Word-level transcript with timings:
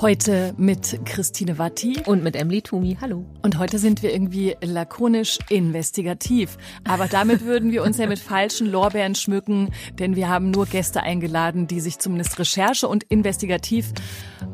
Heute 0.00 0.54
mit 0.56 1.00
Christine 1.06 1.58
Watti. 1.58 2.04
Und 2.06 2.22
mit 2.22 2.36
Emily 2.36 2.62
Tumi. 2.62 2.96
Hallo. 3.00 3.24
Und 3.42 3.58
heute 3.58 3.80
sind 3.80 4.00
wir 4.04 4.12
irgendwie 4.12 4.54
lakonisch 4.60 5.40
investigativ. 5.48 6.56
Aber 6.84 7.08
damit 7.08 7.44
würden 7.44 7.72
wir 7.72 7.82
uns 7.82 7.98
ja 7.98 8.06
mit 8.06 8.20
falschen 8.20 8.70
Lorbeeren 8.70 9.16
schmücken, 9.16 9.72
denn 9.98 10.14
wir 10.14 10.28
haben 10.28 10.52
nur 10.52 10.66
Gäste 10.66 11.02
eingeladen, 11.02 11.66
die 11.66 11.80
sich 11.80 11.98
zumindest 11.98 12.38
Recherche 12.38 12.86
und 12.86 13.02
investigativ 13.08 13.92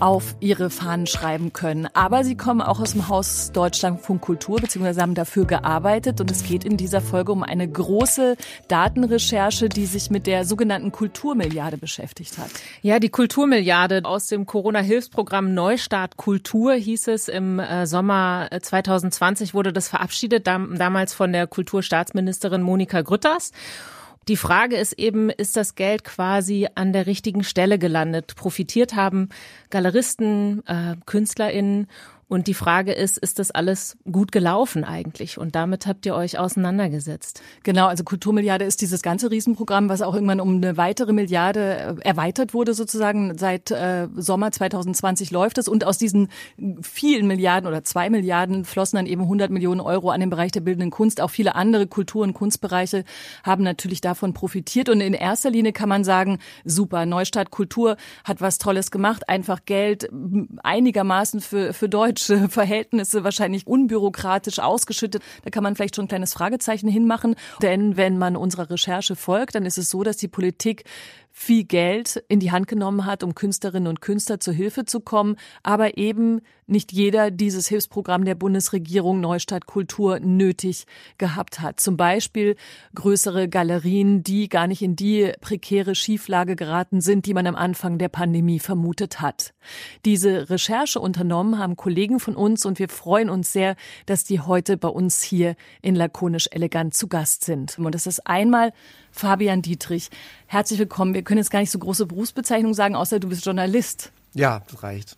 auf 0.01 0.35
ihre 0.41 0.71
Fahnen 0.71 1.07
schreiben 1.07 1.53
können. 1.53 1.89
Aber 1.93 2.25
sie 2.25 2.39
kommen 2.39 2.63
auch 2.63 2.81
aus 2.81 2.93
dem 2.93 3.09
Haus 3.09 3.53
Deutschlandfunk 3.53 4.23
Kultur, 4.23 4.57
beziehungsweise 4.57 5.03
haben 5.03 5.15
dafür 5.15 5.45
gearbeitet. 5.45 6.23
Und 6.23 6.31
es 6.31 6.45
geht 6.45 6.65
in 6.65 6.79
dieser 6.79 7.03
Folge 7.03 7.33
um 7.33 7.43
eine 7.43 7.69
große 7.69 8.39
Datenrecherche, 8.69 9.69
die 9.69 9.85
sich 9.85 10.09
mit 10.09 10.27
der 10.27 10.47
sogenannten 10.47 10.91
Kulturmilliarde 10.91 11.77
beschäftigt 11.77 12.39
hat. 12.39 12.49
Ja, 12.81 12.99
die 12.99 13.11
Kulturmilliarde 13.11 14.01
aus 14.07 14.29
dem 14.29 14.47
Corona-Hilfsprogramm 14.47 15.34
Neustart 15.43 16.17
Kultur 16.17 16.75
hieß 16.75 17.09
es 17.09 17.29
im 17.29 17.59
äh, 17.59 17.87
Sommer 17.87 18.49
2020 18.61 19.51
äh, 19.51 19.55
wurde 19.55 19.73
das 19.73 19.89
verabschiedet, 19.89 20.47
damals 20.47 21.15
von 21.15 21.33
der 21.33 21.47
Kulturstaatsministerin 21.47 22.63
Monika 22.63 23.03
Grütters. 23.03 23.53
Die 24.29 24.37
Frage 24.37 24.77
ist 24.77 24.95
eben, 24.95 25.29
ist 25.29 25.57
das 25.57 25.75
Geld 25.75 26.03
quasi 26.03 26.67
an 26.75 26.93
der 26.95 27.07
richtigen 27.07 27.45
Stelle 27.45 27.79
gelandet? 27.79 28.37
Profitiert 28.37 28.95
haben 28.95 29.29
Galeristen, 29.69 30.67
äh, 30.67 30.97
KünstlerInnen 31.05 31.89
und 32.35 32.49
die 32.49 32.55
Frage 32.55 32.93
ist, 32.93 33.17
ist 33.17 33.39
das 33.39 33.53
alles 33.53 33.97
gut 34.11 34.33
gelaufen 34.33 34.83
eigentlich? 34.83 35.39
Und 35.39 35.55
damit 35.55 35.87
habt 35.87 36.05
ihr 36.05 36.17
euch 36.17 36.37
auseinandergesetzt. 36.37 37.41
Genau, 37.63 37.87
also 37.87 38.03
Kulturmilliarde 38.03 38.65
ist 38.65 38.81
dieses 38.81 39.03
ganze 39.03 39.31
Riesenprogramm, 39.31 39.89
was 39.89 40.03
auch 40.03 40.15
irgendwann 40.15 40.41
um 40.41 40.57
eine 40.57 40.77
weitere 40.77 41.13
Milliarde 41.13 41.61
äh, 41.61 42.09
erweitert 42.09 42.53
wurde 42.53 42.75
sozusagen. 42.75 43.39
Seit 43.39 43.71
äh, 43.71 44.09
Sommer 44.17 44.51
2020 44.51 45.31
läuft 45.31 45.59
es. 45.59 45.69
Und 45.69 45.85
aus 45.85 45.97
diesen 45.97 46.29
vielen 46.83 47.29
Milliarden 47.29 47.69
oder 47.69 47.85
zwei 47.85 48.11
Milliarden 48.11 48.65
flossen 48.65 48.97
dann 48.97 49.07
eben 49.07 49.23
100 49.23 49.53
Millionen 49.53 49.81
Euro 49.81 50.11
an 50.11 50.19
den 50.19 50.31
Bereich 50.31 50.51
der 50.51 50.61
bildenden 50.61 50.91
Kunst. 50.91 51.21
Auch 51.21 51.31
viele 51.31 51.55
andere 51.55 51.87
Kultur- 51.87 52.25
und 52.25 52.35
Kunstbereiche 52.35 53.05
haben 53.45 53.63
natürlich 53.63 54.01
davon 54.01 54.35
profitiert. 54.35 54.89
Und 54.89 55.01
in 55.01 55.15
erster 55.15 55.51
Linie 55.51 55.73
kann 55.73 55.89
man 55.89 56.03
sagen, 56.03 56.41
super, 56.65 57.07
Neustart 57.07 57.53
Kultur 57.53 57.97
hat 58.25 58.41
was 58.41 58.59
Tolles 58.59 58.91
gemacht. 58.91 59.29
Einfach 59.29 59.65
Geld 59.67 60.11
einigermaßen 60.65 61.41
für, 61.41 61.73
für 61.73 61.89
Deutsch 61.89 62.24
deutsche 62.29 62.49
Verhältnisse 62.49 63.25
wahrscheinlich 63.25 63.67
unbürokratisch 63.67 64.59
ausgeschüttet. 64.59 65.23
Da 65.43 65.51
kann 65.51 65.63
man 65.63 65.75
vielleicht 65.75 65.97
schon 65.97 66.07
ein 66.07 66.09
kleines 66.09 66.33
Fragezeichen 66.33 66.89
hinmachen. 66.89 67.37
Denn 67.63 67.97
wenn 67.97 68.19
man 68.19 68.37
unserer 68.37 68.71
Recherche 68.71 69.17
folgt, 69.17 69.55
dann 69.55 69.67
ist 69.67 69.79
es 69.79 69.91
so, 69.91 70.03
dass 70.03 70.17
die 70.17 70.29
Politik 70.29 70.85
viel 71.37 71.65
Geld 71.65 72.23
in 72.29 72.39
die 72.39 72.53
Hand 72.53 72.69
genommen 72.69 73.07
hat, 73.07 73.25
um 73.25 73.35
Künstlerinnen 73.35 73.89
und 73.89 74.01
Künstler 74.01 74.39
zur 74.39 74.55
Hilfe 74.55 74.85
zu 74.85 75.01
kommen, 75.01 75.35
aber 75.65 75.99
eben 75.99 76.43
nicht 76.69 76.93
jeder 76.93 77.33
dieses 77.33 77.67
Hilfsprogramm 77.67 78.25
der 78.25 78.37
Bundesregierung 78.37 79.21
Neustadt 79.21 79.67
Kultur 79.67 80.21
nötig 80.21 80.87
gehabt 81.19 81.61
hat. 81.61 81.81
Zum 81.81 81.97
Beispiel 81.97 82.55
größere 82.95 83.49
Galerien, 83.49 84.23
die 84.23 84.49
gar 84.49 84.69
nicht 84.69 84.81
in 84.81 84.95
die 84.95 85.33
prekäre 85.41 85.97
Schieflage 85.97 86.55
geraten 86.55 87.01
sind, 87.01 87.27
die 87.27 87.35
man 87.35 87.49
am 87.49 87.57
Anfang 87.57 87.99
der 87.99 88.09
Pandemie 88.09 88.61
vermutet 88.61 89.21
hat. 89.21 89.55
Diese 90.05 90.49
Recherche 90.51 91.01
unternommen 91.01 91.59
haben 91.59 91.75
Kollegen 91.75 92.21
von 92.21 92.37
uns 92.37 92.65
und 92.65 92.79
wir 92.79 92.89
freuen 92.89 93.29
uns 93.29 93.53
sehr, 93.53 93.75
dass 94.07 94.23
die 94.23 94.39
heute 94.39 94.77
bei 94.77 94.89
uns 94.89 95.21
hier 95.21 95.57
in 95.83 95.97
Lakonisch 95.97 96.47
Elegant 96.53 96.95
zu 96.95 97.09
Gast 97.09 97.43
sind. 97.43 97.77
Und 97.77 97.93
das 97.93 98.07
ist 98.07 98.25
einmal 98.25 98.73
Fabian 99.15 99.63
Dietrich. 99.63 100.11
Herzlich 100.49 100.81
willkommen. 100.81 101.15
Wir 101.15 101.23
können 101.23 101.39
jetzt 101.39 101.53
gar 101.53 101.61
nicht 101.61 101.71
so 101.71 101.79
große 101.79 102.07
Berufsbezeichnungen 102.07 102.75
sagen, 102.75 102.97
außer 102.97 103.21
du 103.21 103.29
bist 103.29 103.47
Journalist. 103.47 104.11
Ja, 104.35 104.63
das 104.69 104.83
reicht. 104.83 105.17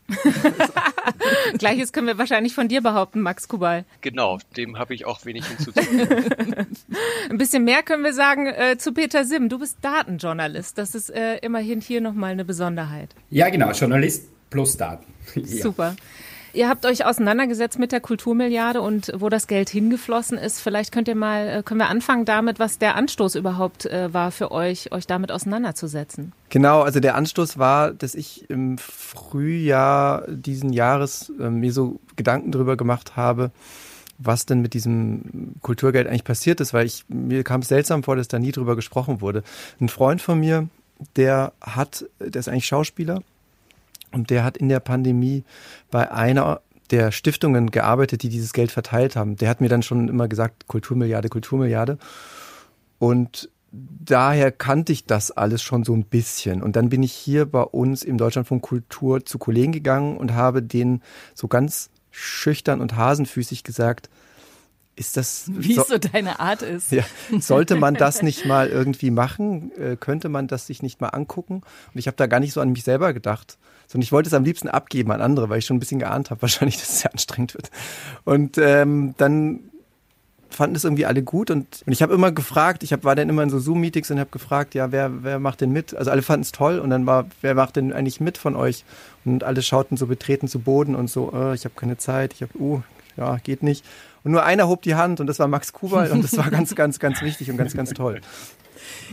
Gleiches 1.59 1.95
können 1.95 2.07
wir 2.07 2.19
wahrscheinlich 2.19 2.55
von 2.55 2.69
dir 2.69 2.83
behaupten, 2.83 3.23
Max 3.23 3.49
Kubal. 3.49 3.87
Genau, 4.03 4.39
dem 4.59 4.79
habe 4.79 4.93
ich 4.95 5.07
auch 5.07 5.25
wenig 5.25 5.47
hinzuzufügen. 5.47 6.07
Ein 7.31 7.39
bisschen 7.39 7.65
mehr 7.65 7.83
können 7.83 8.05
wir 8.05 8.13
sagen 8.13 8.47
äh, 8.47 8.77
zu 8.77 8.93
Peter 8.93 9.25
Sim. 9.25 9.49
Du 9.49 9.59
bist 9.59 9.79
Datenjournalist. 9.81 10.77
Das 10.77 10.95
ist 10.95 11.09
äh, 11.09 11.39
immerhin 11.39 11.81
hier 11.81 12.03
nochmal 12.03 12.33
eine 12.33 12.45
Besonderheit. 12.45 13.15
Ja, 13.31 13.49
genau, 13.49 13.71
Journalist 13.71 14.29
plus 14.51 14.77
Daten. 14.77 15.07
ja. 15.35 15.63
Super. 15.63 15.97
Ihr 16.57 16.71
habt 16.71 16.87
euch 16.87 17.05
auseinandergesetzt 17.05 17.79
mit 17.79 17.93
der 17.93 18.01
Kulturmilliarde 18.01 18.81
und 18.81 19.13
wo 19.15 19.29
das 19.29 19.47
Geld 19.47 19.69
hingeflossen 19.69 20.39
ist. 20.39 20.59
Vielleicht 20.59 20.91
könnt 20.91 21.07
ihr 21.07 21.15
mal, 21.15 21.49
äh, 21.49 21.63
können 21.63 21.81
wir 21.81 21.91
anfangen 21.91 22.25
damit, 22.25 22.59
was 22.59 22.79
der 22.79 22.95
Anstoß 22.95 23.35
überhaupt 23.35 23.85
äh, 23.85 24.15
war 24.15 24.31
für 24.31 24.51
euch, 24.53 24.91
euch 24.91 25.07
damit 25.07 25.31
auseinanderzusetzen. 25.31 26.33
Genau, 26.49 26.81
also 26.81 26.99
der 26.99 27.15
Anstoß 27.15 27.59
war, 27.59 27.93
dass 27.93 28.15
ich 28.15 28.49
im 28.49 28.79
Frühjahr 28.79 30.25
diesen 30.29 30.73
Jahres 30.73 31.31
äh, 31.39 31.51
mir 31.51 31.75
so 31.75 32.01
Gedanken 32.17 32.53
darüber 32.53 32.79
gemacht 32.79 33.17
habe, 33.17 33.51
was 34.17 34.47
denn 34.47 34.63
mit 34.63 34.73
diesem 34.73 35.57
Kulturgeld 35.61 36.07
eigentlich 36.07 36.25
passiert 36.25 36.63
ist, 36.63 36.73
weil 36.73 36.87
ich, 36.87 37.05
mir 37.09 37.45
kam 37.45 37.61
es 37.61 37.69
seltsam 37.69 38.03
vor, 38.03 38.17
dass 38.17 38.29
da 38.29 38.39
nie 38.39 38.53
drüber 38.53 38.77
gesprochen 38.77 39.21
wurde. 39.21 39.43
Ein 39.79 39.91
Freund 39.91 40.23
von 40.23 40.41
mir, 40.41 40.69
der 41.17 41.53
hat, 41.61 42.07
der 42.19 42.41
ist 42.41 42.49
eigentlich 42.49 42.65
Schauspieler 42.65 43.23
und 44.13 44.31
der 44.31 44.45
hat 44.45 44.57
in 44.57 44.69
der 44.69 44.81
Pandemie 44.81 45.45
bei 45.91 46.11
einer 46.11 46.61
der 46.91 47.11
Stiftungen 47.13 47.71
gearbeitet, 47.71 48.23
die 48.23 48.29
dieses 48.29 48.53
Geld 48.53 48.71
verteilt 48.71 49.17
haben. 49.17 49.37
Der 49.37 49.49
hat 49.49 49.61
mir 49.61 49.69
dann 49.69 49.83
schon 49.83 50.09
immer 50.09 50.29
gesagt, 50.29 50.69
Kulturmilliarde, 50.69 51.29
Kulturmilliarde. 51.29 51.99
Und 52.99 53.51
daher 53.73 54.53
kannte 54.53 54.93
ich 54.93 55.05
das 55.05 55.31
alles 55.31 55.63
schon 55.63 55.85
so 55.85 55.95
ein 55.95 56.05
bisschen. 56.05 56.63
Und 56.63 56.77
dann 56.77 56.89
bin 56.89 57.03
ich 57.03 57.13
hier 57.13 57.47
bei 57.47 57.63
uns 57.63 58.03
im 58.03 58.19
Deutschlandfunk 58.19 58.63
Kultur 58.63 59.25
zu 59.25 59.39
Kollegen 59.39 59.73
gegangen 59.73 60.17
und 60.17 60.35
habe 60.35 60.63
denen 60.63 61.03
so 61.35 61.49
ganz 61.49 61.91
schüchtern 62.11 62.81
und 62.81 62.97
hasenfüßig 62.97 63.65
gesagt, 63.65 64.09
ist 64.97 65.17
das 65.17 65.45
wie 65.53 65.75
so, 65.75 65.85
so 65.85 65.99
deine 65.99 66.41
Art 66.41 66.63
ist. 66.63 66.91
Ja, 66.91 67.05
sollte 67.39 67.77
man 67.77 67.95
das 67.97 68.23
nicht 68.23 68.47
mal 68.47 68.69
irgendwie 68.69 69.11
machen? 69.11 69.71
Äh, 69.79 69.97
könnte 69.97 70.29
man 70.29 70.49
das 70.49 70.67
sich 70.67 70.83
nicht 70.83 71.01
mal 71.01 71.09
angucken? 71.09 71.57
Und 71.57 71.99
ich 71.99 72.07
habe 72.07 72.17
da 72.17 72.27
gar 72.27 72.41
nicht 72.41 72.53
so 72.53 72.61
an 72.61 72.73
mich 72.73 72.83
selber 72.83 73.13
gedacht, 73.13 73.59
sondern 73.87 74.03
ich 74.03 74.13
wollte 74.13 74.29
es 74.29 74.35
am 74.35 74.45
liebsten 74.45 74.69
abgeben 74.69 75.13
an 75.13 75.21
andere, 75.21 75.49
weil 75.49 75.59
ich 75.59 75.67
schon 75.67 75.77
ein 75.77 75.81
bisschen 75.81 76.01
geahnt 76.01 76.31
habe, 76.31 76.43
wahrscheinlich, 76.43 76.79
dass 76.79 76.89
es 76.89 77.01
sehr 77.01 77.13
anstrengend 77.13 77.55
wird. 77.55 77.71
Und 78.25 78.59
ähm, 78.59 79.15
dann 79.19 79.61
fanden 80.49 80.77
es 80.77 80.85
irgendwie 80.85 81.07
alle 81.07 81.23
gut 81.23 81.51
und, 81.51 81.83
und 81.85 81.93
ich 81.93 82.03
habe 82.03 82.15
immer 82.15 82.33
gefragt, 82.33 82.83
ich 82.83 82.93
hab, 82.93 83.05
war 83.05 83.15
dann 83.15 83.29
immer 83.29 83.43
in 83.43 83.51
so 83.51 83.59
Zoom-Meetings 83.59 84.11
und 84.11 84.21
habe 84.21 84.31
gefragt, 84.31 84.75
ja, 84.75 84.93
wer, 84.93 85.23
wer 85.23 85.39
macht 85.39 85.61
denn 85.61 85.71
mit? 85.71 85.95
Also 85.95 86.11
alle 86.11 86.23
fanden 86.23 86.43
es 86.43 86.53
toll 86.53 86.79
und 86.79 86.89
dann 86.91 87.05
war, 87.05 87.27
wer 87.43 87.55
macht 87.55 87.77
denn 87.77 87.93
eigentlich 87.93 88.21
mit 88.21 88.39
von 88.39 88.57
euch? 88.57 88.85
Und 89.25 89.45
alle 89.45 89.61
schauten 89.61 89.97
so 89.97 90.07
betreten 90.07 90.49
zu 90.49 90.61
Boden 90.61 90.95
und 90.95 91.11
so, 91.11 91.33
oh, 91.33 91.53
ich 91.53 91.65
habe 91.65 91.75
keine 91.75 91.99
Zeit, 91.99 92.33
ich 92.33 92.43
habe, 92.43 92.57
uh, 92.59 92.81
ja, 93.17 93.37
geht 93.39 93.63
nicht. 93.63 93.85
Und 94.27 94.33
nur 94.33 94.43
einer 94.43 94.67
hob 94.67 94.83
die 94.83 94.97
Hand 94.97 95.21
und 95.21 95.29
das 95.29 95.39
war 95.39 95.47
Max 95.47 95.73
Kubal 95.73 96.11
und 96.11 96.25
das 96.25 96.37
war 96.37 96.51
ganz, 96.51 96.75
ganz, 96.75 96.99
ganz 96.99 97.23
wichtig 97.23 97.49
und 97.49 97.57
ganz, 97.57 97.75
ganz 97.75 97.91
toll. 97.91 98.21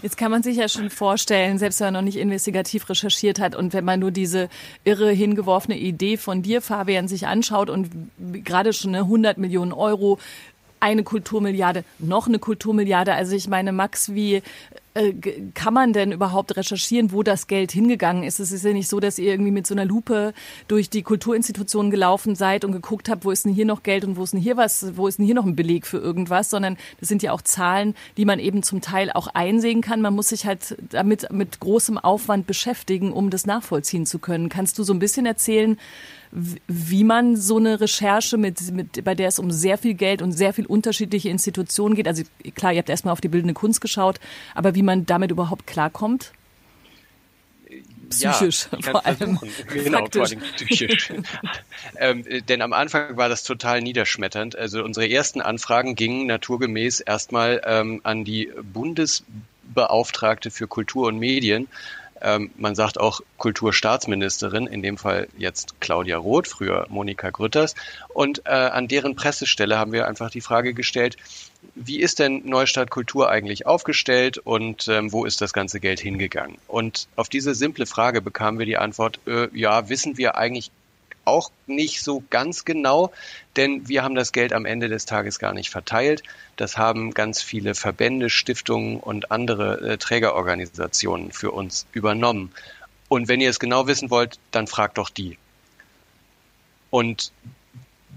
Jetzt 0.01 0.17
kann 0.17 0.31
man 0.31 0.41
sich 0.41 0.57
ja 0.57 0.67
schon 0.67 0.89
vorstellen, 0.89 1.59
selbst 1.59 1.79
wenn 1.81 1.87
man 1.87 1.93
noch 1.93 2.01
nicht 2.01 2.17
investigativ 2.17 2.89
recherchiert 2.89 3.39
hat 3.39 3.55
und 3.55 3.73
wenn 3.73 3.85
man 3.85 3.99
nur 3.99 4.09
diese 4.09 4.49
irre 4.83 5.11
hingeworfene 5.11 5.77
Idee 5.77 6.17
von 6.17 6.41
dir, 6.41 6.63
Fabian, 6.63 7.07
sich 7.07 7.27
anschaut 7.27 7.69
und 7.69 7.91
gerade 8.43 8.73
schon 8.73 8.95
eine 8.95 9.03
100 9.03 9.37
Millionen 9.37 9.71
Euro 9.71 10.17
eine 10.79 11.03
Kulturmilliarde, 11.03 11.83
noch 11.99 12.27
eine 12.27 12.39
Kulturmilliarde. 12.39 13.13
Also 13.13 13.35
ich 13.35 13.47
meine, 13.47 13.71
Max, 13.71 14.15
wie 14.15 14.41
äh, 14.95 15.13
kann 15.53 15.73
man 15.73 15.93
denn 15.93 16.11
überhaupt 16.11 16.55
recherchieren, 16.55 17.11
wo 17.11 17.23
das 17.23 17.47
Geld 17.47 17.71
hingegangen 17.71 18.23
ist? 18.23 18.39
Es 18.39 18.51
ist 18.51 18.63
ja 18.63 18.73
nicht 18.73 18.87
so, 18.87 18.99
dass 18.99 19.17
ihr 19.17 19.31
irgendwie 19.31 19.51
mit 19.51 19.65
so 19.65 19.73
einer 19.73 19.85
Lupe 19.85 20.33
durch 20.67 20.89
die 20.89 21.01
Kulturinstitutionen 21.01 21.89
gelaufen 21.89 22.35
seid 22.35 22.63
und 22.63 22.71
geguckt 22.71 23.09
habt, 23.09 23.25
wo 23.25 23.31
ist 23.31 23.45
denn 23.45 23.53
hier 23.53 23.65
noch 23.65 23.83
Geld 23.83 24.05
und 24.05 24.17
wo 24.17 24.23
ist 24.23 24.33
denn 24.33 24.39
hier 24.39 24.57
was, 24.57 24.95
wo 24.95 25.07
ist 25.07 25.17
denn 25.17 25.25
hier 25.25 25.35
noch 25.35 25.45
ein 25.45 25.55
Beleg 25.55 25.87
für 25.87 25.97
irgendwas, 25.97 26.49
sondern 26.49 26.77
das 26.99 27.09
sind 27.09 27.23
ja 27.23 27.31
auch 27.31 27.41
Zahlen, 27.41 27.95
die 28.17 28.25
man 28.25 28.39
eben 28.39 28.61
zum 28.61 28.81
Teil 28.81 29.11
auch 29.11 29.27
einsehen 29.27 29.81
kann. 29.81 30.01
Man 30.01 30.13
muss 30.13 30.29
sich 30.29 30.45
halt 30.45 30.77
damit 30.89 31.31
mit 31.31 31.59
großem 31.59 31.97
Aufwand 31.97 32.45
beschäftigen, 32.45 33.11
um 33.11 33.29
das 33.29 33.45
nachvollziehen 33.45 34.05
zu 34.05 34.19
können. 34.19 34.49
Kannst 34.49 34.77
du 34.77 34.83
so 34.83 34.93
ein 34.93 34.99
bisschen 34.99 35.25
erzählen, 35.25 35.77
wie 36.67 37.03
man 37.03 37.35
so 37.35 37.57
eine 37.57 37.79
Recherche 37.79 38.37
mit, 38.37 38.71
mit, 38.71 39.03
bei 39.03 39.13
der 39.13 39.27
es 39.27 39.37
um 39.37 39.51
sehr 39.51 39.77
viel 39.77 39.93
Geld 39.93 40.21
und 40.21 40.31
sehr 40.31 40.53
viel 40.53 40.65
unterschiedliche 40.65 41.29
Institutionen 41.29 41.93
geht. 41.95 42.07
Also 42.07 42.23
klar, 42.55 42.73
ihr 42.73 42.79
habt 42.79 42.89
erstmal 42.89 43.11
auf 43.11 43.21
die 43.21 43.27
bildende 43.27 43.53
Kunst 43.53 43.81
geschaut, 43.81 44.19
aber 44.55 44.73
wie 44.73 44.81
man 44.83 45.05
damit 45.05 45.31
überhaupt 45.31 45.67
klarkommt? 45.67 46.31
Psychisch 48.09 48.67
ja, 48.71 48.81
vor 48.81 49.05
allem. 49.05 49.39
Genau, 49.67 49.99
Faktisch. 49.99 50.29
vor 50.29 50.41
allem 50.41 50.55
psychisch. 50.55 51.13
ähm, 51.97 52.23
denn 52.47 52.61
am 52.61 52.73
Anfang 52.73 53.17
war 53.17 53.29
das 53.29 53.43
total 53.43 53.81
niederschmetternd. 53.81 54.55
Also 54.55 54.83
unsere 54.83 55.09
ersten 55.09 55.41
Anfragen 55.41 55.95
gingen 55.95 56.27
naturgemäß 56.27 56.99
erstmal 56.99 57.61
ähm, 57.65 58.01
an 58.03 58.23
die 58.23 58.51
Bundesbeauftragte 58.61 60.51
für 60.51 60.67
Kultur 60.67 61.07
und 61.07 61.17
Medien 61.17 61.67
Ähm, 62.23 62.51
man 62.57 62.75
sagt 62.75 62.99
auch 62.99 63.21
Kulturstaatsministerin, 63.37 64.65
in 64.67 64.81
dem 64.81 64.97
Fall 64.97 65.27
jetzt 65.37 65.79
Claudia 65.81 66.17
Roth, 66.17 66.47
früher 66.47 66.87
Monika 66.89 67.29
Grütters. 67.29 67.75
Und 68.09 68.43
äh, 68.45 68.51
an 68.51 68.87
deren 68.87 69.15
Pressestelle 69.15 69.77
haben 69.77 69.91
wir 69.91 70.07
einfach 70.07 70.29
die 70.29 70.41
Frage 70.41 70.73
gestellt, 70.73 71.17
wie 71.75 71.99
ist 71.99 72.19
denn 72.19 72.41
Neustadt 72.45 72.89
Kultur 72.89 73.29
eigentlich 73.29 73.65
aufgestellt 73.65 74.37
und 74.37 74.87
ähm, 74.87 75.11
wo 75.11 75.25
ist 75.25 75.41
das 75.41 75.53
ganze 75.53 75.79
Geld 75.79 75.99
hingegangen? 75.99 76.57
Und 76.67 77.07
auf 77.15 77.29
diese 77.29 77.55
simple 77.55 77.85
Frage 77.85 78.21
bekamen 78.21 78.59
wir 78.59 78.65
die 78.65 78.77
Antwort, 78.77 79.19
äh, 79.27 79.47
ja, 79.53 79.89
wissen 79.89 80.17
wir 80.17 80.37
eigentlich 80.37 80.71
auch 81.25 81.51
nicht 81.67 82.01
so 82.01 82.23
ganz 82.29 82.65
genau, 82.65 83.11
denn 83.55 83.87
wir 83.87 84.03
haben 84.03 84.15
das 84.15 84.31
Geld 84.31 84.53
am 84.53 84.65
Ende 84.65 84.89
des 84.89 85.05
Tages 85.05 85.39
gar 85.39 85.53
nicht 85.53 85.69
verteilt. 85.69 86.23
Das 86.55 86.77
haben 86.77 87.13
ganz 87.13 87.41
viele 87.41 87.75
Verbände, 87.75 88.29
Stiftungen 88.29 88.97
und 88.97 89.31
andere 89.31 89.79
äh, 89.81 89.97
Trägerorganisationen 89.97 91.31
für 91.31 91.51
uns 91.51 91.85
übernommen. 91.93 92.51
Und 93.09 93.27
wenn 93.27 93.41
ihr 93.41 93.49
es 93.49 93.59
genau 93.59 93.87
wissen 93.87 94.09
wollt, 94.09 94.39
dann 94.51 94.67
fragt 94.67 94.97
doch 94.97 95.09
die. 95.09 95.37
Und 96.89 97.31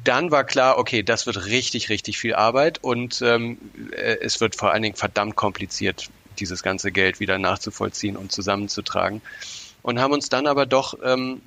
dann 0.05 0.31
war 0.31 0.44
klar, 0.44 0.79
okay, 0.79 1.03
das 1.03 1.26
wird 1.26 1.47
richtig, 1.47 1.88
richtig 1.88 2.19
viel 2.19 2.35
Arbeit 2.35 2.82
und 2.82 3.20
ähm, 3.23 3.58
äh, 3.93 4.19
es 4.20 4.41
wird 4.41 4.55
vor 4.55 4.73
allen 4.73 4.82
Dingen 4.82 4.97
verdammt 4.97 5.37
kompliziert, 5.37 6.08
dieses 6.38 6.62
ganze 6.62 6.93
Geld 6.93 7.19
wieder 7.19 7.38
nachzuvollziehen 7.38 8.17
und 8.17 8.32
zusammenzutragen. 8.32 9.23
Und 9.82 10.00
haben 10.00 10.12
uns 10.12 10.29
dann 10.29 10.47
aber 10.47 10.67
doch 10.67 10.99
ähm, 11.03 11.41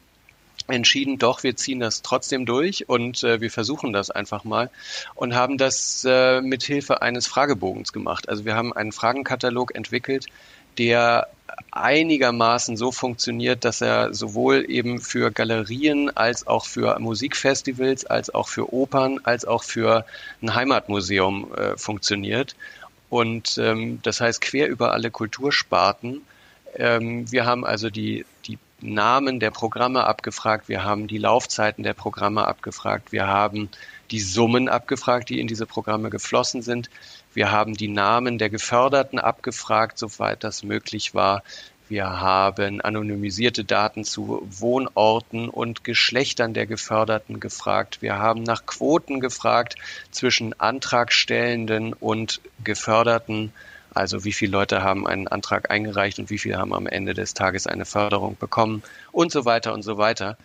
entschieden, 0.72 1.18
doch, 1.18 1.44
wir 1.44 1.56
ziehen 1.56 1.80
das 1.80 2.02
trotzdem 2.02 2.46
durch 2.46 2.90
und 2.90 3.24
äh, 3.24 3.42
wir 3.42 3.52
versuchen 3.52 3.94
das 3.94 4.10
einfach 4.12 4.44
mal 4.44 4.70
und 5.16 5.36
haben 5.36 5.58
das 5.58 6.06
äh, 6.08 6.42
mit 6.42 6.64
Hilfe 6.64 7.02
eines 7.02 7.28
Fragebogens 7.28 7.94
gemacht. 7.94 8.30
Also 8.30 8.46
wir 8.46 8.56
haben 8.56 8.74
einen 8.74 8.92
Fragenkatalog 8.92 9.76
entwickelt, 9.76 10.28
der 10.78 11.28
einigermaßen 11.72 12.78
so 12.78 12.92
funktioniert, 12.92 13.66
dass 13.66 13.82
er 13.82 14.14
sowohl 14.14 14.66
eben 14.70 15.00
für 15.00 15.32
Galerien 15.32 16.16
als 16.16 16.48
auch 16.48 16.66
für 16.66 16.98
Musikfestivals, 17.00 18.06
als 18.06 18.34
auch 18.34 18.48
für 18.48 18.74
Opern, 18.74 19.20
als 19.24 19.46
auch 19.46 19.64
für 19.64 20.06
ein 20.42 20.56
Heimatmuseum 20.56 21.54
äh, 21.54 21.78
funktioniert. 21.78 22.56
Und 23.10 23.58
ähm, 23.58 24.00
das 24.04 24.22
heißt 24.22 24.42
quer 24.42 24.68
über 24.68 24.94
alle 24.94 25.12
Kultursparten. 25.12 26.22
Ähm, 26.76 27.32
wir 27.32 27.46
haben 27.46 27.66
also 27.66 27.90
die, 27.90 28.26
die 28.39 28.39
Namen 28.82 29.40
der 29.40 29.52
Programme 29.52 30.06
abgefragt, 30.06 30.70
wir 30.70 30.84
haben 30.84 31.08
die 31.08 31.18
Laufzeiten 31.18 31.84
der 31.84 31.94
Programme 31.94 32.48
abgefragt, 32.48 33.12
wir 33.12 33.28
haben 33.28 33.70
die 34.12 34.20
Summen 34.20 34.70
abgefragt, 34.70 35.30
die 35.30 35.40
in 35.40 35.48
diese 35.48 35.66
Programme 35.66 36.10
geflossen 36.10 36.62
sind. 36.62 36.90
Wir 37.34 37.52
haben 37.52 37.76
die 37.76 37.88
Namen 37.88 38.38
der 38.38 38.50
Geförderten 38.50 39.20
abgefragt, 39.20 39.98
soweit 40.00 40.44
das 40.44 40.64
möglich 40.64 41.14
war. 41.14 41.44
Wir 41.90 42.22
haben 42.22 42.82
anonymisierte 42.82 43.64
Daten 43.64 44.04
zu 44.04 44.48
Wohnorten 44.50 45.50
und 45.50 45.84
Geschlechtern 45.84 46.54
der 46.54 46.68
Geförderten 46.68 47.40
gefragt. 47.40 48.02
Wir 48.02 48.20
haben 48.20 48.44
nach 48.44 48.66
Quoten 48.68 49.20
gefragt 49.20 49.76
zwischen 50.12 50.60
Antragstellenden 50.60 51.94
und 51.94 52.42
Geförderten 52.64 53.52
also 53.94 54.24
wie 54.24 54.34
viele 54.34 54.52
Leute 54.52 54.84
haben 54.84 55.08
einen 55.08 55.28
Antrag 55.28 55.72
eingereicht 55.72 56.20
und 56.20 56.30
wie 56.30 56.38
viele 56.38 56.58
haben 56.58 56.74
am 56.74 56.88
Ende 56.88 57.14
des 57.14 57.34
Tages 57.34 57.68
eine 57.68 57.86
Förderung 57.86 58.38
bekommen 58.40 58.84
und 59.12 59.32
so 59.32 59.46
weiter 59.46 59.74
und 59.74 59.84
so 59.84 59.98
weiter. 59.98 60.38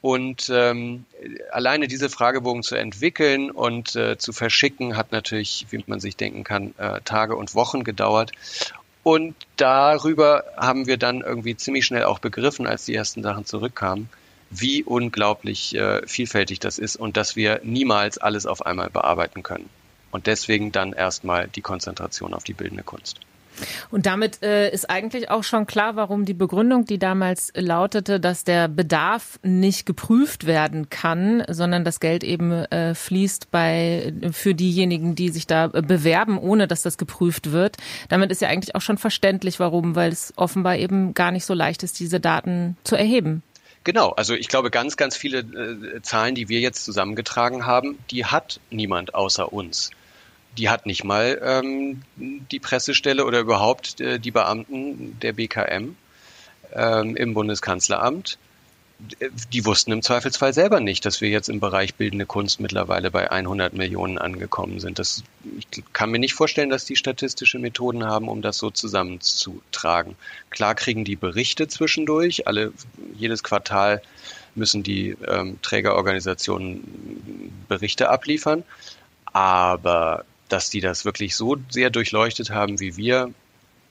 Und 0.00 0.50
ähm, 0.52 1.04
alleine 1.52 1.86
diese 1.86 2.10
Fragebogen 2.10 2.64
zu 2.64 2.74
entwickeln 2.74 3.52
und 3.52 3.94
äh, 3.94 4.18
zu 4.18 4.32
verschicken, 4.32 4.96
hat 4.96 5.12
natürlich, 5.12 5.66
wie 5.70 5.82
man 5.86 6.00
sich 6.00 6.16
denken 6.16 6.42
kann, 6.42 6.74
äh, 6.76 7.00
Tage 7.04 7.36
und 7.36 7.54
Wochen 7.54 7.84
gedauert. 7.84 8.32
Und 9.04 9.36
darüber 9.56 10.44
haben 10.56 10.86
wir 10.86 10.96
dann 10.96 11.20
irgendwie 11.20 11.56
ziemlich 11.56 11.86
schnell 11.86 12.04
auch 12.04 12.18
begriffen, 12.18 12.66
als 12.66 12.84
die 12.84 12.94
ersten 12.94 13.22
Sachen 13.22 13.46
zurückkamen, 13.46 14.08
wie 14.50 14.82
unglaublich 14.82 15.74
äh, 15.76 16.06
vielfältig 16.06 16.58
das 16.58 16.78
ist 16.78 16.96
und 16.96 17.16
dass 17.16 17.36
wir 17.36 17.60
niemals 17.62 18.18
alles 18.18 18.44
auf 18.44 18.66
einmal 18.66 18.90
bearbeiten 18.90 19.44
können. 19.44 19.70
Und 20.12 20.28
deswegen 20.28 20.70
dann 20.70 20.92
erstmal 20.92 21.48
die 21.48 21.62
Konzentration 21.62 22.34
auf 22.34 22.44
die 22.44 22.52
bildende 22.52 22.84
Kunst. 22.84 23.18
Und 23.90 24.06
damit 24.06 24.42
äh, 24.42 24.70
ist 24.70 24.88
eigentlich 24.88 25.30
auch 25.30 25.44
schon 25.44 25.66
klar, 25.66 25.96
warum 25.96 26.24
die 26.24 26.34
Begründung, 26.34 26.84
die 26.84 26.98
damals 26.98 27.52
lautete, 27.54 28.18
dass 28.20 28.44
der 28.44 28.68
Bedarf 28.68 29.38
nicht 29.42 29.86
geprüft 29.86 30.46
werden 30.46 30.88
kann, 30.90 31.44
sondern 31.48 31.84
das 31.84 32.00
Geld 32.00 32.24
eben 32.24 32.52
äh, 32.52 32.94
fließt 32.94 33.50
bei 33.50 34.12
für 34.32 34.54
diejenigen, 34.54 35.14
die 35.14 35.28
sich 35.28 35.46
da 35.46 35.68
bewerben, 35.68 36.38
ohne 36.38 36.66
dass 36.66 36.82
das 36.82 36.98
geprüft 36.98 37.52
wird. 37.52 37.76
Damit 38.08 38.30
ist 38.30 38.40
ja 38.40 38.48
eigentlich 38.48 38.74
auch 38.74 38.80
schon 38.80 38.98
verständlich, 38.98 39.60
warum, 39.60 39.94
weil 39.94 40.12
es 40.12 40.32
offenbar 40.36 40.76
eben 40.76 41.14
gar 41.14 41.30
nicht 41.30 41.44
so 41.44 41.54
leicht 41.54 41.82
ist, 41.82 42.00
diese 42.00 42.20
Daten 42.20 42.76
zu 42.84 42.96
erheben. 42.96 43.42
Genau, 43.84 44.10
also 44.10 44.34
ich 44.34 44.46
glaube, 44.46 44.70
ganz, 44.70 44.96
ganz 44.96 45.16
viele 45.16 45.40
äh, 45.40 46.00
Zahlen, 46.02 46.36
die 46.36 46.48
wir 46.48 46.60
jetzt 46.60 46.84
zusammengetragen 46.84 47.66
haben, 47.66 47.98
die 48.10 48.24
hat 48.24 48.60
niemand 48.70 49.14
außer 49.14 49.52
uns 49.52 49.90
die 50.58 50.68
hat 50.68 50.86
nicht 50.86 51.04
mal 51.04 51.40
ähm, 51.42 52.02
die 52.16 52.60
Pressestelle 52.60 53.24
oder 53.24 53.40
überhaupt 53.40 54.00
äh, 54.00 54.18
die 54.18 54.30
Beamten 54.30 55.18
der 55.20 55.32
BKM 55.32 55.96
ähm, 56.74 57.16
im 57.16 57.34
Bundeskanzleramt. 57.34 58.38
Die 59.52 59.64
wussten 59.64 59.90
im 59.90 60.00
Zweifelsfall 60.00 60.54
selber 60.54 60.78
nicht, 60.78 61.04
dass 61.04 61.20
wir 61.20 61.28
jetzt 61.28 61.48
im 61.48 61.58
Bereich 61.58 61.96
bildende 61.96 62.24
Kunst 62.24 62.60
mittlerweile 62.60 63.10
bei 63.10 63.32
100 63.32 63.72
Millionen 63.72 64.16
angekommen 64.16 64.78
sind. 64.78 65.00
Das, 65.00 65.24
ich 65.58 65.82
kann 65.92 66.12
mir 66.12 66.20
nicht 66.20 66.34
vorstellen, 66.34 66.70
dass 66.70 66.84
die 66.84 66.94
statistische 66.94 67.58
Methoden 67.58 68.04
haben, 68.04 68.28
um 68.28 68.42
das 68.42 68.58
so 68.58 68.70
zusammenzutragen. 68.70 70.14
Klar 70.50 70.76
kriegen 70.76 71.04
die 71.04 71.16
Berichte 71.16 71.66
zwischendurch. 71.66 72.46
Alle, 72.46 72.72
jedes 73.18 73.42
Quartal 73.42 74.02
müssen 74.54 74.84
die 74.84 75.16
ähm, 75.26 75.58
Trägerorganisationen 75.62 77.64
Berichte 77.68 78.08
abliefern. 78.08 78.62
Aber 79.32 80.24
dass 80.52 80.70
die 80.70 80.80
das 80.80 81.04
wirklich 81.04 81.34
so 81.34 81.56
sehr 81.70 81.90
durchleuchtet 81.90 82.50
haben 82.50 82.78
wie 82.80 82.96
wir, 82.96 83.32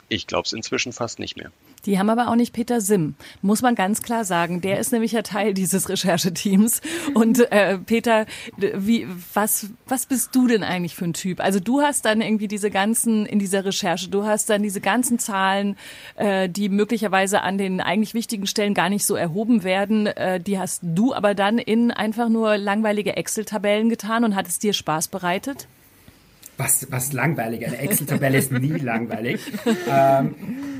ich 0.10 0.28
glaube 0.28 0.46
es 0.46 0.54
inzwischen 0.54 0.94
fast 0.94 1.20
nicht 1.20 1.38
mehr. 1.38 1.52
Die 1.86 1.98
haben 1.98 2.10
aber 2.10 2.28
auch 2.28 2.36
nicht 2.36 2.54
Peter 2.54 2.80
Sim, 2.80 3.16
muss 3.42 3.62
man 3.62 3.74
ganz 3.74 4.04
klar 4.04 4.24
sagen. 4.24 4.62
Der 4.62 4.80
ist 4.80 4.92
nämlich 4.92 5.14
ja 5.14 5.24
Teil 5.24 5.54
dieses 5.54 5.90
Rechercheteams. 5.90 6.82
Und 7.16 7.52
äh, 7.52 7.80
Peter, 7.80 8.28
wie, 8.58 9.08
was, 9.34 9.68
was 9.88 10.06
bist 10.06 10.36
du 10.36 10.48
denn 10.48 10.64
eigentlich 10.64 10.96
für 10.96 11.06
ein 11.06 11.14
Typ? 11.14 11.40
Also 11.40 11.60
du 11.60 11.82
hast 11.82 12.06
dann 12.06 12.22
irgendwie 12.22 12.48
diese 12.48 12.70
ganzen, 12.70 13.26
in 13.26 13.40
dieser 13.40 13.66
Recherche, 13.66 14.10
du 14.10 14.26
hast 14.26 14.50
dann 14.52 14.62
diese 14.62 14.80
ganzen 14.80 15.18
Zahlen, 15.18 15.76
äh, 16.16 16.50
die 16.50 16.70
möglicherweise 16.70 17.42
an 17.42 17.58
den 17.58 17.82
eigentlich 17.82 18.14
wichtigen 18.14 18.46
Stellen 18.46 18.76
gar 18.76 18.90
nicht 18.90 19.06
so 19.06 19.16
erhoben 19.16 19.64
werden, 19.64 20.06
äh, 20.06 20.40
die 20.40 20.60
hast 20.60 20.82
du 20.84 21.16
aber 21.16 21.34
dann 21.34 21.58
in 21.58 21.90
einfach 21.90 22.30
nur 22.30 22.58
langweilige 22.58 23.16
Excel-Tabellen 23.16 23.90
getan 23.90 24.24
und 24.24 24.36
hat 24.36 24.48
es 24.48 24.60
dir 24.60 24.74
Spaß 24.74 25.08
bereitet? 25.08 25.68
Was, 26.58 26.88
was 26.92 27.14
langweilig. 27.14 27.66
Eine 27.66 27.78
Excel-Tabelle 27.78 28.38
ist 28.38 28.52
nie 28.52 28.78
langweilig. 28.78 29.42
Ähm, 29.90 30.36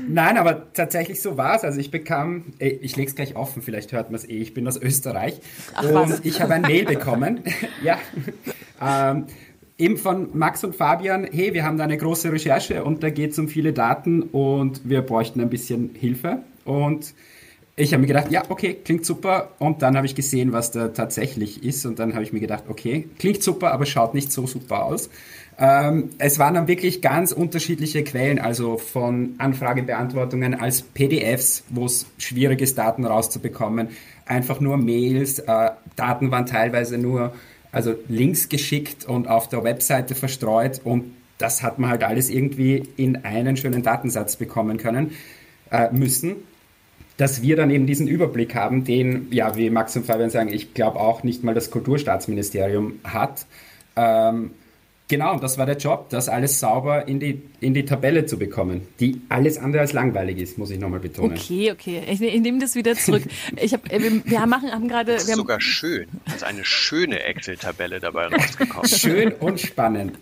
nein, 0.08 0.36
aber 0.36 0.72
tatsächlich 0.72 1.20
so 1.20 1.36
war 1.36 1.56
es. 1.56 1.64
Also 1.64 1.80
ich 1.80 1.90
bekam, 1.90 2.44
ich 2.58 2.96
lege 2.96 3.08
es 3.08 3.14
gleich 3.14 3.36
offen, 3.36 3.62
vielleicht 3.62 3.92
hört 3.92 4.10
man 4.10 4.16
es 4.16 4.28
eh, 4.28 4.38
ich 4.38 4.54
bin 4.54 4.66
aus 4.68 4.76
Österreich. 4.76 5.40
Ach, 5.74 5.84
und 5.84 5.94
was? 5.94 6.20
ich 6.24 6.40
habe 6.40 6.54
ein 6.54 6.62
Mail 6.62 6.84
bekommen. 6.86 7.40
ja. 7.82 7.98
Ähm, 8.80 9.26
eben 9.78 9.96
von 9.96 10.36
Max 10.36 10.62
und 10.64 10.76
Fabian, 10.76 11.26
hey, 11.30 11.54
wir 11.54 11.64
haben 11.64 11.76
da 11.78 11.84
eine 11.84 11.96
große 11.96 12.30
Recherche 12.30 12.84
und 12.84 13.02
da 13.02 13.10
geht 13.10 13.32
es 13.32 13.38
um 13.38 13.48
viele 13.48 13.72
Daten 13.72 14.22
und 14.22 14.88
wir 14.88 15.02
bräuchten 15.02 15.40
ein 15.40 15.50
bisschen 15.50 15.94
Hilfe. 15.94 16.38
Und 16.64 17.14
ich 17.74 17.92
habe 17.92 18.02
mir 18.02 18.06
gedacht, 18.06 18.30
ja, 18.30 18.42
okay, 18.48 18.74
klingt 18.74 19.06
super. 19.06 19.50
Und 19.58 19.82
dann 19.82 19.96
habe 19.96 20.06
ich 20.06 20.14
gesehen, 20.14 20.52
was 20.52 20.70
da 20.70 20.88
tatsächlich 20.88 21.64
ist. 21.64 21.86
Und 21.86 21.98
dann 21.98 22.12
habe 22.12 22.22
ich 22.22 22.32
mir 22.32 22.40
gedacht, 22.40 22.64
okay, 22.68 23.08
klingt 23.18 23.42
super, 23.42 23.72
aber 23.72 23.86
schaut 23.86 24.14
nicht 24.14 24.30
so 24.30 24.46
super 24.46 24.84
aus. 24.84 25.08
Ähm, 25.58 26.10
es 26.18 26.38
waren 26.38 26.54
dann 26.54 26.68
wirklich 26.68 27.02
ganz 27.02 27.32
unterschiedliche 27.32 28.04
Quellen, 28.04 28.38
also 28.38 28.78
von 28.78 29.34
Anfragebeantwortungen 29.38 30.54
als 30.54 30.82
PDFs, 30.82 31.64
wo 31.68 31.86
es 31.86 32.06
schwierig 32.18 32.60
ist, 32.62 32.78
Daten 32.78 33.04
rauszubekommen, 33.04 33.88
einfach 34.24 34.60
nur 34.60 34.76
Mails, 34.76 35.40
äh, 35.40 35.70
Daten 35.96 36.30
waren 36.30 36.46
teilweise 36.46 36.98
nur 36.98 37.32
also 37.72 37.94
Links 38.08 38.48
geschickt 38.48 39.06
und 39.06 39.28
auf 39.28 39.48
der 39.48 39.64
Webseite 39.64 40.14
verstreut. 40.14 40.80
Und 40.84 41.04
das 41.38 41.62
hat 41.62 41.78
man 41.78 41.90
halt 41.90 42.04
alles 42.04 42.30
irgendwie 42.30 42.82
in 42.96 43.24
einen 43.24 43.56
schönen 43.56 43.82
Datensatz 43.82 44.36
bekommen 44.36 44.76
können 44.76 45.12
äh, 45.70 45.90
müssen. 45.90 46.36
Dass 47.16 47.42
wir 47.42 47.56
dann 47.56 47.70
eben 47.70 47.86
diesen 47.86 48.08
Überblick 48.08 48.54
haben, 48.54 48.84
den, 48.84 49.28
ja, 49.30 49.56
wie 49.56 49.70
Max 49.70 49.96
und 49.96 50.06
Fabian 50.06 50.30
sagen, 50.30 50.52
ich 50.52 50.74
glaube 50.74 51.00
auch 51.00 51.22
nicht 51.22 51.44
mal 51.44 51.54
das 51.54 51.70
Kulturstaatsministerium 51.70 53.00
hat. 53.04 53.46
Ähm, 53.96 54.50
Genau, 55.12 55.36
das 55.38 55.58
war 55.58 55.66
der 55.66 55.76
Job, 55.76 56.08
das 56.08 56.30
alles 56.30 56.58
sauber 56.58 57.06
in 57.06 57.20
die, 57.20 57.42
in 57.60 57.74
die 57.74 57.84
Tabelle 57.84 58.24
zu 58.24 58.38
bekommen, 58.38 58.88
die 58.98 59.20
alles 59.28 59.58
andere 59.58 59.82
als 59.82 59.92
langweilig 59.92 60.38
ist, 60.38 60.56
muss 60.56 60.70
ich 60.70 60.78
nochmal 60.78 61.00
betonen. 61.00 61.36
Okay, 61.36 61.70
okay. 61.70 62.02
Ich, 62.08 62.22
ich 62.22 62.40
nehme 62.40 62.60
das 62.60 62.74
wieder 62.76 62.94
zurück. 62.94 63.24
Ich 63.60 63.74
hab, 63.74 63.90
wir, 63.90 64.24
wir 64.24 64.46
machen, 64.46 64.72
haben 64.72 64.88
gerade. 64.88 65.12
Das 65.12 65.24
ist 65.24 65.36
sogar 65.36 65.60
schön. 65.60 66.06
Das 66.24 66.36
ist 66.36 66.44
eine 66.44 66.64
schöne 66.64 67.24
Excel-Tabelle 67.24 68.00
dabei 68.00 68.28
rausgekommen. 68.28 68.88
Schön 68.88 69.32
und 69.34 69.60
spannend. 69.60 70.18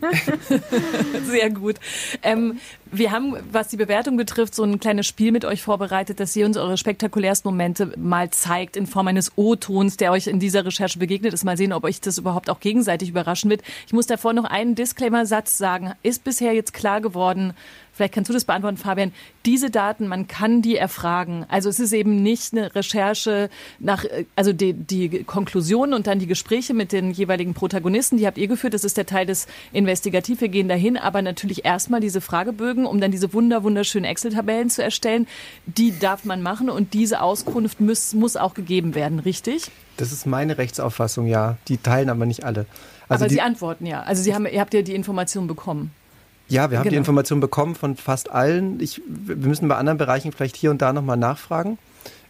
Sehr 1.25 1.51
gut. 1.51 1.77
Ähm, 2.25 2.59
wir 2.93 3.13
haben, 3.13 3.37
was 3.53 3.69
die 3.69 3.77
Bewertung 3.77 4.17
betrifft, 4.17 4.55
so 4.55 4.65
ein 4.65 4.81
kleines 4.81 5.07
Spiel 5.07 5.31
mit 5.31 5.45
euch 5.45 5.63
vorbereitet, 5.63 6.19
dass 6.19 6.35
ihr 6.35 6.45
uns 6.45 6.57
eure 6.57 6.77
spektakulärsten 6.77 7.49
Momente 7.49 7.93
mal 7.97 8.31
zeigt 8.31 8.77
in 8.77 8.89
Form 8.89 9.07
eines 9.07 9.31
O-Tons, 9.37 9.97
der 9.97 10.11
euch 10.11 10.27
in 10.27 10.41
dieser 10.41 10.67
Recherche 10.67 10.99
begegnet 10.99 11.33
ist. 11.33 11.45
Mal 11.45 11.57
sehen, 11.57 11.73
ob 11.73 11.85
euch 11.85 12.01
das 12.01 12.19
überhaupt 12.19 12.51
auch 12.51 12.59
gegenseitig 12.59 13.11
überraschen 13.11 13.49
wird. 13.51 13.63
Ich 13.87 13.93
muss 13.93 14.09
davor 14.09 14.33
noch 14.33 14.45
einen 14.45 14.75
Disclaimer-Satz 14.81 15.59
sagen. 15.59 15.93
Ist 16.03 16.25
bisher 16.25 16.55
jetzt 16.55 16.73
klar 16.73 17.01
geworden, 17.01 17.55
Vielleicht 18.01 18.15
kannst 18.15 18.31
du 18.31 18.33
das 18.33 18.47
beantworten, 18.47 18.79
Fabian. 18.79 19.13
Diese 19.45 19.69
Daten, 19.69 20.09
man 20.09 20.27
kann 20.27 20.63
die 20.63 20.77
erfragen. 20.77 21.45
Also 21.49 21.69
es 21.69 21.79
ist 21.79 21.93
eben 21.93 22.23
nicht 22.23 22.55
eine 22.55 22.75
Recherche 22.75 23.51
nach, 23.79 24.07
also 24.37 24.55
die, 24.55 24.73
die 24.73 25.23
Konklusionen 25.25 25.93
und 25.93 26.07
dann 26.07 26.19
die 26.19 26.27
Gespräche 26.27 26.73
mit 26.73 26.93
den 26.93 27.11
jeweiligen 27.11 27.53
Protagonisten, 27.53 28.17
die 28.17 28.27
habt 28.27 28.39
ihr 28.39 28.49
geführt. 28.49 28.73
Das 28.73 28.85
ist 28.85 28.97
der 28.97 29.05
Teil 29.05 29.27
des 29.27 29.47
Investigativ. 29.75 30.41
Wir 30.41 30.49
gehen 30.49 30.67
dahin, 30.67 30.97
aber 30.97 31.21
natürlich 31.21 31.67
erstmal 31.67 32.01
diese 32.01 32.23
Fragebögen, 32.23 32.87
um 32.87 33.03
dann 33.03 33.11
diese 33.11 33.35
wunder, 33.35 33.65
wunderschönen 33.65 34.07
Excel-Tabellen 34.07 34.71
zu 34.71 34.83
erstellen. 34.83 35.27
Die 35.67 35.99
darf 35.99 36.25
man 36.25 36.41
machen 36.41 36.71
und 36.71 36.95
diese 36.95 37.21
Auskunft 37.21 37.83
muss, 37.83 38.15
muss 38.15 38.37
auch 38.37 38.55
gegeben 38.55 38.95
werden, 38.95 39.19
richtig? 39.19 39.71
Das 39.99 40.11
ist 40.11 40.25
meine 40.25 40.57
Rechtsauffassung, 40.57 41.27
ja. 41.27 41.59
Die 41.69 41.77
teilen 41.77 42.09
aber 42.09 42.25
nicht 42.25 42.45
alle. 42.45 42.65
Also 43.11 43.25
aber 43.25 43.33
Sie 43.33 43.41
antworten 43.41 43.87
ja. 43.87 44.03
Also 44.03 44.23
Sie 44.23 44.35
haben, 44.35 44.47
ihr 44.47 44.61
habt 44.61 44.73
ja 44.73 44.83
die 44.83 44.95
Information 44.95 45.47
bekommen. 45.47 45.93
Ja, 46.49 46.71
wir 46.71 46.79
haben 46.79 46.85
genau. 46.85 46.91
die 46.93 46.97
Information 46.97 47.41
bekommen 47.41 47.75
von 47.75 47.97
fast 47.97 48.31
allen. 48.31 48.81
Ich, 48.81 49.01
wir 49.07 49.37
müssen 49.37 49.69
bei 49.69 49.77
anderen 49.77 49.99
Bereichen 49.99 50.33
vielleicht 50.33 50.57
hier 50.57 50.71
und 50.71 50.83
da 50.83 50.93
nochmal 50.93 51.17
nachfragen. 51.17 51.79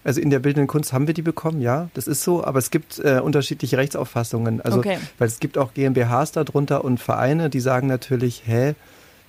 Also 0.04 0.20
in 0.20 0.30
der 0.30 0.38
bildenden 0.38 0.66
Kunst 0.66 0.92
haben 0.92 1.06
wir 1.06 1.14
die 1.14 1.22
bekommen, 1.22 1.60
ja, 1.60 1.90
das 1.92 2.06
ist 2.06 2.22
so, 2.22 2.42
aber 2.42 2.58
es 2.58 2.70
gibt 2.70 2.98
äh, 3.00 3.20
unterschiedliche 3.20 3.76
Rechtsauffassungen. 3.76 4.62
Also, 4.62 4.78
okay. 4.78 4.98
weil 5.18 5.28
es 5.28 5.40
gibt 5.40 5.58
auch 5.58 5.74
GmbHs 5.74 6.32
darunter 6.32 6.84
und 6.84 6.98
Vereine, 6.98 7.50
die 7.50 7.60
sagen 7.60 7.86
natürlich, 7.86 8.42
hä, 8.46 8.74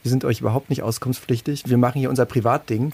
wir 0.03 0.09
sind 0.09 0.23
euch 0.23 0.39
überhaupt 0.39 0.69
nicht 0.69 0.81
auskunftspflichtig, 0.81 1.63
wir 1.67 1.77
machen 1.77 1.99
hier 1.99 2.09
unser 2.09 2.25
Privatding. 2.25 2.93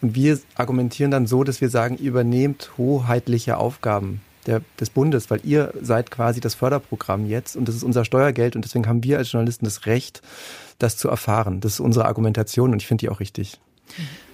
Und 0.00 0.16
wir 0.16 0.40
argumentieren 0.56 1.12
dann 1.12 1.28
so, 1.28 1.44
dass 1.44 1.60
wir 1.60 1.68
sagen, 1.68 1.96
ihr 1.96 2.08
übernehmt 2.08 2.72
hoheitliche 2.76 3.56
Aufgaben 3.56 4.20
der, 4.46 4.62
des 4.80 4.90
Bundes, 4.90 5.30
weil 5.30 5.40
ihr 5.44 5.72
seid 5.80 6.10
quasi 6.10 6.40
das 6.40 6.54
Förderprogramm 6.54 7.26
jetzt 7.26 7.56
und 7.56 7.68
das 7.68 7.74
ist 7.74 7.82
unser 7.82 8.04
Steuergeld 8.04 8.56
und 8.56 8.64
deswegen 8.64 8.86
haben 8.86 9.04
wir 9.04 9.18
als 9.18 9.32
Journalisten 9.32 9.64
das 9.64 9.86
Recht, 9.86 10.22
das 10.78 10.96
zu 10.96 11.08
erfahren. 11.08 11.60
Das 11.60 11.74
ist 11.74 11.80
unsere 11.80 12.06
Argumentation 12.06 12.72
und 12.72 12.82
ich 12.82 12.86
finde 12.86 13.02
die 13.02 13.08
auch 13.08 13.20
richtig. 13.20 13.60
Mhm. 13.96 14.31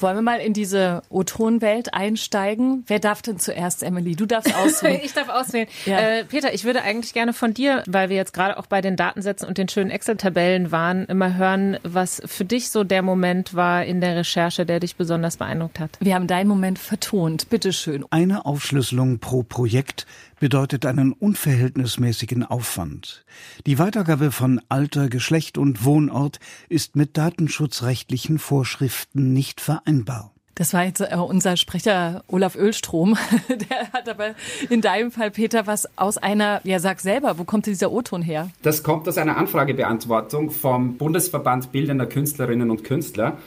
Wollen 0.00 0.16
wir 0.16 0.22
mal 0.22 0.40
in 0.40 0.52
diese 0.52 1.02
O-Ton-Welt 1.10 1.92
einsteigen? 1.92 2.84
Wer 2.86 3.00
darf 3.00 3.22
denn 3.22 3.38
zuerst, 3.38 3.82
Emily? 3.82 4.16
Du 4.16 4.26
darfst 4.26 4.54
auswählen. 4.54 5.00
ich 5.04 5.12
darf 5.12 5.28
auswählen. 5.28 5.68
Ja. 5.84 5.98
Äh, 5.98 6.24
Peter, 6.24 6.54
ich 6.54 6.64
würde 6.64 6.82
eigentlich 6.82 7.12
gerne 7.12 7.32
von 7.32 7.52
dir, 7.52 7.82
weil 7.86 8.08
wir 8.08 8.16
jetzt 8.16 8.32
gerade 8.32 8.58
auch 8.58 8.66
bei 8.66 8.80
den 8.80 8.96
Datensätzen 8.96 9.46
und 9.46 9.58
den 9.58 9.68
schönen 9.68 9.90
Excel-Tabellen 9.90 10.72
waren, 10.72 11.04
immer 11.06 11.36
hören, 11.36 11.78
was 11.82 12.22
für 12.24 12.44
dich 12.44 12.70
so 12.70 12.84
der 12.84 13.02
Moment 13.02 13.54
war 13.54 13.84
in 13.84 14.00
der 14.00 14.16
Recherche, 14.16 14.64
der 14.64 14.80
dich 14.80 14.96
besonders 14.96 15.36
beeindruckt 15.36 15.80
hat. 15.80 15.98
Wir 16.00 16.14
haben 16.14 16.26
deinen 16.26 16.48
Moment 16.48 16.78
vertont. 16.78 17.50
Bitte 17.50 17.72
schön. 17.72 18.04
Eine 18.10 18.46
Aufschlüsselung 18.46 19.18
pro 19.18 19.42
Projekt 19.42 20.06
bedeutet 20.40 20.84
einen 20.86 21.12
unverhältnismäßigen 21.12 22.44
Aufwand. 22.44 23.24
Die 23.66 23.78
Weitergabe 23.78 24.32
von 24.32 24.60
Alter, 24.68 25.08
Geschlecht 25.08 25.56
und 25.56 25.84
Wohnort 25.84 26.40
ist 26.68 26.96
mit 26.96 27.16
datenschutzrechtlichen 27.16 28.40
Vorschriften 28.40 29.32
nicht 29.32 29.60
vereinbar. 29.60 30.32
Das 30.56 30.74
war 30.74 30.84
jetzt 30.84 31.00
äh, 31.00 31.16
unser 31.16 31.56
Sprecher 31.56 32.22
Olaf 32.26 32.54
Ölstrom. 32.54 33.16
Der 33.48 33.92
hat 33.92 34.08
aber 34.08 34.34
in 34.68 34.80
deinem 34.80 35.10
Fall, 35.10 35.30
Peter, 35.30 35.66
was 35.66 35.88
aus 35.96 36.18
einer, 36.18 36.60
ja 36.64 36.80
sag 36.80 37.00
selber, 37.00 37.38
wo 37.38 37.44
kommt 37.44 37.66
dieser 37.66 37.90
O-Ton 37.92 38.20
her? 38.20 38.50
Das 38.62 38.82
kommt 38.82 39.08
aus 39.08 39.16
einer 39.16 39.36
Anfragebeantwortung 39.36 40.50
vom 40.50 40.98
Bundesverband 40.98 41.72
Bildender 41.72 42.06
Künstlerinnen 42.06 42.70
und 42.70 42.84
Künstler. 42.84 43.38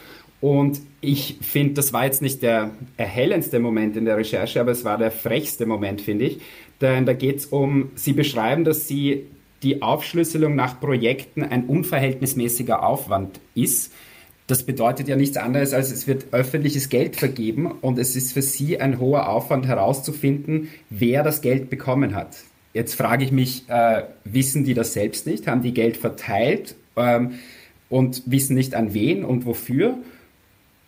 Und 0.42 0.82
ich 1.02 1.38
finde, 1.42 1.76
das 1.76 1.94
war 1.94 2.04
jetzt 2.04 2.22
nicht 2.22 2.42
der 2.42 2.72
erhellendste 2.98 3.60
Moment 3.60 3.96
in 3.96 4.06
der 4.06 4.18
Recherche, 4.18 4.60
aber 4.60 4.72
es 4.72 4.84
war 4.84 4.98
der 4.98 5.12
frechste 5.12 5.66
Moment, 5.66 6.02
finde 6.02 6.26
ich. 6.26 6.42
Denn 6.84 7.06
da 7.06 7.14
geht 7.14 7.38
es 7.38 7.46
um, 7.46 7.92
Sie 7.96 8.12
beschreiben, 8.12 8.66
dass 8.66 8.90
Sie 8.90 9.26
die 9.64 9.82
Aufschlüsselung 9.82 10.54
nach 10.54 10.82
Projekten 10.82 11.42
ein 11.42 11.64
unverhältnismäßiger 11.66 12.86
Aufwand 12.86 13.40
ist. 13.56 13.94
Das 14.48 14.64
bedeutet 14.64 15.08
ja 15.08 15.16
nichts 15.16 15.38
anderes, 15.38 15.74
als 15.74 15.92
es 15.92 16.08
wird 16.08 16.26
öffentliches 16.34 16.90
Geld 16.90 17.16
vergeben 17.16 17.72
und 17.72 17.98
es 17.98 18.18
ist 18.18 18.34
für 18.34 18.42
Sie 18.42 18.82
ein 18.82 19.00
hoher 19.00 19.30
Aufwand 19.30 19.66
herauszufinden, 19.66 20.68
wer 20.90 21.24
das 21.24 21.40
Geld 21.40 21.70
bekommen 21.70 22.16
hat. 22.16 22.36
Jetzt 22.74 22.96
frage 22.96 23.24
ich 23.24 23.32
mich, 23.32 23.64
äh, 23.70 24.04
wissen 24.26 24.66
die 24.66 24.74
das 24.74 24.92
selbst 24.92 25.26
nicht? 25.26 25.48
Haben 25.48 25.62
die 25.62 25.74
Geld 25.74 25.96
verteilt 25.96 26.76
ähm, 26.98 27.36
und 27.88 28.24
wissen 28.26 28.56
nicht 28.56 28.76
an 28.76 28.94
wen 28.94 29.24
und 29.24 29.46
wofür? 29.46 30.00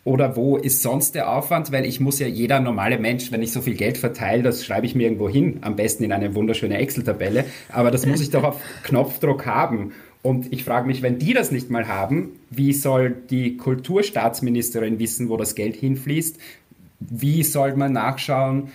Oder 0.05 0.35
wo 0.35 0.55
ist 0.55 0.83
sonst 0.83 1.15
der 1.15 1.31
Aufwand? 1.31 1.71
Weil 1.71 1.83
ich 1.83 1.99
muss 1.99 2.19
ja 2.19 2.27
jeder 2.27 2.59
normale 2.59 2.99
Mensch, 2.99 3.31
wenn 3.31 3.41
ich 3.41 3.51
so 3.51 3.59
viel 3.59 3.73
Geld 3.73 3.97
verteile, 3.97 4.43
das 4.43 4.63
schreibe 4.63 4.85
ich 4.85 4.93
mir 4.93 5.03
irgendwo 5.03 5.27
hin, 5.27 5.57
am 5.61 5.75
besten 5.75 6.03
in 6.03 6.11
eine 6.11 6.35
wunderschöne 6.35 6.77
Excel-Tabelle. 6.77 7.45
Aber 7.69 7.89
das 7.89 8.05
muss 8.05 8.21
ich 8.21 8.29
doch 8.29 8.43
auf 8.43 8.61
Knopfdruck 8.83 9.47
haben. 9.47 9.93
Und 10.21 10.53
ich 10.53 10.63
frage 10.63 10.85
mich, 10.85 11.01
wenn 11.01 11.17
die 11.17 11.33
das 11.33 11.51
nicht 11.51 11.71
mal 11.71 11.87
haben, 11.87 12.29
wie 12.51 12.71
soll 12.71 13.15
die 13.29 13.57
Kulturstaatsministerin 13.57 14.99
wissen, 14.99 15.27
wo 15.27 15.37
das 15.37 15.55
Geld 15.55 15.75
hinfließt? 15.75 16.37
Wie 16.99 17.41
soll 17.41 17.75
man 17.75 17.93
nachschauen, 17.93 18.69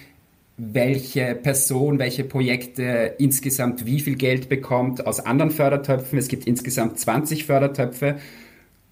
welche 0.56 1.36
Person, 1.36 2.00
welche 2.00 2.24
Projekte 2.24 3.14
insgesamt 3.18 3.86
wie 3.86 4.00
viel 4.00 4.16
Geld 4.16 4.48
bekommt 4.48 5.06
aus 5.06 5.20
anderen 5.20 5.52
Fördertöpfen? 5.52 6.18
Es 6.18 6.26
gibt 6.26 6.48
insgesamt 6.48 6.98
20 6.98 7.46
Fördertöpfe. 7.46 8.16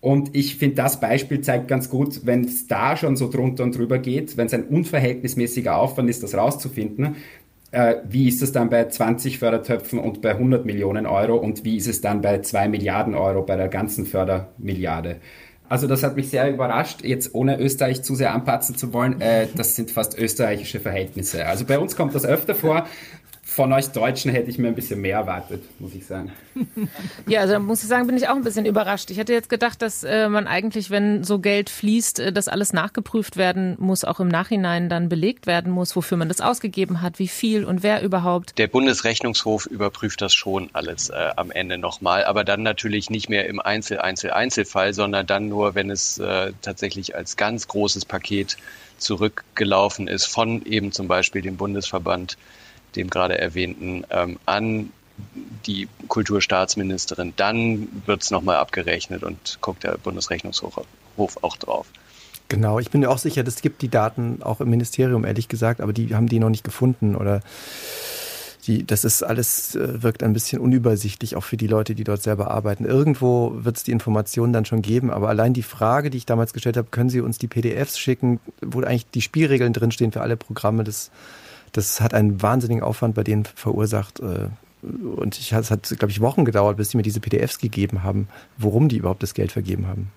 Und 0.01 0.35
ich 0.37 0.57
finde, 0.57 0.77
das 0.77 1.01
Beispiel 1.01 1.41
zeigt 1.41 1.67
ganz 1.67 1.91
gut, 1.91 2.25
wenn 2.25 2.45
es 2.45 2.69
da 2.69 2.97
schon 2.97 3.17
so 3.17 3.29
drunter 3.29 3.65
und 3.65 3.77
drüber 3.77 3.99
geht, 3.99 4.37
wenn 4.37 4.47
es 4.47 4.55
ein 4.55 4.65
unverhältnismäßiger 4.65 5.77
Aufwand 5.77 6.09
ist, 6.09 6.23
das 6.23 6.35
rauszufinden, 6.35 7.17
äh, 7.73 7.97
wie 8.09 8.29
ist 8.29 8.41
es 8.41 8.53
dann 8.53 8.71
bei 8.71 8.85
20 8.89 9.39
Fördertöpfen 9.39 9.99
und 9.99 10.23
bei 10.23 10.31
100 10.31 10.65
Millionen 10.65 11.07
Euro 11.07 11.37
und 11.37 11.65
wie 11.65 11.77
ist 11.77 11.89
es 11.89 12.01
dann 12.01 12.23
bei 12.23 12.41
2 12.41 12.69
Milliarden 12.69 13.15
Euro 13.15 13.43
bei 13.43 13.57
der 13.57 13.69
ganzen 13.69 14.07
Fördermilliarde? 14.07 15.17
Also 15.69 15.87
das 15.87 16.03
hat 16.03 16.17
mich 16.17 16.31
sehr 16.31 16.51
überrascht, 16.51 17.05
jetzt 17.05 17.35
ohne 17.35 17.61
Österreich 17.61 18.03
zu 18.03 18.15
sehr 18.15 18.33
anpatzen 18.33 18.77
zu 18.77 18.93
wollen. 18.95 19.21
Äh, 19.21 19.49
das 19.55 19.77
sind 19.77 19.91
fast 19.91 20.19
österreichische 20.19 20.81
Verhältnisse. 20.81 21.45
Also 21.45 21.67
bei 21.67 21.79
uns 21.79 21.95
kommt 21.95 22.15
das 22.15 22.25
öfter 22.25 22.55
vor 22.55 22.87
von 23.49 23.73
euch 23.73 23.89
Deutschen 23.89 24.31
hätte 24.31 24.51
ich 24.51 24.59
mir 24.59 24.69
ein 24.69 24.75
bisschen 24.75 25.01
mehr 25.01 25.17
erwartet, 25.17 25.65
muss 25.81 25.95
ich 25.95 26.07
sagen. 26.07 26.33
Ja, 27.27 27.41
also 27.41 27.59
muss 27.59 27.83
ich 27.83 27.89
sagen, 27.89 28.07
bin 28.07 28.17
ich 28.17 28.29
auch 28.29 28.35
ein 28.35 28.43
bisschen 28.43 28.67
überrascht. 28.67 29.11
Ich 29.11 29.19
hätte 29.19 29.33
jetzt 29.33 29.49
gedacht, 29.49 29.81
dass 29.83 30.03
äh, 30.03 30.29
man 30.29 30.47
eigentlich, 30.47 30.91
wenn 30.91 31.25
so 31.25 31.39
Geld 31.39 31.71
fließt, 31.71 32.21
äh, 32.21 32.33
dass 32.33 32.49
alles 32.49 32.73
nachgeprüft 32.73 33.37
werden 33.37 33.77
muss, 33.79 34.05
auch 34.05 34.21
im 34.21 34.29
Nachhinein 34.29 34.89
dann 34.89 35.09
belegt 35.09 35.47
werden 35.47 35.73
muss, 35.73 35.95
wofür 35.97 36.17
man 36.17 36.29
das 36.29 36.41
ausgegeben 36.41 37.01
hat, 37.01 37.19
wie 37.19 37.29
viel 37.29 37.65
und 37.65 37.83
wer 37.83 38.03
überhaupt. 38.03 38.59
Der 38.59 38.67
Bundesrechnungshof 38.67 39.67
überprüft 39.67 40.21
das 40.21 40.35
schon 40.35 40.71
alles 40.73 41.11
äh, 41.11 41.31
am 41.37 41.51
Ende 41.51 41.79
nochmal, 41.79 42.25
aber 42.25 42.45
dann 42.45 42.63
natürlich 42.63 43.11
nicht 43.11 43.29
mehr 43.29 43.47
im 43.47 43.61
Einzel, 43.61 43.99
Einzel, 44.01 44.31
Einzelfall, 44.31 44.95
sondern 44.95 45.27
dann 45.27 45.49
nur, 45.49 45.75
wenn 45.75 45.91
es 45.91 46.19
äh, 46.19 46.53
tatsächlich 46.63 47.15
als 47.15 47.37
ganz 47.37 47.69
großes 47.69 48.05
Paket 48.05 48.57
zurückgelaufen 48.99 50.09
ist 50.09 50.27
von 50.27 50.65
eben 50.67 50.93
zum 50.93 51.09
Beispiel 51.09 51.43
dem 51.43 51.57
Bundesverband 51.57 52.37
dem 52.97 53.11
gerade 53.11 53.39
erwähnten, 53.39 54.05
ähm, 54.11 54.39
an 54.47 54.93
die 55.67 55.89
Kulturstaatsministerin. 56.07 57.33
Dann 57.37 57.89
wird 58.07 58.23
es 58.23 58.31
nochmal 58.31 58.57
abgerechnet 58.57 59.23
und 59.23 59.59
guckt 59.61 59.85
der 59.85 59.99
Bundesrechnungshof 59.99 60.79
auch 61.17 61.57
drauf. 61.57 61.87
Genau, 62.49 62.79
ich 62.79 62.91
bin 62.91 63.03
mir 63.03 63.11
auch 63.11 63.19
sicher, 63.19 63.47
es 63.47 63.61
gibt 63.61 63.83
die 63.83 63.89
Daten 63.89 64.43
auch 64.43 64.61
im 64.61 64.71
Ministerium, 64.71 65.25
ehrlich 65.25 65.49
gesagt, 65.49 65.81
aber 65.81 65.93
die 65.93 66.15
haben 66.15 66.29
die 66.29 66.39
noch 66.39 66.49
nicht 66.49 66.65
gefunden 66.65 67.15
oder 67.15 67.43
die, 68.67 68.87
das 68.87 69.05
ist 69.05 69.23
alles, 69.23 69.75
äh, 69.75 70.03
wirkt 70.03 70.23
ein 70.23 70.33
bisschen 70.33 70.61
unübersichtlich, 70.61 71.37
auch 71.37 71.45
für 71.45 71.57
die 71.57 71.67
Leute, 71.67 71.95
die 71.95 72.05
dort 72.05 72.23
selber 72.23 72.51
arbeiten. 72.51 72.85
Irgendwo 72.85 73.53
wird 73.57 73.79
es 73.79 73.83
die 73.83 73.93
Informationen 73.93 74.53
dann 74.53 74.67
schon 74.67 74.83
geben, 74.83 75.11
aber 75.11 75.29
allein 75.29 75.55
die 75.55 75.63
Frage, 75.63 76.11
die 76.11 76.19
ich 76.19 76.27
damals 76.27 76.53
gestellt 76.53 76.77
habe, 76.77 76.89
können 76.91 77.11
Sie 77.11 77.21
uns 77.21 77.39
die 77.39 77.49
PDFs 77.49 77.99
schicken, 77.99 78.41
wo 78.61 78.81
eigentlich 78.81 79.11
die 79.11 79.23
Spielregeln 79.23 79.73
drinstehen 79.73 80.13
für 80.13 80.21
alle 80.21 80.37
Programme, 80.37 80.85
das 80.85 81.11
das 81.73 82.01
hat 82.01 82.15
einen 82.15 82.41
wahnsinnigen 82.43 82.83
Aufwand 82.83 83.15
bei 83.15 83.25
denen 83.25 83.45
verursacht. 83.45 84.21
Äh, 84.21 84.49
und 84.83 85.39
ich, 85.39 85.53
es 85.53 85.71
hat, 85.71 85.95
glaube 85.99 86.11
ich, 86.11 86.21
Wochen 86.21 86.45
gedauert, 86.45 86.77
bis 86.77 86.91
die 86.91 86.97
mir 86.97 87.03
diese 87.03 87.21
PDFs 87.21 87.59
gegeben 87.59 88.03
haben, 88.03 88.29
worum 88.57 88.89
die 88.89 88.99
überhaupt 88.99 89.23
das 89.23 89.35
Geld 89.35 89.53
vergeben 89.53 89.87
haben. 89.89 90.11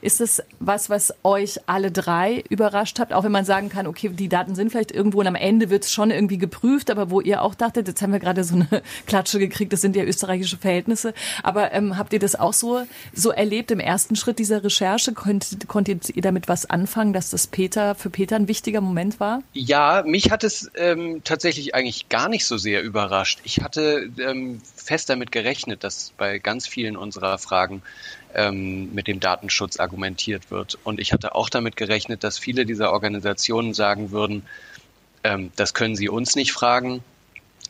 Ist 0.00 0.20
es 0.20 0.42
was, 0.60 0.90
was 0.90 1.14
euch 1.22 1.58
alle 1.66 1.90
drei 1.90 2.44
überrascht 2.48 2.98
habt? 2.98 3.12
Auch 3.12 3.24
wenn 3.24 3.32
man 3.32 3.44
sagen 3.44 3.68
kann, 3.68 3.86
okay, 3.86 4.08
die 4.10 4.28
Daten 4.28 4.54
sind 4.54 4.70
vielleicht 4.70 4.92
irgendwo 4.92 5.20
und 5.20 5.26
am 5.26 5.34
Ende 5.34 5.70
wird 5.70 5.84
es 5.84 5.92
schon 5.92 6.10
irgendwie 6.10 6.38
geprüft, 6.38 6.90
aber 6.90 7.10
wo 7.10 7.20
ihr 7.20 7.42
auch 7.42 7.54
dachtet, 7.54 7.88
jetzt 7.88 8.02
haben 8.02 8.12
wir 8.12 8.20
gerade 8.20 8.44
so 8.44 8.54
eine 8.54 8.82
Klatsche 9.06 9.38
gekriegt, 9.38 9.72
das 9.72 9.80
sind 9.80 9.96
ja 9.96 10.04
österreichische 10.04 10.56
Verhältnisse. 10.56 11.14
Aber 11.42 11.72
ähm, 11.72 11.96
habt 11.96 12.12
ihr 12.12 12.18
das 12.18 12.34
auch 12.34 12.52
so, 12.52 12.82
so 13.12 13.30
erlebt 13.30 13.70
im 13.70 13.80
ersten 13.80 14.16
Schritt 14.16 14.38
dieser 14.38 14.64
Recherche? 14.64 15.12
Konntet, 15.12 15.68
konntet 15.68 16.10
ihr 16.10 16.22
damit 16.22 16.48
was 16.48 16.68
anfangen, 16.68 17.12
dass 17.12 17.30
das 17.30 17.46
Peter 17.46 17.94
für 17.94 18.10
Peter 18.10 18.36
ein 18.36 18.48
wichtiger 18.48 18.80
Moment 18.80 19.20
war? 19.20 19.42
Ja, 19.52 20.02
mich 20.06 20.30
hat 20.30 20.44
es 20.44 20.70
ähm, 20.76 21.22
tatsächlich 21.24 21.74
eigentlich 21.74 22.08
gar 22.08 22.28
nicht 22.28 22.46
so 22.46 22.56
sehr 22.56 22.82
überrascht. 22.82 23.40
Ich 23.44 23.62
hatte 23.62 24.10
ähm, 24.18 24.60
fest 24.74 25.08
damit 25.08 25.32
gerechnet, 25.32 25.84
dass 25.84 26.12
bei 26.16 26.38
ganz 26.38 26.66
vielen 26.66 26.96
unserer 26.96 27.38
Fragen 27.38 27.82
ähm, 28.36 28.94
mit 28.94 29.08
dem 29.08 29.18
Datenschutz 29.18 29.78
argumentiert 29.80 30.50
wird. 30.50 30.78
Und 30.84 31.00
ich 31.00 31.12
hatte 31.12 31.34
auch 31.34 31.48
damit 31.48 31.76
gerechnet, 31.76 32.22
dass 32.22 32.38
viele 32.38 32.66
dieser 32.66 32.92
Organisationen 32.92 33.74
sagen 33.74 34.10
würden, 34.10 34.42
ähm, 35.24 35.50
das 35.56 35.74
können 35.74 35.96
Sie 35.96 36.08
uns 36.08 36.36
nicht 36.36 36.52
fragen, 36.52 37.02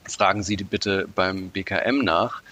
fragen 0.05 0.43
Sie 0.43 0.57
bitte 0.57 1.09
beim 1.15 1.51
BKM 1.51 1.99
nach. 2.03 2.43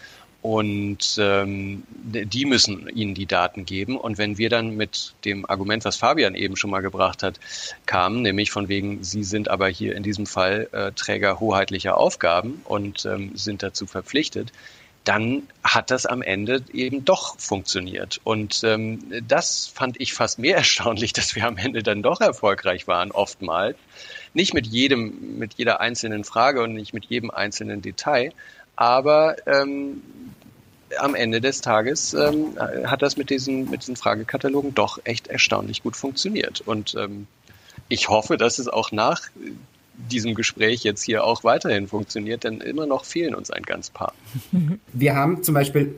Und 0.41 1.17
ähm, 1.19 1.85
die 1.89 2.45
müssen 2.45 2.87
ihnen 2.91 3.15
die 3.15 3.25
Daten 3.25 3.65
geben. 3.65 3.97
Und 3.97 4.19
wenn 4.19 4.37
wir 4.37 4.51
dann 4.51 4.77
mit 4.77 5.15
dem 5.25 5.49
Argument, 5.49 5.87
was 5.87 5.97
Fabian 5.97 6.35
eben 6.35 6.55
schon 6.57 6.69
mal 6.69 6.83
gebracht 6.83 7.23
hat, 7.23 7.41
kamen, 7.87 8.21
nämlich 8.21 8.51
von 8.51 8.69
wegen, 8.69 9.03
sie 9.03 9.25
sind 9.25 9.49
aber 9.49 9.69
hier 9.69 9.97
in 9.97 10.03
diesem 10.03 10.27
Fall 10.27 10.69
äh, 10.73 10.93
Träger 10.93 11.41
hoheitlicher 11.41 11.97
Aufgaben 11.97 12.61
und 12.65 13.07
ähm, 13.07 13.31
sind 13.35 13.63
dazu 13.63 13.87
verpflichtet, 13.87 14.53
dann 15.05 15.47
hat 15.63 15.91
das 15.91 16.07
am 16.07 16.23
Ende 16.23 16.63
eben 16.73 17.05
doch 17.05 17.39
funktioniert. 17.39 18.21
Und 18.25 18.63
ähm, 18.65 19.01
das 19.29 19.67
fand 19.67 20.01
ich 20.01 20.15
fast 20.15 20.39
mehr 20.39 20.57
erstaunlich, 20.59 21.13
dass 21.13 21.35
wir 21.35 21.47
am 21.47 21.57
Ende 21.57 21.83
dann 21.83 22.03
doch 22.03 22.21
erfolgreich 22.21 22.87
waren, 22.87 23.11
oftmals. 23.11 23.77
Nicht 24.33 24.55
mit 24.55 24.67
jedem, 24.67 25.39
mit 25.39 25.55
jeder 25.55 25.81
einzelnen 25.81 26.25
Frage 26.25 26.63
und 26.63 26.75
nicht 26.75 26.93
mit 26.93 27.05
jedem 27.05 27.31
einzelnen 27.31 27.83
Detail, 27.83 28.33
aber 28.77 29.37
ähm, 29.47 30.03
am 30.99 31.15
Ende 31.15 31.41
des 31.41 31.61
Tages 31.61 32.15
ähm, 32.15 32.59
hat 32.59 33.03
das 33.03 33.17
mit 33.17 33.31
diesen, 33.31 33.71
mit 33.71 33.83
diesen 33.83 33.97
Fragekatalogen 33.97 34.75
doch 34.75 34.99
echt 35.05 35.29
erstaunlich 35.29 35.83
gut 35.83 35.97
funktioniert. 35.97 36.63
Und 36.65 36.95
ähm, 36.95 37.27
ich 37.89 38.09
hoffe, 38.09 38.37
dass 38.37 38.59
es 38.59 38.69
auch 38.69 38.93
nach 38.93 39.23
diesem 39.97 40.35
Gespräch 40.35 40.83
jetzt 40.85 41.03
hier 41.03 41.25
auch 41.25 41.45
weiterhin 41.45 41.89
funktioniert, 41.89 42.45
denn 42.45 42.61
immer 42.61 42.87
noch 42.87 43.05
fehlen 43.05 43.35
uns 43.35 43.51
ein 43.51 43.63
ganz 43.63 43.91
paar. 43.91 44.13
Wir 44.93 45.15
haben 45.15 45.43
zum 45.43 45.55
Beispiel 45.55 45.95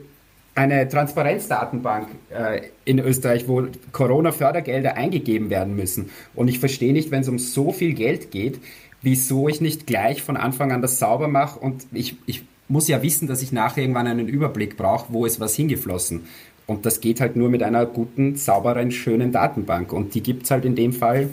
eine 0.55 0.87
Transparenzdatenbank 0.87 2.07
äh, 2.29 2.61
in 2.83 2.99
Österreich, 2.99 3.47
wo 3.47 3.67
Corona-Fördergelder 3.91 4.95
eingegeben 4.95 5.49
werden 5.51 5.75
müssen. 5.75 6.09
Und 6.33 6.47
ich 6.47 6.59
verstehe 6.59 6.93
nicht, 6.93 7.11
wenn 7.11 7.21
es 7.21 7.29
um 7.29 7.37
so 7.37 7.71
viel 7.71 7.93
Geld 7.93 8.31
geht, 8.31 8.59
wieso 9.01 9.47
ich 9.47 9.61
nicht 9.61 9.85
gleich 9.85 10.23
von 10.23 10.35
Anfang 10.35 10.71
an 10.71 10.81
das 10.81 10.97
sauber 10.97 11.27
mache 11.27 11.59
und 11.59 11.85
ich, 11.91 12.15
ich 12.25 12.43
muss 12.67 12.87
ja 12.87 13.03
wissen, 13.03 13.27
dass 13.27 13.41
ich 13.41 13.51
nachher 13.51 13.81
irgendwann 13.81 14.07
einen 14.07 14.27
Überblick 14.27 14.77
brauche, 14.77 15.13
wo 15.13 15.25
ist 15.25 15.39
was 15.39 15.55
hingeflossen. 15.55 16.27
Und 16.65 16.85
das 16.85 16.99
geht 16.99 17.21
halt 17.21 17.35
nur 17.35 17.49
mit 17.49 17.63
einer 17.63 17.85
guten, 17.85 18.35
sauberen, 18.35 18.91
schönen 18.91 19.31
Datenbank. 19.31 19.93
Und 19.93 20.15
die 20.15 20.21
gibt 20.21 20.43
es 20.43 20.51
halt 20.51 20.65
in 20.65 20.75
dem 20.75 20.91
Fall, 20.91 21.29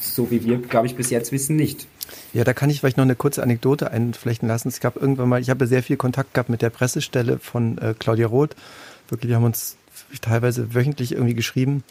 so 0.00 0.30
wie 0.30 0.44
wir, 0.44 0.58
glaube 0.58 0.86
ich, 0.86 0.96
bis 0.96 1.10
jetzt 1.10 1.30
wissen, 1.30 1.54
nicht. 1.54 1.86
Ja, 2.32 2.44
da 2.44 2.54
kann 2.54 2.70
ich 2.70 2.80
vielleicht 2.80 2.96
noch 2.96 3.04
eine 3.04 3.14
kurze 3.14 3.42
Anekdote 3.42 3.90
einflechten 3.90 4.48
lassen. 4.48 4.68
Es 4.68 4.80
gab 4.80 4.96
irgendwann 4.96 5.28
mal, 5.28 5.40
ich 5.40 5.50
habe 5.50 5.66
sehr 5.66 5.82
viel 5.82 5.96
Kontakt 5.96 6.34
gehabt 6.34 6.48
mit 6.48 6.62
der 6.62 6.70
Pressestelle 6.70 7.38
von 7.38 7.78
äh, 7.78 7.94
Claudia 7.98 8.26
Roth. 8.26 8.56
Wirklich, 9.08 9.28
wir 9.28 9.36
haben 9.36 9.44
uns 9.44 9.76
teilweise 10.20 10.74
wöchentlich 10.74 11.12
irgendwie 11.12 11.34
geschrieben. 11.34 11.84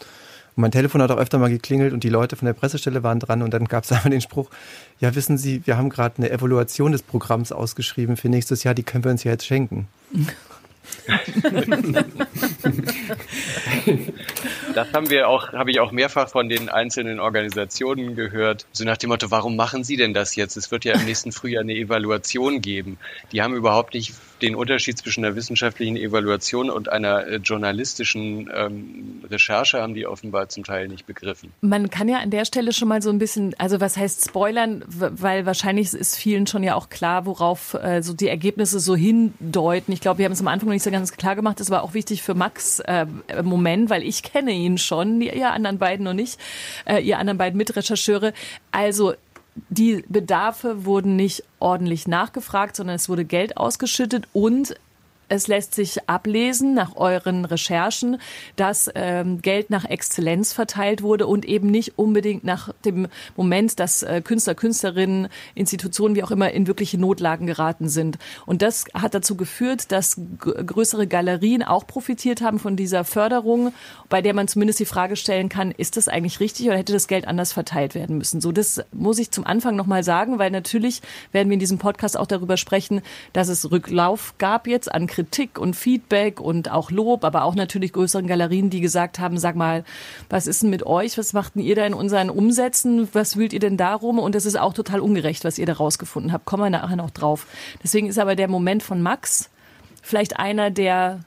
Und 0.56 0.60
mein 0.60 0.70
Telefon 0.70 1.00
hat 1.00 1.10
auch 1.10 1.18
öfter 1.18 1.38
mal 1.38 1.48
geklingelt 1.48 1.92
und 1.92 2.04
die 2.04 2.08
Leute 2.08 2.36
von 2.36 2.46
der 2.46 2.52
Pressestelle 2.52 3.02
waren 3.02 3.20
dran 3.20 3.42
und 3.42 3.54
dann 3.54 3.64
gab 3.66 3.84
es 3.84 3.92
einmal 3.92 4.10
den 4.10 4.20
Spruch, 4.20 4.50
ja 5.00 5.14
wissen 5.14 5.38
Sie, 5.38 5.66
wir 5.66 5.76
haben 5.76 5.88
gerade 5.88 6.18
eine 6.18 6.30
Evaluation 6.30 6.92
des 6.92 7.02
Programms 7.02 7.52
ausgeschrieben 7.52 8.16
für 8.16 8.28
nächstes 8.28 8.64
Jahr, 8.64 8.74
die 8.74 8.82
können 8.82 9.04
wir 9.04 9.10
uns 9.10 9.24
ja 9.24 9.32
jetzt 9.32 9.46
schenken. 9.46 9.88
das 14.74 14.92
haben 14.92 15.10
wir 15.10 15.28
auch, 15.28 15.52
habe 15.52 15.70
ich 15.70 15.80
auch 15.80 15.92
mehrfach 15.92 16.28
von 16.28 16.48
den 16.48 16.68
einzelnen 16.68 17.20
Organisationen 17.20 18.14
gehört. 18.14 18.66
So 18.72 18.84
nach 18.84 18.96
dem 18.96 19.10
Motto, 19.10 19.30
warum 19.30 19.56
machen 19.56 19.84
Sie 19.84 19.96
denn 19.96 20.14
das 20.14 20.36
jetzt? 20.36 20.56
Es 20.56 20.70
wird 20.70 20.84
ja 20.84 20.94
im 20.94 21.04
nächsten 21.04 21.32
Frühjahr 21.32 21.62
eine 21.62 21.74
Evaluation 21.74 22.60
geben. 22.60 22.98
Die 23.32 23.42
haben 23.42 23.54
überhaupt 23.54 23.94
nicht 23.94 24.12
den 24.42 24.54
Unterschied 24.54 24.98
zwischen 24.98 25.24
einer 25.24 25.36
wissenschaftlichen 25.36 25.96
Evaluation 25.96 26.68
und 26.68 26.90
einer 26.90 27.26
äh, 27.26 27.36
journalistischen 27.36 28.50
ähm, 28.54 29.22
Recherche 29.30 29.80
haben 29.80 29.94
die 29.94 30.06
offenbar 30.06 30.48
zum 30.48 30.64
Teil 30.64 30.88
nicht 30.88 31.06
begriffen. 31.06 31.52
Man 31.60 31.90
kann 31.90 32.08
ja 32.08 32.18
an 32.18 32.30
der 32.30 32.44
Stelle 32.44 32.72
schon 32.72 32.88
mal 32.88 33.00
so 33.00 33.10
ein 33.10 33.18
bisschen, 33.18 33.54
also 33.58 33.80
was 33.80 33.96
heißt 33.96 34.24
spoilern, 34.26 34.84
weil 34.88 35.46
wahrscheinlich 35.46 35.92
ist 35.94 36.16
vielen 36.16 36.46
schon 36.46 36.62
ja 36.62 36.74
auch 36.74 36.88
klar, 36.88 37.26
worauf 37.26 37.74
äh, 37.74 38.02
so 38.02 38.12
die 38.12 38.28
Ergebnisse 38.28 38.80
so 38.80 38.96
hindeuten. 38.96 39.92
Ich 39.92 40.00
glaube, 40.00 40.18
wir 40.18 40.24
haben 40.24 40.32
es 40.32 40.40
am 40.40 40.48
Anfang 40.48 40.68
noch 40.68 40.74
nicht 40.74 40.82
so 40.82 40.90
ganz 40.90 41.12
klar 41.12 41.36
gemacht. 41.36 41.60
Das 41.60 41.70
war 41.70 41.82
auch 41.82 41.94
wichtig 41.94 42.22
für 42.22 42.34
Max 42.34 42.80
äh, 42.80 43.06
Moment, 43.42 43.90
weil 43.90 44.02
ich 44.02 44.22
kenne 44.22 44.52
ihn 44.52 44.78
schon, 44.78 45.20
ihr 45.20 45.50
anderen 45.50 45.78
beiden 45.78 46.04
noch 46.04 46.14
nicht, 46.14 46.40
äh, 46.84 47.00
ihr 47.00 47.18
anderen 47.18 47.38
beiden 47.38 47.56
Mitrechercheure. 47.56 48.32
Also 48.72 49.14
die 49.68 50.04
Bedarfe 50.08 50.84
wurden 50.84 51.16
nicht 51.16 51.44
ordentlich 51.58 52.08
nachgefragt, 52.08 52.76
sondern 52.76 52.96
es 52.96 53.08
wurde 53.08 53.24
Geld 53.24 53.56
ausgeschüttet 53.56 54.26
und 54.32 54.74
es 55.32 55.46
lässt 55.46 55.74
sich 55.74 56.10
ablesen 56.10 56.74
nach 56.74 56.94
euren 56.96 57.46
Recherchen, 57.46 58.18
dass 58.56 58.90
ähm, 58.94 59.40
Geld 59.40 59.70
nach 59.70 59.86
Exzellenz 59.86 60.52
verteilt 60.52 61.02
wurde 61.02 61.26
und 61.26 61.46
eben 61.46 61.70
nicht 61.70 61.98
unbedingt 61.98 62.44
nach 62.44 62.68
dem 62.84 63.08
Moment, 63.34 63.80
dass 63.80 64.02
äh, 64.02 64.20
Künstler, 64.22 64.54
Künstlerinnen, 64.54 65.28
Institutionen, 65.54 66.16
wie 66.16 66.22
auch 66.22 66.30
immer, 66.30 66.50
in 66.52 66.66
wirkliche 66.66 66.98
Notlagen 66.98 67.46
geraten 67.46 67.88
sind. 67.88 68.18
Und 68.44 68.60
das 68.60 68.84
hat 68.92 69.14
dazu 69.14 69.34
geführt, 69.34 69.90
dass 69.90 70.20
größere 70.38 71.06
Galerien 71.06 71.62
auch 71.62 71.86
profitiert 71.86 72.42
haben 72.42 72.58
von 72.58 72.76
dieser 72.76 73.04
Förderung, 73.04 73.72
bei 74.10 74.20
der 74.20 74.34
man 74.34 74.48
zumindest 74.48 74.80
die 74.80 74.84
Frage 74.84 75.16
stellen 75.16 75.48
kann, 75.48 75.70
ist 75.70 75.96
das 75.96 76.08
eigentlich 76.08 76.40
richtig 76.40 76.66
oder 76.66 76.76
hätte 76.76 76.92
das 76.92 77.08
Geld 77.08 77.26
anders 77.26 77.54
verteilt 77.54 77.94
werden 77.94 78.18
müssen? 78.18 78.42
So, 78.42 78.52
das 78.52 78.84
muss 78.92 79.18
ich 79.18 79.30
zum 79.30 79.46
Anfang 79.46 79.76
nochmal 79.76 80.04
sagen, 80.04 80.38
weil 80.38 80.50
natürlich 80.50 81.00
werden 81.32 81.48
wir 81.48 81.54
in 81.54 81.60
diesem 81.60 81.78
Podcast 81.78 82.18
auch 82.18 82.26
darüber 82.26 82.58
sprechen, 82.58 83.00
dass 83.32 83.48
es 83.48 83.70
Rücklauf 83.70 84.34
gab 84.36 84.66
jetzt 84.66 84.92
an 84.92 85.06
Kritik 85.06 85.21
Kritik 85.22 85.56
und 85.56 85.76
Feedback 85.76 86.40
und 86.40 86.70
auch 86.70 86.90
Lob, 86.90 87.24
aber 87.24 87.44
auch 87.44 87.54
natürlich 87.54 87.92
größeren 87.92 88.26
Galerien, 88.26 88.70
die 88.70 88.80
gesagt 88.80 89.20
haben, 89.20 89.38
sag 89.38 89.54
mal, 89.54 89.84
was 90.28 90.48
ist 90.48 90.62
denn 90.62 90.70
mit 90.70 90.84
euch? 90.84 91.16
Was 91.16 91.32
machten 91.32 91.60
ihr 91.60 91.76
da 91.76 91.86
in 91.86 91.94
unseren 91.94 92.28
Umsätzen? 92.28 93.08
Was 93.12 93.36
wühlt 93.36 93.52
ihr 93.52 93.60
denn 93.60 93.76
darum? 93.76 94.18
Und 94.18 94.34
das 94.34 94.46
ist 94.46 94.58
auch 94.58 94.74
total 94.74 94.98
ungerecht, 94.98 95.44
was 95.44 95.58
ihr 95.58 95.66
da 95.66 95.74
rausgefunden 95.74 96.32
habt. 96.32 96.44
Kommen 96.44 96.64
wir 96.64 96.70
nachher 96.70 96.96
noch 96.96 97.10
drauf. 97.10 97.46
Deswegen 97.84 98.08
ist 98.08 98.18
aber 98.18 98.34
der 98.34 98.48
Moment 98.48 98.82
von 98.82 99.00
Max 99.00 99.48
vielleicht 100.02 100.38
einer, 100.40 100.70
der 100.70 101.20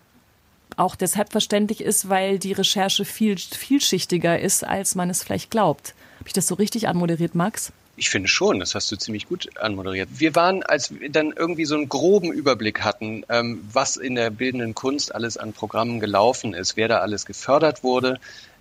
auch 0.75 0.95
deshalb 0.95 1.31
verständlich 1.31 1.81
ist, 1.81 2.09
weil 2.09 2.37
die 2.37 2.51
Recherche 2.51 3.05
viel 3.05 3.37
vielschichtiger 3.37 4.37
ist, 4.37 4.65
als 4.65 4.95
man 4.95 5.09
es 5.09 5.23
vielleicht 5.23 5.51
glaubt. 5.51 5.95
Habe 6.19 6.27
ich 6.27 6.33
das 6.33 6.47
so 6.47 6.55
richtig 6.55 6.89
anmoderiert, 6.89 7.33
Max? 7.33 7.71
Ich 7.97 8.09
finde 8.09 8.27
schon, 8.27 8.59
das 8.59 8.75
hast 8.75 8.91
du 8.91 8.97
ziemlich 8.97 9.27
gut 9.27 9.57
anmoderiert. 9.57 10.09
Wir 10.11 10.35
waren, 10.35 10.63
als 10.63 10.99
wir 10.99 11.09
dann 11.09 11.31
irgendwie 11.31 11.65
so 11.65 11.75
einen 11.75 11.87
groben 11.87 12.33
Überblick 12.33 12.81
hatten, 12.81 13.23
ähm, 13.29 13.67
was 13.71 13.95
in 13.95 14.15
der 14.15 14.29
bildenden 14.31 14.75
Kunst 14.75 15.15
alles 15.15 15.37
an 15.37 15.53
Programmen 15.53 15.99
gelaufen 15.99 16.53
ist, 16.53 16.75
wer 16.75 16.89
da 16.89 16.99
alles 16.99 17.25
gefördert 17.25 17.83
wurde, 17.83 18.19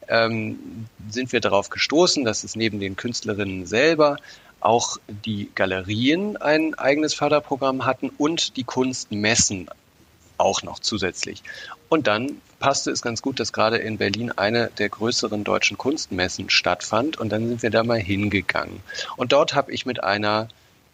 ähm, 0.09 0.87
sind 1.11 1.33
wir 1.33 1.41
darauf 1.41 1.71
gestoßen, 1.71 2.25
dass 2.25 2.45
es 2.45 2.55
neben 2.55 2.79
den 2.79 2.97
Künstlerinnen 2.97 3.67
selber 3.67 4.19
auch 4.61 4.99
die 5.09 5.51
Galerien 5.55 6.37
ein 6.37 6.75
eigenes 6.75 7.15
Förderprogramm 7.15 7.85
hatten 7.85 8.11
und 8.17 8.57
die 8.57 8.65
Kunstmessen 8.65 9.69
auch 10.39 10.63
noch 10.63 10.79
zusätzlich. 10.79 11.43
Und 11.89 12.07
dann 12.07 12.41
passte 12.65 12.91
es 12.91 13.03
ganz 13.03 13.21
gut, 13.21 13.41
dass 13.41 13.53
gerade 13.53 13.77
in 13.77 13.99
Berlin 13.99 14.33
eine 14.33 14.71
der 14.79 14.89
größeren 14.89 15.45
deutschen 15.45 15.77
Kunstmessen 15.77 16.49
stattfand. 16.49 17.19
Und 17.19 17.29
dann 17.29 17.47
sind 17.47 17.63
wir 17.63 17.69
da 17.69 17.85
mal 17.85 18.01
hingegangen. 18.01 18.81
Und 19.19 19.33
dort 19.33 19.55
habe 19.55 19.71
ich 19.71 19.85
mit 19.85 20.03
einer 20.03 20.49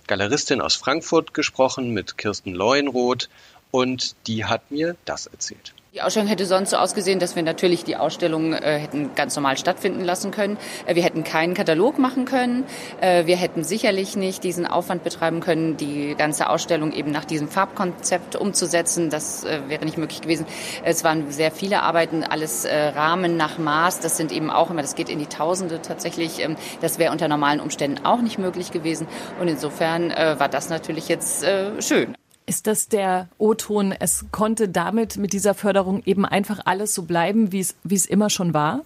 Galeristin 0.09 0.61
aus 0.61 0.75
Frankfurt 0.75 1.33
gesprochen, 1.33 1.91
mit 1.91 2.19
Kirsten 2.19 2.55
Leuenroth. 2.55 3.29
Und 3.71 4.17
die 4.27 4.47
hat 4.47 4.73
mir 4.73 4.97
das 5.05 5.27
erzählt. 5.27 5.73
Die 5.93 6.03
Ausstellung 6.03 6.29
hätte 6.29 6.47
sonst 6.47 6.71
so 6.71 6.77
ausgesehen, 6.77 7.19
dass 7.19 7.35
wir 7.35 7.43
natürlich 7.43 7.83
die 7.83 7.97
Ausstellung 7.97 8.53
äh, 8.53 8.79
hätten 8.79 9.17
ganz 9.17 9.35
normal 9.35 9.59
stattfinden 9.59 10.05
lassen 10.05 10.31
können. 10.31 10.57
Äh, 10.87 10.95
wir 10.95 11.03
hätten 11.03 11.25
keinen 11.25 11.53
Katalog 11.53 11.99
machen 11.99 12.27
können. 12.27 12.65
Äh, 13.01 13.27
wir 13.27 13.37
hätten 13.37 13.65
sicherlich 13.65 14.15
nicht 14.15 14.45
diesen 14.45 14.69
Aufwand 14.69 15.03
betreiben 15.03 15.41
können, 15.41 15.77
die 15.77 16.15
ganze 16.17 16.49
Ausstellung 16.49 16.93
eben 16.93 17.11
nach 17.11 17.25
diesem 17.25 17.49
Farbkonzept 17.49 18.37
umzusetzen. 18.37 19.11
Das 19.11 19.43
äh, 19.43 19.63
wäre 19.67 19.85
nicht 19.85 19.99
möglich 19.99 20.21
gewesen. 20.21 20.47
Es 20.85 21.03
waren 21.03 21.33
sehr 21.33 21.51
viele 21.51 21.83
Arbeiten, 21.83 22.23
alles 22.23 22.67
äh, 22.67 22.73
Rahmen 22.91 23.37
nach 23.37 23.59
Maß. 23.59 23.99
Das 23.99 24.17
sind 24.17 24.31
eben 24.31 24.49
auch 24.49 24.71
immer, 24.71 24.83
das 24.83 24.95
geht 24.95 25.09
in 25.09 25.19
die 25.19 25.27
Tausende 25.27 25.83
tatsächlich. 25.83 26.39
Ähm, 26.39 26.55
das 26.81 27.01
wäre 27.01 27.11
unter 27.11 27.27
normalen 27.27 27.59
Umständen 27.59 28.05
auch 28.05 28.21
nicht 28.21 28.39
möglich 28.39 28.71
gewesen. 28.71 29.09
Und 29.41 29.49
insofern 29.49 30.13
äh, 30.13 30.39
war 30.39 30.49
das 30.49 30.69
natürlich 30.69 31.09
jetzt 31.09 31.45
schön. 31.81 32.15
Ist 32.51 32.67
das 32.67 32.89
der 32.89 33.29
O-Ton? 33.39 33.93
Es 33.93 34.25
konnte 34.33 34.69
damit 34.69 35.17
mit 35.17 35.33
dieser 35.33 35.55
Förderung 35.55 36.03
eben 36.05 36.27
einfach 36.27 36.59
alles 36.65 36.93
so 36.93 37.05
bleiben, 37.05 37.53
wie 37.53 37.61
es, 37.61 38.07
immer 38.07 38.29
schon 38.29 38.53
war? 38.55 38.83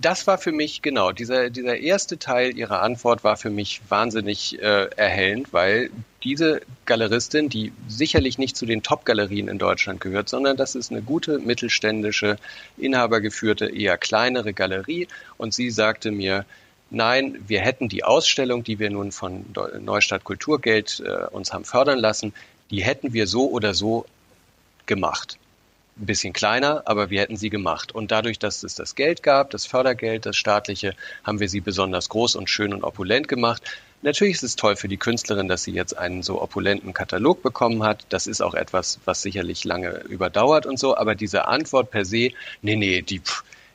das 0.00 0.26
war 0.26 0.38
für 0.38 0.52
mich, 0.52 0.80
genau, 0.80 1.12
dieser, 1.12 1.50
dieser 1.50 1.76
erste 1.76 2.18
Teil 2.18 2.56
ihrer 2.56 2.80
Antwort 2.80 3.22
war 3.24 3.36
für 3.36 3.50
mich 3.50 3.82
wahnsinnig 3.90 4.58
äh, 4.62 4.86
erhellend, 4.96 5.52
weil 5.52 5.90
diese 6.24 6.62
Galeristin, 6.86 7.50
die 7.50 7.72
sicherlich 7.88 8.38
nicht 8.38 8.56
zu 8.56 8.64
den 8.64 8.82
Top-Galerien 8.82 9.48
in 9.48 9.58
Deutschland 9.58 10.00
gehört, 10.00 10.30
sondern 10.30 10.56
das 10.56 10.74
ist 10.74 10.90
eine 10.90 11.02
gute 11.02 11.40
mittelständische, 11.40 12.38
inhabergeführte, 12.78 13.66
eher 13.66 13.98
kleinere 13.98 14.54
Galerie. 14.54 15.08
Und 15.36 15.52
sie 15.52 15.70
sagte 15.70 16.10
mir, 16.10 16.46
nein, 16.88 17.36
wir 17.46 17.60
hätten 17.60 17.90
die 17.90 18.04
Ausstellung, 18.04 18.64
die 18.64 18.78
wir 18.78 18.88
nun 18.88 19.12
von 19.12 19.44
Neustadt 19.78 20.24
Kulturgeld 20.24 21.02
äh, 21.04 21.26
uns 21.26 21.52
haben 21.52 21.66
fördern 21.66 21.98
lassen, 21.98 22.32
die 22.70 22.82
hätten 22.82 23.12
wir 23.12 23.26
so 23.26 23.50
oder 23.50 23.74
so 23.74 24.06
gemacht 24.86 25.38
ein 25.98 26.06
bisschen 26.06 26.32
kleiner, 26.32 26.82
aber 26.84 27.10
wir 27.10 27.20
hätten 27.20 27.36
sie 27.36 27.50
gemacht. 27.50 27.92
Und 27.92 28.10
dadurch, 28.10 28.38
dass 28.38 28.62
es 28.62 28.74
das 28.74 28.94
Geld 28.94 29.22
gab, 29.22 29.50
das 29.50 29.66
Fördergeld, 29.66 30.26
das 30.26 30.36
staatliche, 30.36 30.94
haben 31.24 31.40
wir 31.40 31.48
sie 31.48 31.60
besonders 31.60 32.08
groß 32.08 32.36
und 32.36 32.48
schön 32.48 32.72
und 32.72 32.84
opulent 32.84 33.28
gemacht. 33.28 33.62
Natürlich 34.02 34.34
ist 34.34 34.44
es 34.44 34.56
toll 34.56 34.76
für 34.76 34.86
die 34.86 34.96
Künstlerin, 34.96 35.48
dass 35.48 35.64
sie 35.64 35.72
jetzt 35.72 35.98
einen 35.98 36.22
so 36.22 36.40
opulenten 36.40 36.94
Katalog 36.94 37.42
bekommen 37.42 37.82
hat. 37.82 38.06
Das 38.10 38.28
ist 38.28 38.40
auch 38.40 38.54
etwas, 38.54 39.00
was 39.04 39.22
sicherlich 39.22 39.64
lange 39.64 39.90
überdauert 40.08 40.66
und 40.66 40.78
so. 40.78 40.96
Aber 40.96 41.16
diese 41.16 41.48
Antwort 41.48 41.90
per 41.90 42.04
se, 42.04 42.30
nee, 42.62 42.76
nee, 42.76 43.02
die, 43.02 43.20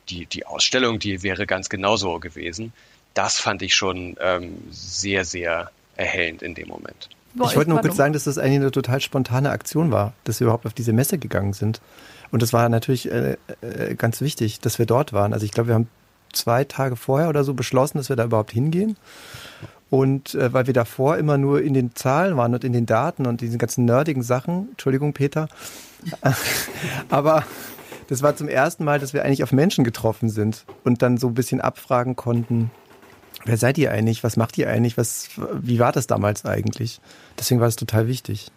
die, 0.08 0.24
die 0.24 0.46
Ausstellung, 0.46 0.98
die 0.98 1.22
wäre 1.22 1.46
ganz 1.46 1.68
genauso 1.68 2.18
gewesen. 2.20 2.72
Das 3.12 3.38
fand 3.38 3.60
ich 3.60 3.74
schon 3.74 4.16
ähm, 4.18 4.56
sehr, 4.70 5.24
sehr 5.24 5.70
erhellend 5.96 6.42
in 6.42 6.54
dem 6.54 6.68
Moment. 6.68 7.10
Ich 7.34 7.56
wollte 7.56 7.70
nur 7.70 7.80
kurz 7.80 7.96
sagen, 7.96 8.12
dass 8.12 8.24
das 8.24 8.38
eigentlich 8.38 8.60
eine 8.60 8.70
total 8.70 9.00
spontane 9.00 9.50
Aktion 9.50 9.90
war, 9.90 10.12
dass 10.24 10.40
wir 10.40 10.46
überhaupt 10.46 10.66
auf 10.66 10.74
diese 10.74 10.92
Messe 10.92 11.18
gegangen 11.18 11.52
sind. 11.52 11.80
Und 12.30 12.42
das 12.42 12.52
war 12.52 12.68
natürlich 12.68 13.10
äh, 13.10 13.36
äh, 13.60 13.94
ganz 13.96 14.20
wichtig, 14.20 14.60
dass 14.60 14.78
wir 14.78 14.86
dort 14.86 15.12
waren. 15.12 15.32
Also 15.32 15.44
ich 15.44 15.52
glaube, 15.52 15.68
wir 15.68 15.74
haben 15.74 15.88
zwei 16.32 16.64
Tage 16.64 16.96
vorher 16.96 17.28
oder 17.28 17.44
so 17.44 17.54
beschlossen, 17.54 17.98
dass 17.98 18.08
wir 18.08 18.16
da 18.16 18.24
überhaupt 18.24 18.52
hingehen. 18.52 18.96
Und 19.90 20.34
äh, 20.34 20.52
weil 20.52 20.66
wir 20.66 20.74
davor 20.74 21.18
immer 21.18 21.38
nur 21.38 21.62
in 21.62 21.74
den 21.74 21.94
Zahlen 21.94 22.36
waren 22.36 22.54
und 22.54 22.64
in 22.64 22.72
den 22.72 22.86
Daten 22.86 23.26
und 23.26 23.40
diesen 23.40 23.58
ganzen 23.58 23.84
nerdigen 23.84 24.22
Sachen, 24.22 24.70
Entschuldigung, 24.70 25.12
Peter, 25.12 25.48
aber 27.08 27.44
das 28.08 28.22
war 28.22 28.36
zum 28.36 28.48
ersten 28.48 28.84
Mal, 28.84 28.98
dass 28.98 29.12
wir 29.12 29.24
eigentlich 29.24 29.42
auf 29.42 29.52
Menschen 29.52 29.84
getroffen 29.84 30.28
sind 30.28 30.64
und 30.82 31.02
dann 31.02 31.16
so 31.16 31.28
ein 31.28 31.34
bisschen 31.34 31.60
abfragen 31.60 32.16
konnten, 32.16 32.70
wer 33.44 33.56
seid 33.56 33.78
ihr 33.78 33.90
eigentlich, 33.90 34.24
was 34.24 34.36
macht 34.36 34.58
ihr 34.58 34.68
eigentlich, 34.68 34.96
was, 34.96 35.28
wie 35.52 35.78
war 35.78 35.92
das 35.92 36.06
damals 36.06 36.44
eigentlich? 36.44 37.00
Deswegen 37.38 37.60
war 37.60 37.68
es 37.68 37.76
total 37.76 38.08
wichtig. 38.08 38.50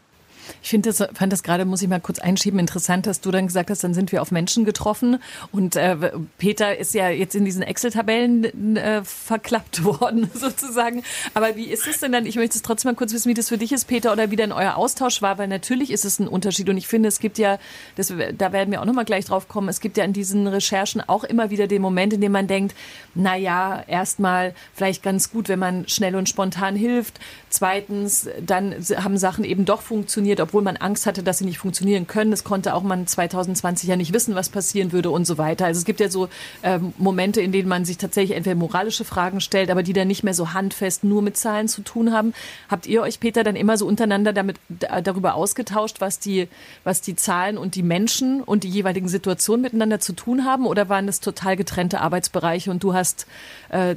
Ich 0.61 0.69
finde 0.69 0.89
das, 0.89 1.07
fand 1.13 1.33
das 1.33 1.43
gerade, 1.43 1.65
muss 1.65 1.81
ich 1.81 1.87
mal 1.87 1.99
kurz 1.99 2.19
einschieben, 2.19 2.59
interessant, 2.59 3.05
dass 3.07 3.21
du 3.21 3.31
dann 3.31 3.47
gesagt 3.47 3.69
hast, 3.69 3.83
dann 3.83 3.93
sind 3.93 4.11
wir 4.11 4.21
auf 4.21 4.31
Menschen 4.31 4.65
getroffen. 4.65 5.19
Und 5.51 5.75
äh, 5.75 5.95
Peter 6.37 6.77
ist 6.77 6.93
ja 6.93 7.09
jetzt 7.09 7.35
in 7.35 7.45
diesen 7.45 7.61
Excel-Tabellen 7.61 8.77
äh, 8.77 9.03
verklappt 9.03 9.83
worden, 9.83 10.29
sozusagen. 10.33 11.03
Aber 11.33 11.55
wie 11.55 11.65
ist 11.65 11.87
es 11.87 11.99
denn 11.99 12.11
dann? 12.11 12.25
Ich 12.25 12.35
möchte 12.35 12.55
es 12.55 12.61
trotzdem 12.61 12.91
mal 12.91 12.95
kurz 12.95 13.13
wissen, 13.13 13.29
wie 13.29 13.33
das 13.33 13.49
für 13.49 13.57
dich 13.57 13.71
ist, 13.71 13.85
Peter, 13.85 14.11
oder 14.11 14.31
wie 14.31 14.35
denn 14.35 14.51
euer 14.51 14.75
Austausch 14.75 15.21
war, 15.21 15.37
weil 15.37 15.47
natürlich 15.47 15.91
ist 15.91 16.05
es 16.05 16.19
ein 16.19 16.27
Unterschied. 16.27 16.69
Und 16.69 16.77
ich 16.77 16.87
finde, 16.87 17.09
es 17.09 17.19
gibt 17.19 17.37
ja, 17.37 17.59
das, 17.95 18.13
da 18.37 18.51
werden 18.51 18.71
wir 18.71 18.81
auch 18.81 18.85
nochmal 18.85 19.05
gleich 19.05 19.25
drauf 19.25 19.47
kommen, 19.47 19.69
es 19.69 19.79
gibt 19.79 19.97
ja 19.97 20.03
in 20.03 20.13
diesen 20.13 20.47
Recherchen 20.47 21.01
auch 21.07 21.23
immer 21.23 21.49
wieder 21.49 21.67
den 21.67 21.81
Moment, 21.81 22.13
in 22.13 22.21
dem 22.21 22.31
man 22.31 22.47
denkt, 22.47 22.75
na 23.15 23.35
ja, 23.35 23.83
erstmal 23.87 24.53
vielleicht 24.73 25.03
ganz 25.03 25.31
gut, 25.31 25.49
wenn 25.49 25.59
man 25.59 25.87
schnell 25.87 26.15
und 26.15 26.29
spontan 26.29 26.75
hilft. 26.75 27.19
Zweitens, 27.49 28.29
dann 28.45 28.75
haben 28.95 29.17
Sachen 29.17 29.43
eben 29.43 29.65
doch 29.65 29.81
funktioniert, 29.81 30.36
obwohl 30.41 30.61
man 30.61 30.77
Angst 30.77 31.05
hatte, 31.05 31.23
dass 31.23 31.39
sie 31.39 31.45
nicht 31.45 31.57
funktionieren 31.57 32.07
können. 32.07 32.31
Es 32.33 32.43
konnte 32.43 32.73
auch 32.73 32.83
man 32.83 33.07
2020 33.07 33.89
ja 33.89 33.95
nicht 33.95 34.13
wissen, 34.13 34.35
was 34.35 34.49
passieren 34.49 34.91
würde 34.91 35.09
und 35.09 35.25
so 35.25 35.37
weiter. 35.37 35.65
Also 35.65 35.79
es 35.79 35.85
gibt 35.85 35.99
ja 35.99 36.09
so 36.09 36.29
ähm, 36.63 36.93
Momente, 36.97 37.41
in 37.41 37.51
denen 37.51 37.69
man 37.69 37.85
sich 37.85 37.97
tatsächlich 37.97 38.37
entweder 38.37 38.55
moralische 38.55 39.05
Fragen 39.05 39.41
stellt, 39.41 39.69
aber 39.69 39.83
die 39.83 39.93
dann 39.93 40.07
nicht 40.07 40.23
mehr 40.23 40.33
so 40.33 40.53
handfest 40.53 41.03
nur 41.03 41.21
mit 41.21 41.37
Zahlen 41.37 41.67
zu 41.67 41.81
tun 41.81 42.13
haben. 42.13 42.33
Habt 42.69 42.87
ihr 42.87 43.01
euch, 43.01 43.19
Peter, 43.19 43.43
dann 43.43 43.55
immer 43.55 43.77
so 43.77 43.85
untereinander 43.87 44.33
damit 44.33 44.57
darüber 44.69 45.35
ausgetauscht, 45.35 45.99
was 45.99 46.19
die, 46.19 46.47
was 46.83 47.01
die 47.01 47.15
Zahlen 47.15 47.57
und 47.57 47.75
die 47.75 47.83
Menschen 47.83 48.41
und 48.41 48.63
die 48.63 48.69
jeweiligen 48.69 49.07
Situationen 49.07 49.61
miteinander 49.61 49.99
zu 49.99 50.13
tun 50.13 50.45
haben? 50.45 50.65
Oder 50.65 50.89
waren 50.89 51.07
das 51.07 51.19
total 51.19 51.55
getrennte 51.55 52.01
Arbeitsbereiche 52.01 52.71
und 52.71 52.83
du 52.83 52.93
hast 52.93 53.27
äh, 53.69 53.95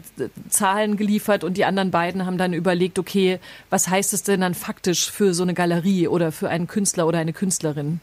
Zahlen 0.49 0.97
geliefert 0.97 1.45
und 1.45 1.57
die 1.57 1.65
anderen 1.65 1.91
beiden 1.91 2.27
haben 2.27 2.39
dann 2.39 2.53
überlegt, 2.53 2.99
okay, 2.99 3.39
was 3.71 3.89
heißt 3.89 4.13
es 4.13 4.23
denn 4.23 4.41
dann 4.41 4.55
faktisch 4.55 5.11
für 5.11 5.35
so 5.35 5.43
eine 5.43 5.55
Galerie 5.55 6.09
oder 6.09 6.30
für 6.33 6.49
einen 6.49 6.67
Künstler 6.67 7.07
oder 7.07 7.19
eine 7.19 7.33
Künstlerin? 7.33 8.01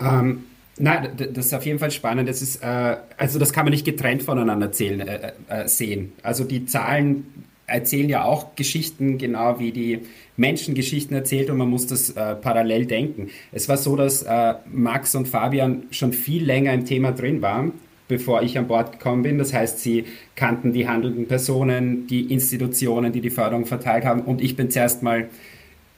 Ähm, 0.00 0.44
nein, 0.78 1.10
das 1.16 1.46
ist 1.46 1.54
auf 1.54 1.64
jeden 1.64 1.78
Fall 1.78 1.90
spannend. 1.90 2.28
Das 2.28 2.42
ist, 2.42 2.62
äh, 2.62 2.96
also 3.16 3.38
das 3.38 3.52
kann 3.52 3.64
man 3.64 3.72
nicht 3.72 3.84
getrennt 3.84 4.22
voneinander 4.22 4.72
zählen, 4.72 5.00
äh, 5.00 5.32
äh, 5.48 5.68
sehen. 5.68 6.12
Also 6.22 6.44
die 6.44 6.66
Zahlen 6.66 7.26
erzählen 7.66 8.08
ja 8.08 8.24
auch 8.24 8.54
Geschichten, 8.56 9.18
genau 9.18 9.58
wie 9.58 9.72
die 9.72 10.00
Menschen 10.36 10.74
Geschichten 10.74 11.14
erzählt 11.14 11.48
und 11.48 11.56
man 11.58 11.68
muss 11.68 11.86
das 11.86 12.10
äh, 12.10 12.34
parallel 12.34 12.86
denken. 12.86 13.28
Es 13.52 13.68
war 13.68 13.76
so, 13.76 13.96
dass 13.96 14.22
äh, 14.22 14.54
Max 14.70 15.14
und 15.14 15.28
Fabian 15.28 15.84
schon 15.90 16.12
viel 16.12 16.44
länger 16.44 16.72
im 16.74 16.84
Thema 16.84 17.12
drin 17.12 17.40
waren 17.42 17.72
bevor 18.12 18.42
ich 18.42 18.58
an 18.58 18.66
Bord 18.66 18.92
gekommen 18.92 19.22
bin. 19.22 19.38
Das 19.38 19.54
heißt, 19.54 19.80
sie 19.80 20.04
kannten 20.36 20.74
die 20.74 20.86
handelnden 20.86 21.26
Personen, 21.26 22.06
die 22.06 22.32
Institutionen, 22.32 23.10
die 23.10 23.22
die 23.22 23.30
Förderung 23.30 23.64
verteilt 23.64 24.04
haben. 24.04 24.20
Und 24.20 24.42
ich 24.42 24.54
bin 24.54 24.70
zuerst 24.70 25.02
mal 25.02 25.30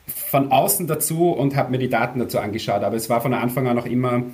von 0.06 0.50
außen 0.50 0.86
dazu 0.86 1.30
und 1.30 1.56
habe 1.56 1.70
mir 1.70 1.78
die 1.78 1.88
Daten 1.88 2.18
dazu 2.18 2.38
angeschaut. 2.38 2.82
Aber 2.82 2.96
es 2.96 3.08
war 3.08 3.20
von 3.20 3.34
Anfang 3.34 3.66
an 3.66 3.78
auch 3.78 3.86
immer 3.86 4.24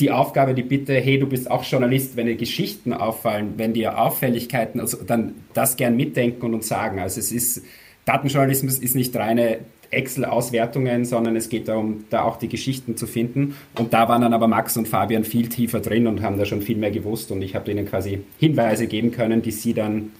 die 0.00 0.10
Aufgabe, 0.10 0.54
die 0.54 0.62
Bitte, 0.62 0.94
hey, 0.94 1.18
du 1.18 1.26
bist 1.26 1.50
auch 1.50 1.64
Journalist, 1.64 2.16
wenn 2.16 2.26
dir 2.26 2.36
Geschichten 2.36 2.92
auffallen, 2.92 3.54
wenn 3.56 3.74
dir 3.74 3.98
Auffälligkeiten, 3.98 4.80
also 4.80 4.96
dann 5.02 5.34
das 5.54 5.76
gern 5.76 5.96
mitdenken 5.96 6.46
und 6.46 6.54
uns 6.54 6.68
sagen. 6.68 6.98
Also 6.98 7.20
es 7.20 7.30
ist, 7.30 7.62
Datenjournalismus 8.04 8.78
ist 8.78 8.94
nicht 8.94 9.14
reine 9.14 9.58
Excel-Auswertungen, 9.90 11.04
sondern 11.04 11.36
es 11.36 11.48
geht 11.50 11.68
darum, 11.68 12.04
da 12.10 12.22
auch 12.22 12.38
die 12.38 12.48
Geschichten 12.48 12.96
zu 12.96 13.06
finden. 13.06 13.56
Und 13.78 13.92
da 13.92 14.08
waren 14.08 14.22
dann 14.22 14.32
aber 14.32 14.48
Max 14.48 14.76
und 14.76 14.88
Fabian 14.88 15.24
viel 15.24 15.48
tiefer 15.48 15.80
drin 15.80 16.06
und 16.06 16.22
haben 16.22 16.38
da 16.38 16.46
schon 16.46 16.62
viel 16.62 16.78
mehr 16.78 16.90
gewusst. 16.90 17.30
Und 17.30 17.42
ich 17.42 17.54
habe 17.54 17.70
ihnen 17.70 17.86
quasi 17.86 18.24
Hinweise 18.38 18.86
geben 18.86 19.12
können, 19.12 19.42
die 19.42 19.52
sie 19.52 19.74
dann 19.74 20.12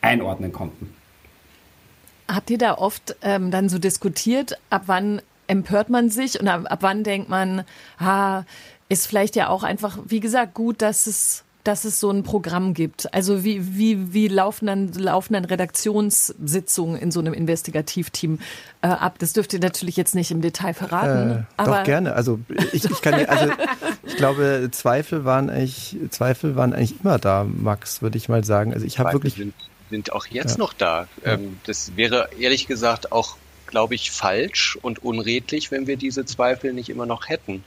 einordnen 0.00 0.52
konnten. 0.52 0.95
Habt 2.28 2.50
ihr 2.50 2.58
da 2.58 2.74
oft 2.74 3.16
ähm, 3.22 3.50
dann 3.50 3.68
so 3.68 3.78
diskutiert, 3.78 4.58
ab 4.70 4.82
wann 4.86 5.22
empört 5.46 5.90
man 5.90 6.10
sich 6.10 6.40
und 6.40 6.48
ab, 6.48 6.64
ab 6.68 6.78
wann 6.82 7.04
denkt 7.04 7.28
man, 7.28 7.64
ah, 7.98 8.42
ist 8.88 9.06
vielleicht 9.06 9.36
ja 9.36 9.48
auch 9.48 9.62
einfach, 9.62 9.98
wie 10.06 10.20
gesagt, 10.20 10.54
gut, 10.54 10.82
dass 10.82 11.06
es 11.06 11.44
dass 11.66 11.84
es 11.84 11.98
so 11.98 12.10
ein 12.10 12.22
Programm 12.22 12.74
gibt? 12.74 13.12
Also 13.12 13.42
wie, 13.42 13.76
wie, 13.76 14.12
wie 14.12 14.28
laufen, 14.28 14.66
dann, 14.66 14.92
laufen 14.92 15.32
dann 15.32 15.44
Redaktionssitzungen 15.44 16.96
in 16.96 17.10
so 17.10 17.20
einem 17.20 17.34
Investigativteam 17.34 18.38
äh, 18.82 18.86
ab? 18.86 19.16
Das 19.18 19.32
dürft 19.32 19.52
ihr 19.52 19.58
natürlich 19.58 19.96
jetzt 19.96 20.14
nicht 20.14 20.30
im 20.30 20.42
Detail 20.42 20.74
verraten. 20.74 21.30
Äh, 21.30 21.42
aber 21.56 21.78
doch 21.78 21.82
gerne. 21.84 22.12
Also 22.12 22.38
ich, 22.72 22.84
ich 22.84 23.02
kann 23.02 23.14
also 23.26 23.52
ich 24.04 24.16
glaube, 24.16 24.68
Zweifel 24.70 25.24
waren 25.24 25.50
eigentlich, 25.50 25.96
Zweifel 26.10 26.54
waren 26.54 26.72
eigentlich 26.72 27.00
immer 27.00 27.18
da, 27.18 27.44
Max, 27.44 28.00
würde 28.00 28.16
ich 28.16 28.28
mal 28.28 28.44
sagen. 28.44 28.72
Also 28.72 28.86
ich 28.86 28.98
habe 28.98 29.12
wirklich. 29.12 29.34
Sind, 29.34 29.54
sind 29.90 30.12
auch 30.12 30.26
jetzt 30.26 30.52
ja. 30.52 30.58
noch 30.58 30.72
da. 30.72 31.08
Ähm, 31.24 31.60
das 31.64 31.96
wäre 31.96 32.28
ehrlich 32.38 32.66
gesagt 32.66 33.12
auch, 33.12 33.36
glaube 33.66 33.94
ich, 33.94 34.10
falsch 34.10 34.78
und 34.80 35.04
unredlich, 35.04 35.70
wenn 35.70 35.86
wir 35.86 35.96
diese 35.96 36.24
Zweifel 36.24 36.72
nicht 36.72 36.88
immer 36.88 37.06
noch 37.06 37.28
hätten. 37.28 37.64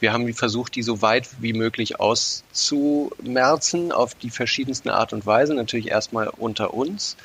Wir 0.00 0.14
haben 0.14 0.32
versucht, 0.32 0.74
die 0.74 0.82
so 0.82 1.02
weit 1.02 1.28
wie 1.40 1.52
möglich 1.52 2.00
auszumerzen 2.00 3.92
auf 3.92 4.14
die 4.14 4.30
verschiedensten 4.30 4.88
Art 4.88 5.12
und 5.12 5.26
Weise. 5.26 5.54
Natürlich 5.54 5.88
erstmal 5.88 6.28
unter 6.28 6.72
uns. 6.72 7.16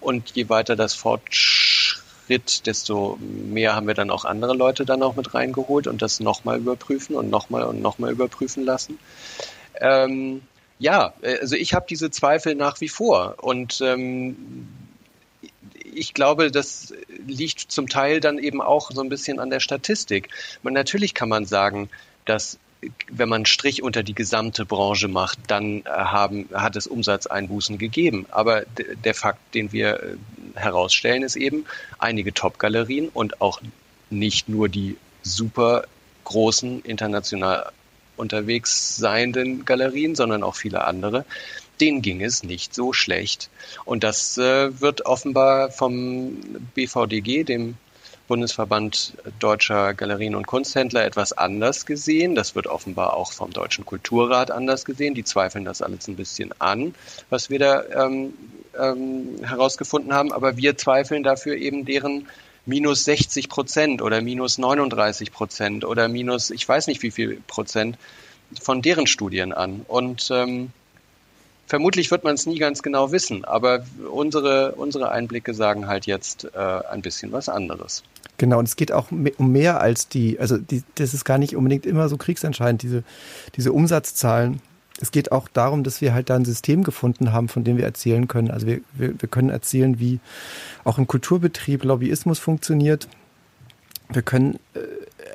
Und 0.00 0.32
je 0.34 0.48
weiter 0.48 0.74
das 0.74 0.94
fortschritt, 0.94 2.66
desto 2.66 3.18
mehr 3.20 3.76
haben 3.76 3.86
wir 3.86 3.94
dann 3.94 4.10
auch 4.10 4.24
andere 4.24 4.54
Leute 4.54 4.84
dann 4.84 5.04
auch 5.04 5.14
mit 5.14 5.32
reingeholt 5.34 5.86
und 5.86 6.02
das 6.02 6.18
nochmal 6.18 6.58
überprüfen 6.58 7.14
und 7.14 7.30
nochmal 7.30 7.62
und 7.62 7.80
nochmal 7.80 8.10
überprüfen 8.10 8.64
lassen. 8.64 8.98
Ähm, 9.80 10.42
ja, 10.84 11.14
also 11.22 11.56
ich 11.56 11.72
habe 11.72 11.86
diese 11.88 12.10
Zweifel 12.10 12.54
nach 12.54 12.82
wie 12.82 12.90
vor 12.90 13.36
und 13.38 13.80
ähm, 13.80 14.68
ich 15.82 16.12
glaube, 16.12 16.50
das 16.50 16.92
liegt 17.26 17.60
zum 17.72 17.88
Teil 17.88 18.20
dann 18.20 18.38
eben 18.38 18.60
auch 18.60 18.90
so 18.90 19.00
ein 19.00 19.08
bisschen 19.08 19.38
an 19.40 19.48
der 19.48 19.60
Statistik. 19.60 20.28
Man, 20.62 20.74
natürlich 20.74 21.14
kann 21.14 21.30
man 21.30 21.46
sagen, 21.46 21.88
dass 22.26 22.58
wenn 23.10 23.30
man 23.30 23.36
einen 23.36 23.46
Strich 23.46 23.82
unter 23.82 24.02
die 24.02 24.14
gesamte 24.14 24.66
Branche 24.66 25.08
macht, 25.08 25.38
dann 25.46 25.80
äh, 25.80 25.88
haben, 25.88 26.50
hat 26.52 26.76
es 26.76 26.86
Umsatzeinbußen 26.86 27.78
gegeben. 27.78 28.26
Aber 28.30 28.64
der 28.76 29.14
Fakt, 29.14 29.54
den 29.54 29.72
wir 29.72 30.02
äh, 30.02 30.16
herausstellen, 30.54 31.22
ist 31.22 31.36
eben, 31.36 31.64
einige 31.98 32.34
Top-Galerien 32.34 33.08
und 33.08 33.40
auch 33.40 33.62
nicht 34.10 34.50
nur 34.50 34.68
die 34.68 34.98
super 35.22 35.84
großen 36.24 36.82
international 36.82 37.72
unterwegs 38.16 38.96
seienden 38.96 39.64
Galerien, 39.64 40.14
sondern 40.14 40.42
auch 40.42 40.54
viele 40.56 40.84
andere, 40.84 41.24
denen 41.80 42.02
ging 42.02 42.22
es 42.22 42.42
nicht 42.42 42.74
so 42.74 42.92
schlecht. 42.92 43.50
Und 43.84 44.04
das 44.04 44.38
äh, 44.38 44.80
wird 44.80 45.06
offenbar 45.06 45.70
vom 45.70 46.36
BVDG, 46.74 47.44
dem 47.44 47.76
Bundesverband 48.26 49.12
Deutscher 49.38 49.92
Galerien 49.92 50.34
und 50.34 50.46
Kunsthändler 50.46 51.04
etwas 51.04 51.32
anders 51.34 51.84
gesehen. 51.84 52.34
Das 52.34 52.54
wird 52.54 52.66
offenbar 52.66 53.14
auch 53.14 53.32
vom 53.32 53.50
Deutschen 53.50 53.84
Kulturrat 53.84 54.50
anders 54.50 54.86
gesehen. 54.86 55.14
Die 55.14 55.24
zweifeln 55.24 55.66
das 55.66 55.82
alles 55.82 56.08
ein 56.08 56.16
bisschen 56.16 56.52
an, 56.58 56.94
was 57.28 57.50
wir 57.50 57.58
da 57.58 57.84
ähm, 57.84 58.32
ähm, 58.78 59.36
herausgefunden 59.42 60.14
haben. 60.14 60.32
Aber 60.32 60.56
wir 60.56 60.76
zweifeln 60.78 61.22
dafür 61.22 61.56
eben 61.56 61.84
deren 61.84 62.26
minus 62.66 63.04
60 63.04 63.48
Prozent 63.48 64.02
oder 64.02 64.20
minus 64.20 64.58
39 64.58 65.32
Prozent 65.32 65.84
oder 65.84 66.08
minus, 66.08 66.50
ich 66.50 66.68
weiß 66.68 66.86
nicht 66.86 67.02
wie 67.02 67.10
viel 67.10 67.40
Prozent 67.46 67.98
von 68.60 68.82
deren 68.82 69.06
Studien 69.06 69.52
an. 69.52 69.84
Und 69.86 70.28
ähm, 70.30 70.70
vermutlich 71.66 72.10
wird 72.10 72.24
man 72.24 72.34
es 72.34 72.46
nie 72.46 72.58
ganz 72.58 72.82
genau 72.82 73.12
wissen, 73.12 73.44
aber 73.44 73.84
unsere, 74.10 74.72
unsere 74.72 75.10
Einblicke 75.10 75.54
sagen 75.54 75.86
halt 75.86 76.06
jetzt 76.06 76.44
äh, 76.54 76.58
ein 76.58 77.02
bisschen 77.02 77.32
was 77.32 77.48
anderes. 77.48 78.02
Genau, 78.36 78.58
und 78.58 78.66
es 78.66 78.76
geht 78.76 78.90
auch 78.90 79.10
um 79.10 79.52
mehr 79.52 79.80
als 79.80 80.08
die, 80.08 80.40
also 80.40 80.58
die, 80.58 80.82
das 80.96 81.14
ist 81.14 81.24
gar 81.24 81.38
nicht 81.38 81.54
unbedingt 81.54 81.86
immer 81.86 82.08
so 82.08 82.16
kriegsentscheidend, 82.16 82.82
diese, 82.82 83.04
diese 83.56 83.72
Umsatzzahlen. 83.72 84.60
Es 85.00 85.10
geht 85.10 85.32
auch 85.32 85.48
darum, 85.48 85.82
dass 85.82 86.00
wir 86.00 86.14
halt 86.14 86.30
da 86.30 86.36
ein 86.36 86.44
System 86.44 86.84
gefunden 86.84 87.32
haben, 87.32 87.48
von 87.48 87.64
dem 87.64 87.76
wir 87.76 87.84
erzählen 87.84 88.28
können. 88.28 88.50
Also 88.50 88.66
wir, 88.66 88.80
wir, 88.94 89.20
wir 89.20 89.28
können 89.28 89.50
erzählen, 89.50 89.98
wie 89.98 90.20
auch 90.84 90.98
im 90.98 91.06
Kulturbetrieb 91.06 91.82
Lobbyismus 91.84 92.38
funktioniert. 92.38 93.08
Wir 94.08 94.22
können 94.22 94.60
äh, 94.74 94.80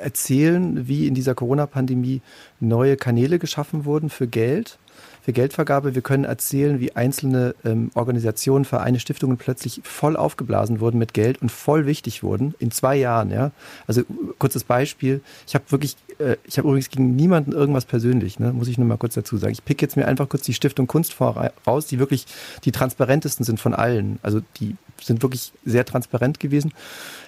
erzählen, 0.02 0.88
wie 0.88 1.08
in 1.08 1.14
dieser 1.14 1.36
Corona-Pandemie 1.36 2.22
neue 2.60 2.96
Kanäle 2.96 3.38
geschaffen 3.38 3.84
wurden 3.84 4.10
für 4.10 4.28
Geld 4.28 4.78
für 5.22 5.34
Geldvergabe. 5.34 5.96
Wir 5.96 6.02
können 6.02 6.24
erzählen, 6.24 6.80
wie 6.80 6.96
einzelne 6.96 7.56
ähm, 7.66 7.92
Organisationen, 7.94 8.66
Vereine, 8.66 9.00
Stiftungen 9.00 9.38
plötzlich 9.38 9.82
voll 9.84 10.16
aufgeblasen 10.16 10.80
wurden 10.80 10.98
mit 10.98 11.14
Geld 11.14 11.42
und 11.42 11.52
voll 11.52 11.86
wichtig 11.86 12.24
wurden 12.24 12.56
in 12.60 12.72
zwei 12.72 12.96
Jahren. 12.96 13.32
Ja, 13.32 13.52
also 13.88 14.04
kurzes 14.38 14.64
Beispiel. 14.64 15.22
Ich 15.48 15.56
habe 15.56 15.66
wirklich, 15.70 15.98
äh, 16.20 16.38
ich 16.46 16.58
habe 16.58 16.68
übrigens 16.68 16.90
gegen 16.90 17.16
niemanden 17.16 17.52
irgendwas 17.52 17.86
persönlich. 17.86 18.40
Ne? 18.40 18.54
Muss 18.54 18.68
ich 18.68 18.78
nur 18.78 18.88
mal 18.88 18.98
kurz 18.98 19.14
dazu 19.14 19.38
sagen. 19.38 19.54
Ich 19.54 19.66
pick 19.66 19.82
jetzt 19.82 19.98
mir 19.98 20.08
einfach 20.08 20.30
kurz 20.30 20.44
die 20.44 20.54
Stiftung 20.54 20.88
Kunstfonds 20.88 21.40
raus, 21.68 21.86
die 21.86 22.00
wirklich 22.00 22.26
die 22.64 22.72
transparentesten 22.72 23.46
sind 23.46 23.60
von 23.60 23.74
allen. 23.74 24.20
Also 24.24 24.42
die 24.58 24.76
sind 25.02 25.22
wirklich 25.22 25.54
sehr 25.66 25.86
transparent 25.86 26.40
gewesen. 26.40 26.74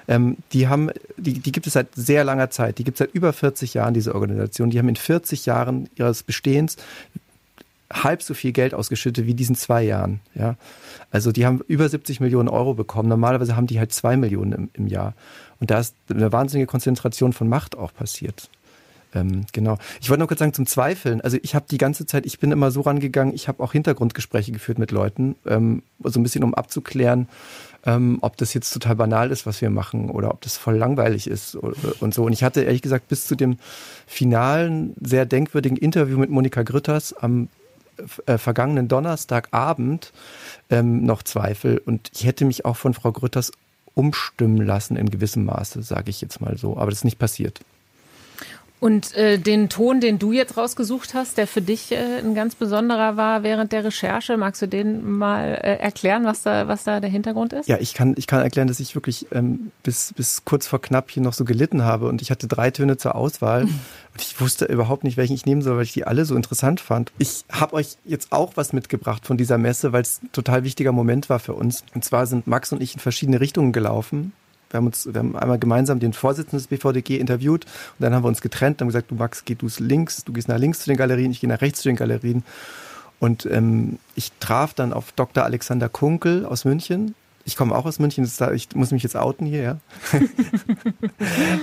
Ähm, 0.08 0.38
die 0.54 0.68
haben, 0.68 0.90
die, 1.18 1.40
die 1.40 1.52
gibt 1.52 1.68
es 1.68 1.74
seit 1.74 1.88
sehr 1.96 2.24
langer 2.24 2.50
Zeit. 2.50 2.78
Die 2.78 2.84
gibt 2.84 2.96
es 2.96 3.00
seit 3.00 3.14
über 3.14 3.34
40 3.34 3.74
Jahren, 3.74 3.94
diese 3.94 4.16
Organisation. 4.16 4.70
Die 4.70 4.80
haben 4.80 4.90
in 4.90 4.96
40 4.96 5.46
Jahren 5.46 5.90
ihres 5.96 6.24
Bestehens 6.24 6.78
halb 7.92 8.22
so 8.22 8.34
viel 8.34 8.52
Geld 8.52 8.74
ausgeschüttet 8.74 9.26
wie 9.26 9.34
diesen 9.34 9.56
zwei 9.56 9.84
Jahren. 9.84 10.20
Ja, 10.36 10.56
also 11.12 11.32
die 11.32 11.46
haben 11.46 11.62
über 11.68 11.88
70 11.88 12.20
Millionen 12.20 12.50
Euro 12.50 12.74
bekommen. 12.74 13.10
Normalerweise 13.10 13.56
haben 13.56 13.68
die 13.68 13.80
halt 13.80 13.94
zwei 13.94 14.18
Millionen 14.18 14.54
im, 14.54 14.70
im 14.74 14.88
Jahr. 14.88 15.14
Und 15.60 15.72
da 15.72 15.80
ist 15.80 15.96
eine 16.10 16.32
wahnsinnige 16.32 16.68
Konzentration 16.68 17.34
von 17.34 17.48
Macht 17.48 17.78
auch 17.78 17.94
passiert. 17.94 18.50
Ähm, 19.14 19.46
genau. 19.52 19.78
Ich 20.02 20.10
wollte 20.10 20.22
noch 20.22 20.28
kurz 20.28 20.40
sagen 20.40 20.54
zum 20.54 20.66
Zweifeln. 20.66 21.22
Also 21.22 21.38
ich 21.42 21.56
habe 21.56 21.66
die 21.70 21.78
ganze 21.78 22.06
Zeit, 22.06 22.26
ich 22.26 22.40
bin 22.40 22.52
immer 22.52 22.72
so 22.72 22.82
rangegangen, 22.82 23.34
ich 23.34 23.48
habe 23.48 23.62
auch 23.62 23.74
Hintergrundgespräche 23.74 24.52
geführt 24.52 24.80
mit 24.80 24.92
Leuten, 24.92 25.36
ähm, 25.46 25.84
so 26.04 26.20
ein 26.20 26.24
bisschen 26.24 26.44
um 26.44 26.54
abzuklären, 26.54 27.28
ähm, 27.86 28.20
ob 28.22 28.38
das 28.38 28.54
jetzt 28.54 28.72
total 28.72 28.96
banal 28.96 29.32
ist, 29.32 29.46
was 29.46 29.62
wir 29.62 29.70
machen, 29.70 30.10
oder 30.10 30.32
ob 30.32 30.42
das 30.42 30.58
voll 30.58 30.78
langweilig 30.78 31.28
ist 31.28 31.56
und 31.56 32.14
so. 32.14 32.24
Und 32.24 32.34
ich 32.34 32.44
hatte 32.44 32.62
ehrlich 32.62 32.82
gesagt 32.82 33.08
bis 33.08 33.28
zu 33.28 33.36
dem 33.36 33.58
finalen, 34.08 34.94
sehr 35.02 35.26
denkwürdigen 35.26 35.78
Interview 35.78 36.18
mit 36.18 36.30
Monika 36.30 36.64
Grütters 36.64 37.14
am 37.14 37.50
äh, 38.26 38.38
vergangenen 38.38 38.88
Donnerstagabend 38.88 40.12
ähm, 40.70 41.06
noch 41.06 41.24
Zweifel 41.24 41.78
und 41.78 42.12
ich 42.14 42.26
hätte 42.26 42.46
mich 42.46 42.66
auch 42.66 42.78
von 42.78 42.94
Frau 42.94 43.12
Grütters 43.12 43.52
umstimmen 43.94 44.66
lassen 44.66 44.96
in 44.96 45.10
gewissem 45.10 45.46
Maße, 45.46 45.84
sage 45.84 46.10
ich 46.10 46.22
jetzt 46.22 46.42
mal 46.42 46.58
so. 46.58 46.78
Aber 46.78 46.88
das 46.88 47.00
ist 47.00 47.06
nicht 47.06 47.20
passiert. 47.20 47.62
Und 48.82 49.14
äh, 49.14 49.38
den 49.38 49.70
Ton, 49.70 50.00
den 50.00 50.18
du 50.18 50.32
jetzt 50.32 50.58
rausgesucht 50.58 51.14
hast, 51.14 51.38
der 51.38 51.46
für 51.46 51.62
dich 51.62 51.92
äh, 51.92 52.18
ein 52.18 52.34
ganz 52.34 52.56
besonderer 52.56 53.16
war 53.16 53.44
während 53.44 53.72
der 53.74 53.84
Recherche, 53.84 54.38
magst 54.38 54.60
du 54.60 54.68
den 54.68 55.08
mal 55.08 55.50
äh, 55.54 55.78
erklären, 55.78 56.26
was 56.26 56.42
da, 56.42 56.68
was 56.68 56.84
da 56.84 57.00
der 57.00 57.12
Hintergrund 57.12 57.54
ist? 57.54 57.70
Ja, 57.70 57.78
ich 57.80 57.94
kann, 57.94 58.16
ich 58.18 58.26
kann 58.26 58.42
erklären, 58.42 58.68
dass 58.68 58.80
ich 58.80 58.96
wirklich 58.96 59.28
ähm, 59.34 59.70
bis, 59.84 60.14
bis 60.14 60.46
kurz 60.46 60.66
vor 60.66 60.82
knapp 60.82 61.12
hier 61.12 61.22
noch 61.22 61.34
so 61.34 61.46
gelitten 61.46 61.84
habe 61.84 62.08
und 62.08 62.24
ich 62.24 62.32
hatte 62.32 62.48
drei 62.48 62.72
Töne 62.72 62.98
zur 62.98 63.14
Auswahl 63.14 63.62
und 63.66 64.20
ich 64.20 64.42
wusste 64.42 64.66
überhaupt 64.66 65.04
nicht, 65.04 65.16
welchen 65.16 65.34
ich 65.34 65.46
nehmen 65.46 65.62
soll, 65.62 65.78
weil 65.78 65.84
ich 65.84 65.94
die 65.94 66.08
alle 66.08 66.26
so 66.26 66.36
interessant 66.36 66.82
fand. 66.82 67.12
Ich 67.20 67.46
habe 67.52 67.74
euch 67.74 67.98
jetzt 68.04 68.32
auch 68.32 68.54
was 68.56 68.74
mitgebracht 68.74 69.28
von 69.28 69.38
dieser 69.38 69.60
Messe, 69.60 69.94
weil 69.94 70.02
es 70.02 70.24
ein 70.24 70.32
total 70.32 70.64
wichtiger 70.64 70.92
Moment 70.92 71.30
war 71.30 71.38
für 71.38 71.54
uns. 71.54 71.84
Und 71.94 72.04
zwar 72.04 72.26
sind 72.26 72.48
Max 72.48 72.74
und 72.74 72.82
ich 72.82 72.96
in 72.96 73.00
verschiedene 73.00 73.42
Richtungen 73.42 73.74
gelaufen 73.74 74.34
wir 74.72 74.78
haben 74.78 74.88
uns, 74.88 75.08
wir 75.12 75.20
haben 75.20 75.36
einmal 75.36 75.60
gemeinsam 75.60 76.00
den 76.00 76.14
Vorsitzenden 76.14 76.60
des 76.60 76.68
BVDG 76.68 77.18
interviewt 77.18 77.66
und 77.66 78.04
dann 78.04 78.14
haben 78.14 78.24
wir 78.24 78.28
uns 78.28 78.42
getrennt 78.42 78.82
und 78.82 78.86
haben 78.86 78.90
gesagt, 78.90 79.12
du 79.12 79.16
Max, 79.16 79.46
geh 79.46 79.56
du 79.56 79.68
links, 79.80 80.24
du 80.24 80.34
gehst 80.34 80.48
nach 80.48 80.58
links 80.58 80.80
zu 80.80 80.88
den 80.88 80.98
Galerien, 80.98 81.32
ich 81.32 81.40
gehe 81.40 81.50
nach 81.50 81.62
rechts 81.62 81.82
zu 81.82 81.90
den 81.90 81.96
Galerien. 81.96 82.44
Und 83.20 83.46
ähm, 83.46 84.00
ich 84.16 84.32
traf 84.40 84.74
dann 84.74 84.94
auf 84.94 85.12
Dr. 85.12 85.44
Alexander 85.44 85.90
Kunkel 85.90 86.46
aus 86.46 86.66
München. 86.66 87.14
Ich 87.46 87.56
komme 87.56 87.76
auch 87.76 87.86
aus 87.86 88.00
München, 88.00 88.30
ich 88.54 88.76
muss 88.76 88.92
mich 88.92 89.04
jetzt 89.04 89.16
outen 89.16 89.46
hier, 89.46 89.62
ja. 89.62 89.78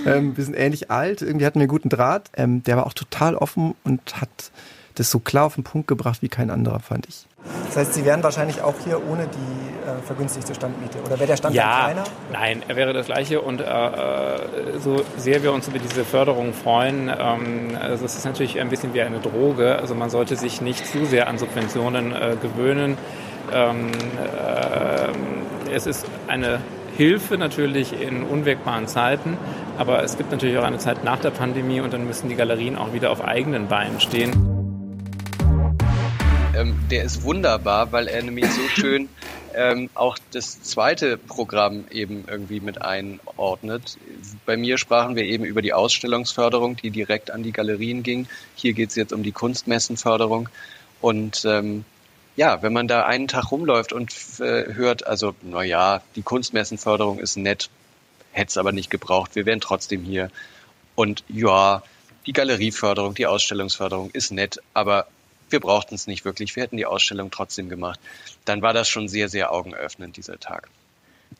ähm, 0.05 0.35
wir 0.37 0.43
sind 0.43 0.53
ähnlich 0.53 0.91
alt, 0.91 1.21
irgendwie 1.21 1.45
hatten 1.45 1.59
wir 1.59 1.63
einen 1.63 1.69
guten 1.69 1.89
Draht. 1.89 2.29
Ähm, 2.33 2.63
der 2.63 2.77
war 2.77 2.85
auch 2.85 2.93
total 2.93 3.35
offen 3.35 3.75
und 3.83 4.21
hat 4.21 4.51
das 4.95 5.11
so 5.11 5.19
klar 5.19 5.45
auf 5.45 5.55
den 5.55 5.63
Punkt 5.63 5.87
gebracht 5.87 6.21
wie 6.21 6.29
kein 6.29 6.49
anderer, 6.49 6.79
fand 6.79 7.07
ich. 7.07 7.28
Das 7.67 7.77
heißt, 7.77 7.93
Sie 7.93 8.05
wären 8.05 8.23
wahrscheinlich 8.23 8.61
auch 8.61 8.75
hier 8.83 9.01
ohne 9.07 9.27
die 9.27 9.69
äh, 9.89 10.01
vergünstigte 10.05 10.53
Standmiete? 10.53 10.99
Oder 11.05 11.17
wäre 11.19 11.27
der 11.27 11.37
Stand 11.37 11.55
ja, 11.55 11.83
kleiner? 11.85 12.03
Nein, 12.31 12.63
er 12.67 12.75
wäre 12.75 12.93
das 12.93 13.05
gleiche. 13.07 13.41
Und 13.41 13.61
äh, 13.61 13.63
äh, 13.63 14.79
so 14.79 15.01
sehr 15.17 15.43
wir 15.43 15.53
uns 15.53 15.67
über 15.67 15.79
diese 15.79 16.03
Förderung 16.03 16.53
freuen, 16.53 17.09
ähm, 17.09 17.77
also 17.79 18.05
es 18.05 18.15
ist 18.15 18.25
natürlich 18.25 18.59
ein 18.59 18.69
bisschen 18.69 18.93
wie 18.93 19.01
eine 19.01 19.19
Droge. 19.19 19.77
Also 19.77 19.95
man 19.95 20.09
sollte 20.09 20.35
sich 20.35 20.61
nicht 20.61 20.85
zu 20.85 21.05
sehr 21.05 21.27
an 21.27 21.37
Subventionen 21.37 22.11
äh, 22.11 22.35
gewöhnen. 22.41 22.97
Ähm, 23.53 23.91
äh, 24.17 25.73
es 25.73 25.85
ist 25.85 26.05
eine 26.27 26.59
Hilfe 26.97 27.37
natürlich 27.37 27.99
in 28.01 28.23
unwägbaren 28.23 28.87
Zeiten, 28.87 29.37
aber 29.77 30.03
es 30.03 30.17
gibt 30.17 30.31
natürlich 30.31 30.57
auch 30.57 30.63
eine 30.63 30.79
Zeit 30.79 31.03
nach 31.03 31.19
der 31.19 31.29
Pandemie 31.29 31.79
und 31.79 31.93
dann 31.93 32.05
müssen 32.05 32.29
die 32.29 32.35
Galerien 32.35 32.77
auch 32.77 32.93
wieder 32.93 33.11
auf 33.11 33.23
eigenen 33.23 33.67
Beinen 33.67 34.01
stehen 34.01 34.48
ähm, 36.59 36.75
der 36.91 37.03
ist 37.03 37.23
wunderbar, 37.23 37.91
weil 37.91 38.07
er 38.07 38.21
nämlich 38.21 38.51
so 38.51 38.67
schön 38.67 39.09
ähm, 39.55 39.89
auch 39.93 40.17
das 40.31 40.61
zweite 40.61 41.17
Programm 41.17 41.85
eben 41.89 42.25
irgendwie 42.27 42.59
mit 42.59 42.81
einordnet. 42.81 43.97
Bei 44.45 44.57
mir 44.57 44.77
sprachen 44.77 45.15
wir 45.15 45.23
eben 45.23 45.45
über 45.45 45.61
die 45.61 45.73
Ausstellungsförderung, 45.73 46.75
die 46.75 46.91
direkt 46.91 47.31
an 47.31 47.43
die 47.43 47.51
Galerien 47.51 48.03
ging. 48.03 48.27
Hier 48.55 48.73
geht 48.73 48.89
es 48.89 48.95
jetzt 48.95 49.13
um 49.13 49.23
die 49.23 49.31
Kunstmessenförderung. 49.31 50.49
Und 51.01 51.45
ähm, 51.45 51.85
ja, 52.35 52.61
wenn 52.61 52.73
man 52.73 52.87
da 52.87 53.05
einen 53.05 53.27
Tag 53.27 53.51
rumläuft 53.51 53.93
und 53.93 54.13
äh, 54.39 54.73
hört, 54.73 55.07
also, 55.07 55.33
naja, 55.41 56.01
die 56.15 56.21
Kunstmessenförderung 56.21 57.19
ist 57.19 57.37
nett, 57.37 57.69
hätte 58.31 58.49
es 58.49 58.57
aber 58.57 58.71
nicht 58.71 58.89
gebraucht, 58.89 59.35
wir 59.35 59.45
wären 59.45 59.61
trotzdem 59.61 60.03
hier. 60.03 60.29
Und 60.95 61.23
ja, 61.29 61.83
die 62.25 62.33
Galerieförderung, 62.33 63.15
die 63.15 63.27
Ausstellungsförderung 63.27 64.11
ist 64.11 64.31
nett, 64.31 64.59
aber 64.73 65.07
wir 65.51 65.59
brauchten 65.59 65.95
es 65.95 66.07
nicht 66.07 66.25
wirklich, 66.25 66.55
wir 66.55 66.63
hätten 66.63 66.77
die 66.77 66.85
Ausstellung 66.85 67.31
trotzdem 67.31 67.69
gemacht. 67.69 67.99
Dann 68.45 68.61
war 68.61 68.73
das 68.73 68.89
schon 68.89 69.07
sehr, 69.07 69.29
sehr 69.29 69.51
augenöffnend, 69.51 70.17
dieser 70.17 70.39
Tag. 70.39 70.69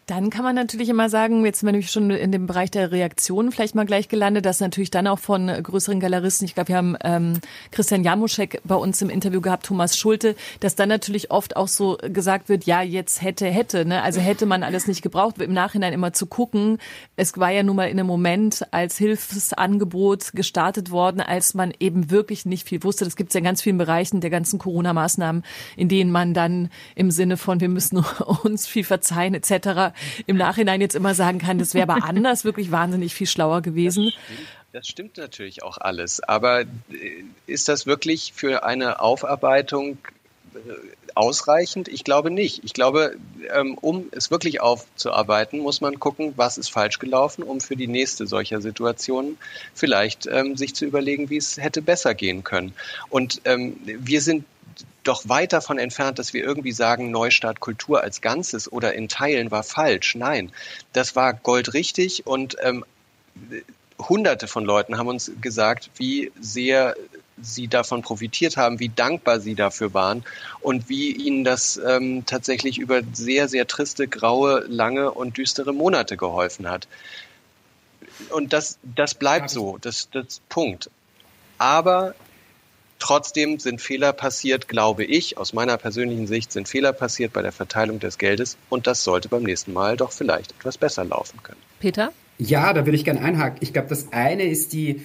Dann 0.09 0.31
kann 0.31 0.43
man 0.43 0.55
natürlich 0.55 0.89
immer 0.89 1.07
sagen, 1.07 1.45
jetzt 1.45 1.61
wir 1.61 1.71
nämlich 1.71 1.91
schon 1.91 2.09
in 2.09 2.31
dem 2.31 2.47
Bereich 2.47 2.71
der 2.71 2.91
Reaktionen 2.91 3.51
vielleicht 3.51 3.75
mal 3.75 3.85
gleich 3.85 4.07
gelandet, 4.09 4.43
dass 4.43 4.59
natürlich 4.59 4.89
dann 4.89 5.05
auch 5.05 5.19
von 5.19 5.47
größeren 5.47 5.99
Galeristen, 5.99 6.45
ich 6.45 6.55
glaube, 6.55 6.69
wir 6.69 6.77
haben 6.77 6.97
ähm, 7.03 7.33
Christian 7.69 8.03
Jamuschek 8.03 8.59
bei 8.63 8.73
uns 8.73 9.03
im 9.03 9.11
Interview 9.11 9.39
gehabt, 9.39 9.67
Thomas 9.67 9.95
Schulte, 9.95 10.35
dass 10.61 10.73
dann 10.73 10.89
natürlich 10.89 11.29
oft 11.29 11.55
auch 11.55 11.67
so 11.67 11.99
gesagt 12.01 12.49
wird, 12.49 12.63
ja, 12.63 12.81
jetzt 12.81 13.21
hätte, 13.21 13.45
hätte, 13.45 13.85
ne? 13.85 14.01
also 14.01 14.19
hätte 14.19 14.47
man 14.47 14.63
alles 14.63 14.87
nicht 14.87 15.03
gebraucht, 15.03 15.39
im 15.39 15.53
Nachhinein 15.53 15.93
immer 15.93 16.11
zu 16.11 16.25
gucken. 16.25 16.79
Es 17.15 17.37
war 17.37 17.51
ja 17.51 17.61
nun 17.61 17.75
mal 17.75 17.85
in 17.85 17.99
einem 17.99 18.07
Moment 18.07 18.65
als 18.71 18.97
Hilfsangebot 18.97 20.31
gestartet 20.33 20.89
worden, 20.89 21.21
als 21.21 21.53
man 21.53 21.71
eben 21.79 22.09
wirklich 22.09 22.47
nicht 22.47 22.67
viel 22.67 22.83
wusste. 22.83 23.05
Das 23.05 23.15
gibt 23.15 23.29
es 23.29 23.35
ja 23.35 23.39
in 23.39 23.45
ganz 23.45 23.61
vielen 23.61 23.77
Bereichen 23.77 24.21
der 24.21 24.31
ganzen 24.31 24.57
Corona-Maßnahmen, 24.57 25.43
in 25.77 25.87
denen 25.87 26.11
man 26.11 26.33
dann 26.33 26.71
im 26.95 27.11
Sinne 27.11 27.37
von, 27.37 27.59
wir 27.59 27.69
müssen 27.69 27.97
uns 28.43 28.65
viel 28.65 28.83
verzeihen 28.83 29.35
etc., 29.35 29.78
im 30.27 30.37
Nachhinein 30.37 30.81
jetzt 30.81 30.95
immer 30.95 31.15
sagen 31.15 31.39
kann, 31.39 31.59
das 31.59 31.73
wäre 31.73 31.89
aber 31.89 32.03
anders 32.05 32.45
wirklich 32.45 32.71
wahnsinnig 32.71 33.13
viel 33.13 33.27
schlauer 33.27 33.61
gewesen. 33.61 34.11
Das 34.71 34.87
stimmt, 34.87 35.17
natürlich 35.17 35.63
auch 35.63 35.77
alles. 35.79 36.21
Aber 36.21 36.61
äh, 36.61 36.65
ist 37.47 37.69
das 37.69 37.87
wirklich 37.87 38.33
für 38.35 38.63
eine 38.63 38.99
Aufarbeitung 39.01 39.97
äh, 40.53 40.59
ausreichend? 41.15 41.87
Ich 41.87 42.03
glaube 42.03 42.29
nicht. 42.29 42.63
Ich 42.63 42.73
glaube, 42.73 43.15
ähm, 43.51 43.77
um 43.81 44.05
es 44.11 44.29
wirklich 44.29 44.61
aufzuarbeiten, 44.61 45.59
muss 45.59 45.81
man 45.81 45.99
gucken, 45.99 46.33
was 46.35 46.59
ist 46.59 46.69
falsch 46.69 46.99
gelaufen, 46.99 47.43
um 47.43 47.61
für 47.61 47.75
die 47.75 47.87
nächste 47.87 48.27
solcher 48.27 48.61
Situation 48.61 49.37
vielleicht 49.73 50.27
ähm, 50.27 50.55
sich 50.55 50.75
zu 50.75 50.85
überlegen, 50.85 51.31
wie 51.31 51.37
es 51.37 51.57
hätte 51.57 51.81
besser 51.81 52.13
gehen 52.13 52.43
können. 52.43 52.73
Und 53.09 53.41
ähm, 53.45 53.75
wir 53.83 54.21
sind 54.21 54.45
doch 55.03 55.27
weit 55.27 55.53
davon 55.53 55.79
entfernt, 55.79 56.19
dass 56.19 56.33
wir 56.33 56.43
irgendwie 56.43 56.71
sagen, 56.71 57.11
Neustart 57.11 57.59
Kultur 57.59 58.01
als 58.01 58.21
Ganzes 58.21 58.71
oder 58.71 58.93
in 58.93 59.07
Teilen 59.07 59.51
war 59.51 59.63
falsch. 59.63 60.15
Nein, 60.15 60.51
das 60.93 61.15
war 61.15 61.33
goldrichtig 61.33 62.27
und 62.27 62.57
ähm, 62.61 62.85
Hunderte 63.97 64.47
von 64.47 64.65
Leuten 64.65 64.97
haben 64.97 65.07
uns 65.07 65.31
gesagt, 65.41 65.89
wie 65.97 66.31
sehr 66.39 66.95
sie 67.41 67.67
davon 67.67 68.01
profitiert 68.01 68.57
haben, 68.57 68.79
wie 68.79 68.89
dankbar 68.89 69.39
sie 69.39 69.55
dafür 69.55 69.93
waren 69.93 70.23
und 70.61 70.89
wie 70.89 71.11
ihnen 71.11 71.43
das 71.43 71.77
ähm, 71.77 72.25
tatsächlich 72.25 72.77
über 72.77 73.01
sehr, 73.13 73.47
sehr 73.47 73.67
triste, 73.67 74.07
graue, 74.07 74.65
lange 74.67 75.11
und 75.11 75.37
düstere 75.37 75.73
Monate 75.73 76.17
geholfen 76.17 76.69
hat. 76.69 76.87
Und 78.29 78.51
das, 78.53 78.77
das 78.83 79.15
bleibt 79.15 79.49
so, 79.49 79.77
das, 79.79 80.09
das 80.11 80.41
Punkt. 80.49 80.89
Aber 81.57 82.15
trotzdem 82.99 83.59
sind 83.59 83.81
Fehler 83.81 84.13
passiert, 84.13 84.67
glaube 84.67 85.03
ich, 85.05 85.37
aus 85.37 85.53
meiner 85.53 85.77
persönlichen 85.77 86.27
Sicht 86.27 86.51
sind 86.51 86.67
Fehler 86.67 86.93
passiert 86.93 87.33
bei 87.33 87.41
der 87.41 87.51
Verteilung 87.51 87.99
des 87.99 88.17
Geldes 88.17 88.57
und 88.69 88.87
das 88.87 89.03
sollte 89.03 89.29
beim 89.29 89.43
nächsten 89.43 89.73
Mal 89.73 89.97
doch 89.97 90.11
vielleicht 90.11 90.51
etwas 90.51 90.77
besser 90.77 91.05
laufen 91.05 91.41
können. 91.41 91.59
Peter? 91.79 92.11
Ja, 92.37 92.73
da 92.73 92.85
würde 92.85 92.95
ich 92.95 93.05
gerne 93.05 93.21
einhaken. 93.21 93.57
Ich 93.61 93.73
glaube, 93.73 93.89
das 93.89 94.11
eine 94.11 94.43
ist 94.43 94.73
die 94.73 95.01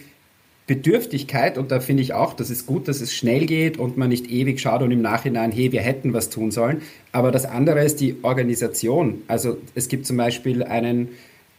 Bedürftigkeit 0.67 1.59
und 1.59 1.71
da 1.71 1.81
finde 1.81 2.03
ich 2.03 2.15
auch, 2.15 2.33
dass 2.33 2.49
es 2.49 2.65
gut, 2.65 2.89
dass 2.89 3.01
es 3.01 3.15
schnell 3.15 3.45
geht 3.45 3.77
und 3.77 3.99
man 3.99 4.09
nicht 4.09 4.31
ewig 4.31 4.61
schaut 4.61 4.83
und 4.83 4.91
im 4.91 5.03
Nachhinein, 5.03 5.53
hey, 5.53 5.73
wir 5.73 5.83
hätten 5.83 6.15
was 6.15 6.31
tun 6.31 6.51
sollen. 6.51 6.83
Aber 7.13 7.31
das 7.31 7.45
andere 7.45 7.85
ist 7.85 8.01
die 8.01 8.17
Organisation. 8.23 9.23
Also 9.29 9.59
es 9.75 9.89
gibt 9.89 10.07
zum 10.07 10.17
Beispiel 10.17 10.63
einen 10.63 11.11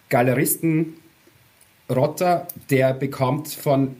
Galeristen 0.10 0.96
Rotter, 1.90 2.48
der 2.72 2.94
bekommt 2.94 3.50
von 3.50 3.96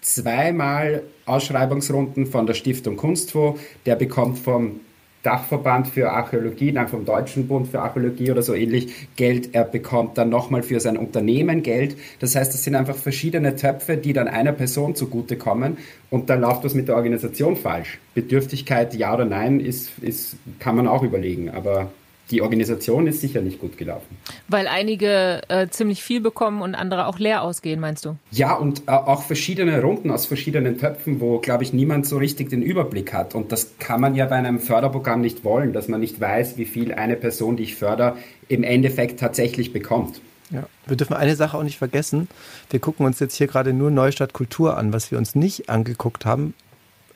zweimal 0.00 1.04
Ausschreibungsrunden 1.28 2.26
von 2.26 2.46
der 2.46 2.54
Stiftung 2.54 2.96
Kunstfonds, 2.96 3.60
der 3.86 3.96
bekommt 3.96 4.38
vom 4.38 4.80
Dachverband 5.22 5.88
für 5.88 6.10
Archäologie, 6.10 6.72
dann 6.72 6.88
vom 6.88 7.04
Deutschen 7.04 7.48
Bund 7.48 7.68
für 7.68 7.80
Archäologie 7.80 8.30
oder 8.30 8.42
so 8.42 8.54
ähnlich 8.54 9.08
Geld. 9.16 9.50
Er 9.52 9.64
bekommt 9.64 10.16
dann 10.16 10.28
nochmal 10.28 10.62
für 10.62 10.78
sein 10.78 10.96
Unternehmen 10.96 11.62
Geld. 11.62 11.96
Das 12.20 12.36
heißt, 12.36 12.54
es 12.54 12.62
sind 12.62 12.76
einfach 12.76 12.96
verschiedene 12.96 13.56
Töpfe, 13.56 13.96
die 13.96 14.12
dann 14.12 14.28
einer 14.28 14.52
Person 14.52 14.94
zugutekommen 14.94 15.76
und 16.10 16.30
da 16.30 16.34
läuft 16.34 16.64
was 16.64 16.74
mit 16.74 16.88
der 16.88 16.96
Organisation 16.96 17.56
falsch. 17.56 17.98
Bedürftigkeit, 18.14 18.94
ja 18.94 19.12
oder 19.12 19.24
nein, 19.24 19.58
ist, 19.58 19.90
ist, 20.00 20.36
kann 20.60 20.76
man 20.76 20.86
auch 20.86 21.02
überlegen, 21.02 21.50
aber 21.50 21.90
die 22.30 22.42
Organisation 22.42 23.06
ist 23.06 23.20
sicher 23.20 23.40
nicht 23.40 23.58
gut 23.58 23.78
gelaufen. 23.78 24.16
Weil 24.48 24.66
einige 24.66 25.42
äh, 25.48 25.68
ziemlich 25.68 26.02
viel 26.02 26.20
bekommen 26.20 26.62
und 26.62 26.74
andere 26.74 27.06
auch 27.06 27.18
leer 27.18 27.42
ausgehen, 27.42 27.80
meinst 27.80 28.04
du? 28.04 28.16
Ja, 28.30 28.54
und 28.54 28.82
äh, 28.86 28.90
auch 28.90 29.22
verschiedene 29.22 29.80
Runden 29.80 30.10
aus 30.10 30.26
verschiedenen 30.26 30.78
Töpfen, 30.78 31.20
wo, 31.20 31.38
glaube 31.38 31.64
ich, 31.64 31.72
niemand 31.72 32.06
so 32.06 32.18
richtig 32.18 32.50
den 32.50 32.62
Überblick 32.62 33.12
hat. 33.12 33.34
Und 33.34 33.52
das 33.52 33.78
kann 33.78 34.00
man 34.00 34.14
ja 34.14 34.26
bei 34.26 34.36
einem 34.36 34.60
Förderprogramm 34.60 35.20
nicht 35.20 35.44
wollen, 35.44 35.72
dass 35.72 35.88
man 35.88 36.00
nicht 36.00 36.20
weiß, 36.20 36.56
wie 36.58 36.66
viel 36.66 36.92
eine 36.92 37.16
Person, 37.16 37.56
die 37.56 37.64
ich 37.64 37.76
fördere, 37.76 38.16
im 38.48 38.62
Endeffekt 38.62 39.20
tatsächlich 39.20 39.72
bekommt. 39.72 40.20
Ja, 40.50 40.66
wir 40.86 40.96
dürfen 40.96 41.14
eine 41.14 41.36
Sache 41.36 41.58
auch 41.58 41.62
nicht 41.62 41.76
vergessen. 41.76 42.28
Wir 42.70 42.80
gucken 42.80 43.04
uns 43.04 43.20
jetzt 43.20 43.36
hier 43.36 43.46
gerade 43.46 43.72
nur 43.72 43.90
Neustadt 43.90 44.32
Kultur 44.32 44.78
an. 44.78 44.92
Was 44.92 45.10
wir 45.10 45.18
uns 45.18 45.34
nicht 45.34 45.68
angeguckt 45.68 46.24
haben, 46.24 46.54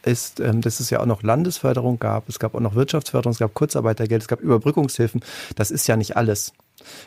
ist, 0.05 0.41
ähm, 0.41 0.61
dass 0.61 0.81
es 0.81 0.91
ja 0.91 1.01
auch 1.01 1.07
noch 1.07 1.23
Landesförderung 1.23 1.99
gab, 1.99 2.29
es 2.29 2.39
gab 2.39 2.55
auch 2.55 2.61
noch 2.61 2.75
Wirtschaftsförderung, 2.75 3.33
es 3.33 3.39
gab 3.39 3.55
Kurzarbeitergeld, 3.55 4.23
es 4.23 4.29
gab 4.29 4.41
Überbrückungshilfen. 4.41 5.23
Das 5.57 5.71
ist 5.71 5.87
ja 5.87 5.97
nicht 5.97 6.17
alles. 6.17 6.53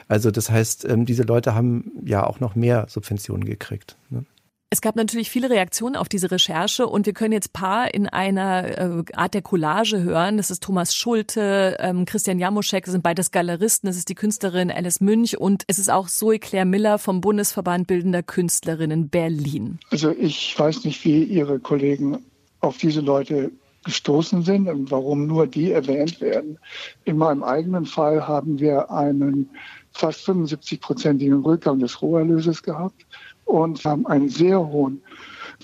Also 0.07 0.31
das 0.31 0.49
heißt, 0.49 0.85
ähm, 0.85 1.05
diese 1.05 1.23
Leute 1.23 1.55
haben 1.55 1.91
ja 2.05 2.25
auch 2.25 2.39
noch 2.39 2.55
mehr 2.55 2.85
Subventionen 2.89 3.45
gekriegt. 3.45 3.97
Ne? 4.09 4.25
Es 4.71 4.81
gab 4.81 4.95
natürlich 4.95 5.29
viele 5.29 5.49
Reaktionen 5.49 5.95
auf 5.95 6.09
diese 6.09 6.31
Recherche 6.31 6.87
und 6.87 7.05
wir 7.05 7.13
können 7.13 7.31
jetzt 7.31 7.53
paar 7.53 7.93
in 7.93 8.07
einer 8.07 8.77
äh, 8.77 9.03
Art 9.13 9.33
der 9.33 9.41
Collage 9.41 10.01
hören. 10.01 10.37
Das 10.37 10.51
ist 10.51 10.63
Thomas 10.63 10.93
Schulte, 10.95 11.77
ähm, 11.79 12.05
Christian 12.05 12.39
Jamuschek, 12.39 12.83
das 12.83 12.91
sind 12.91 13.03
beides 13.03 13.31
Galeristen, 13.31 13.87
das 13.87 13.95
ist 13.95 14.09
die 14.09 14.15
Künstlerin 14.15 14.71
Alice 14.71 14.99
Münch 14.99 15.37
und 15.37 15.63
es 15.67 15.79
ist 15.79 15.89
auch 15.89 16.09
Zoe 16.09 16.39
Claire 16.39 16.65
Miller 16.65 16.97
vom 16.97 17.21
Bundesverband 17.21 17.87
Bildender 17.87 18.23
Künstlerinnen 18.23 19.07
Berlin. 19.07 19.79
Also 19.91 20.11
ich 20.11 20.57
weiß 20.57 20.83
nicht, 20.83 21.05
wie 21.05 21.23
Ihre 21.23 21.59
Kollegen 21.59 22.25
auf 22.65 22.77
diese 22.77 23.01
Leute 23.01 23.51
gestoßen 23.85 24.41
sind 24.41 24.67
und 24.67 24.91
warum 24.91 25.27
nur 25.27 25.47
die 25.47 25.71
erwähnt 25.71 26.19
werden. 26.19 26.57
In 27.05 27.17
meinem 27.17 27.43
eigenen 27.43 27.85
Fall 27.85 28.27
haben 28.27 28.59
wir 28.59 28.89
einen 28.89 29.49
fast 29.91 30.27
75-prozentigen 30.27 31.43
Rückgang 31.43 31.79
des 31.79 32.01
Roherlöses 32.01 32.63
gehabt 32.63 33.05
und 33.45 33.85
haben 33.85 34.05
einen 34.07 34.27
sehr 34.27 34.59
hohen 34.59 35.01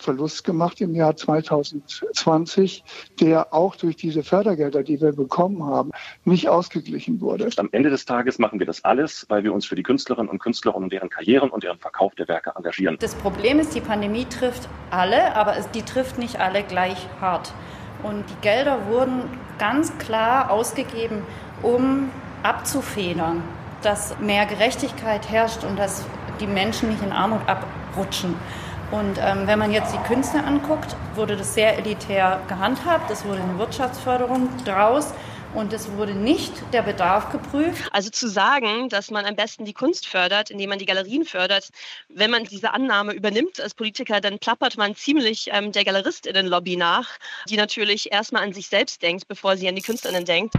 Verlust 0.01 0.43
gemacht 0.43 0.81
im 0.81 0.95
Jahr 0.95 1.15
2020, 1.15 2.83
der 3.19 3.53
auch 3.53 3.75
durch 3.75 3.95
diese 3.95 4.23
Fördergelder, 4.23 4.83
die 4.83 4.99
wir 4.99 5.13
bekommen 5.13 5.63
haben, 5.65 5.91
nicht 6.25 6.49
ausgeglichen 6.49 7.21
wurde. 7.21 7.49
Am 7.57 7.69
Ende 7.71 7.89
des 7.89 8.05
Tages 8.05 8.39
machen 8.39 8.59
wir 8.59 8.65
das 8.65 8.83
alles, 8.83 9.25
weil 9.29 9.43
wir 9.43 9.53
uns 9.53 9.65
für 9.65 9.75
die 9.75 9.83
Künstlerinnen 9.83 10.29
und 10.29 10.39
Künstler 10.39 10.75
und 10.75 10.91
deren 10.91 11.09
Karrieren 11.09 11.49
und 11.49 11.63
deren 11.63 11.79
Verkauf 11.79 12.15
der 12.15 12.27
Werke 12.27 12.53
engagieren. 12.55 12.97
Das 12.99 13.15
Problem 13.15 13.59
ist, 13.59 13.75
die 13.75 13.81
Pandemie 13.81 14.25
trifft 14.25 14.67
alle, 14.89 15.35
aber 15.35 15.55
die 15.73 15.83
trifft 15.83 16.17
nicht 16.17 16.39
alle 16.39 16.63
gleich 16.63 17.07
hart. 17.19 17.53
Und 18.03 18.23
die 18.29 18.41
Gelder 18.41 18.87
wurden 18.87 19.23
ganz 19.59 19.95
klar 19.99 20.49
ausgegeben, 20.49 21.21
um 21.61 22.09
abzufedern, 22.43 23.43
dass 23.83 24.17
mehr 24.19 24.45
Gerechtigkeit 24.45 25.29
herrscht 25.29 25.63
und 25.63 25.77
dass 25.77 26.03
die 26.39 26.47
Menschen 26.47 26.89
nicht 26.89 27.03
in 27.03 27.11
Armut 27.11 27.41
abrutschen. 27.47 28.35
Und 28.91 29.17
ähm, 29.19 29.47
wenn 29.47 29.57
man 29.57 29.71
jetzt 29.71 29.93
die 29.93 30.07
Künste 30.07 30.43
anguckt, 30.43 30.95
wurde 31.15 31.37
das 31.37 31.53
sehr 31.53 31.77
elitär 31.77 32.41
gehandhabt. 32.47 33.09
Es 33.09 33.23
wurde 33.25 33.41
eine 33.41 33.57
Wirtschaftsförderung 33.57 34.49
draus. 34.65 35.13
Und 35.53 35.73
es 35.73 35.91
wurde 35.97 36.13
nicht 36.13 36.53
der 36.71 36.81
Bedarf 36.81 37.29
geprüft. 37.29 37.89
Also 37.91 38.09
zu 38.09 38.29
sagen, 38.29 38.87
dass 38.87 39.11
man 39.11 39.25
am 39.25 39.35
besten 39.35 39.65
die 39.65 39.73
Kunst 39.73 40.07
fördert, 40.07 40.49
indem 40.49 40.69
man 40.69 40.79
die 40.79 40.85
Galerien 40.85 41.25
fördert, 41.25 41.69
wenn 42.07 42.31
man 42.31 42.45
diese 42.45 42.73
Annahme 42.73 43.13
übernimmt 43.13 43.59
als 43.59 43.73
Politiker, 43.73 44.21
dann 44.21 44.39
plappert 44.39 44.77
man 44.77 44.95
ziemlich 44.95 45.49
ähm, 45.51 45.73
der 45.73 45.83
Galeristinnenlobby 45.83 46.77
nach, 46.77 47.09
die 47.49 47.57
natürlich 47.57 48.13
erstmal 48.13 48.43
an 48.43 48.53
sich 48.53 48.69
selbst 48.69 49.01
denkt, 49.01 49.27
bevor 49.27 49.57
sie 49.57 49.67
an 49.67 49.75
die 49.75 49.81
Künstlerinnen 49.81 50.23
denkt. 50.23 50.55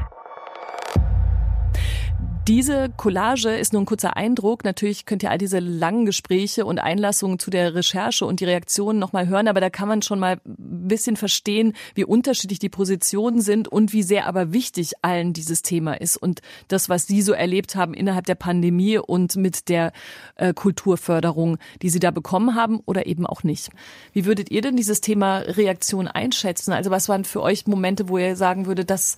Diese 2.53 2.91
Collage 2.99 3.49
ist 3.49 3.73
nur 3.73 3.81
ein 3.81 3.87
kurzer 3.87 4.15
Eindruck. 4.15 4.63
Natürlich 4.63 5.07
könnt 5.07 5.23
ihr 5.23 5.31
all 5.31 5.39
diese 5.39 5.59
langen 5.59 6.05
Gespräche 6.05 6.67
und 6.67 6.81
Einlassungen 6.81 7.39
zu 7.39 7.51
der 7.51 7.75
Recherche 7.75 8.27
und 8.27 8.41
die 8.41 8.45
Reaktionen 8.45 8.99
nochmal 8.99 9.27
hören, 9.27 9.49
aber 9.49 9.63
da 9.63 9.71
kann 9.71 9.89
man 9.89 10.03
schon 10.03 10.19
mal 10.19 10.33
ein 10.45 10.87
bisschen 10.87 11.17
verstehen, 11.17 11.73
wie 11.95 12.05
unterschiedlich 12.05 12.59
die 12.59 12.69
Positionen 12.69 13.41
sind 13.41 13.69
und 13.69 13.95
wie 13.95 14.03
sehr 14.03 14.27
aber 14.27 14.53
wichtig 14.53 14.93
allen 15.01 15.33
dieses 15.33 15.63
Thema 15.63 15.95
ist 15.95 16.19
und 16.19 16.43
das, 16.69 16.91
was 16.91 17.07
Sie 17.07 17.23
so 17.23 17.33
erlebt 17.33 17.75
haben 17.75 17.95
innerhalb 17.95 18.27
der 18.27 18.35
Pandemie 18.35 18.99
und 18.99 19.35
mit 19.37 19.71
der 19.71 19.91
äh, 20.35 20.53
Kulturförderung, 20.53 21.57
die 21.81 21.89
Sie 21.89 22.01
da 22.01 22.11
bekommen 22.11 22.55
haben 22.55 22.81
oder 22.85 23.07
eben 23.07 23.25
auch 23.25 23.45
nicht. 23.45 23.71
Wie 24.13 24.27
würdet 24.27 24.51
ihr 24.51 24.61
denn 24.61 24.77
dieses 24.77 25.01
Thema 25.01 25.39
Reaktion 25.39 26.07
einschätzen? 26.07 26.75
Also 26.75 26.91
was 26.91 27.09
waren 27.09 27.25
für 27.25 27.41
euch 27.41 27.67
Momente, 27.67 28.11
wo 28.11 28.19
ihr 28.19 28.37
sagen 28.37 28.67
würdet, 28.67 28.91
dass 28.91 29.17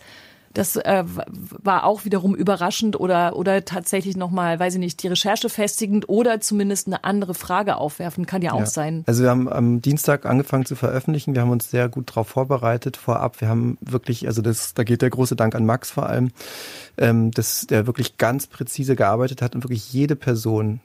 das 0.55 0.77
äh, 0.77 1.05
war 1.07 1.85
auch 1.85 2.05
wiederum 2.05 2.35
überraschend 2.35 2.99
oder, 2.99 3.37
oder 3.37 3.65
tatsächlich 3.65 4.17
nochmal, 4.17 4.59
weiß 4.59 4.75
ich 4.75 4.81
nicht, 4.81 5.03
die 5.03 5.09
Recherche 5.09 5.49
festigend 5.49 6.09
oder 6.09 6.41
zumindest 6.41 6.87
eine 6.87 7.03
andere 7.03 7.35
Frage 7.35 7.77
aufwerfen. 7.77 8.25
Kann 8.25 8.41
ja 8.41 8.53
auch 8.53 8.61
ja. 8.61 8.67
sein. 8.67 9.03
Also 9.07 9.25
wir 9.25 9.31
haben 9.31 9.49
am 9.49 9.83
Dienstag 9.83 10.27
angefangen 10.27 10.65
zu 10.65 10.77
veröffentlichen. 10.77 11.35
Wir 11.35 11.43
haben 11.43 11.51
uns 11.51 11.71
sehr 11.71 11.89
gut 11.89 12.11
darauf 12.11 12.29
vorbereitet 12.29 12.97
vorab. 12.97 13.41
Wir 13.41 13.49
haben 13.49 13.77
wirklich, 13.81 14.29
also 14.29 14.43
das, 14.43 14.75
da 14.75 14.85
geht 14.85 15.03
der 15.03 15.11
große 15.11 15.35
Dank 15.35 15.57
an 15.57 15.67
Max 15.67 15.91
vor 15.91 16.07
allem, 16.07 16.31
ähm, 16.97 17.33
dass 17.33 17.67
der 17.67 17.87
wirklich 17.87 18.17
ganz 18.17 18.47
präzise 18.47 18.95
gearbeitet 18.95 19.43
hat 19.43 19.57
und 19.57 19.65
wirklich 19.65 19.93
jede 19.93 20.15
Person, 20.15 20.81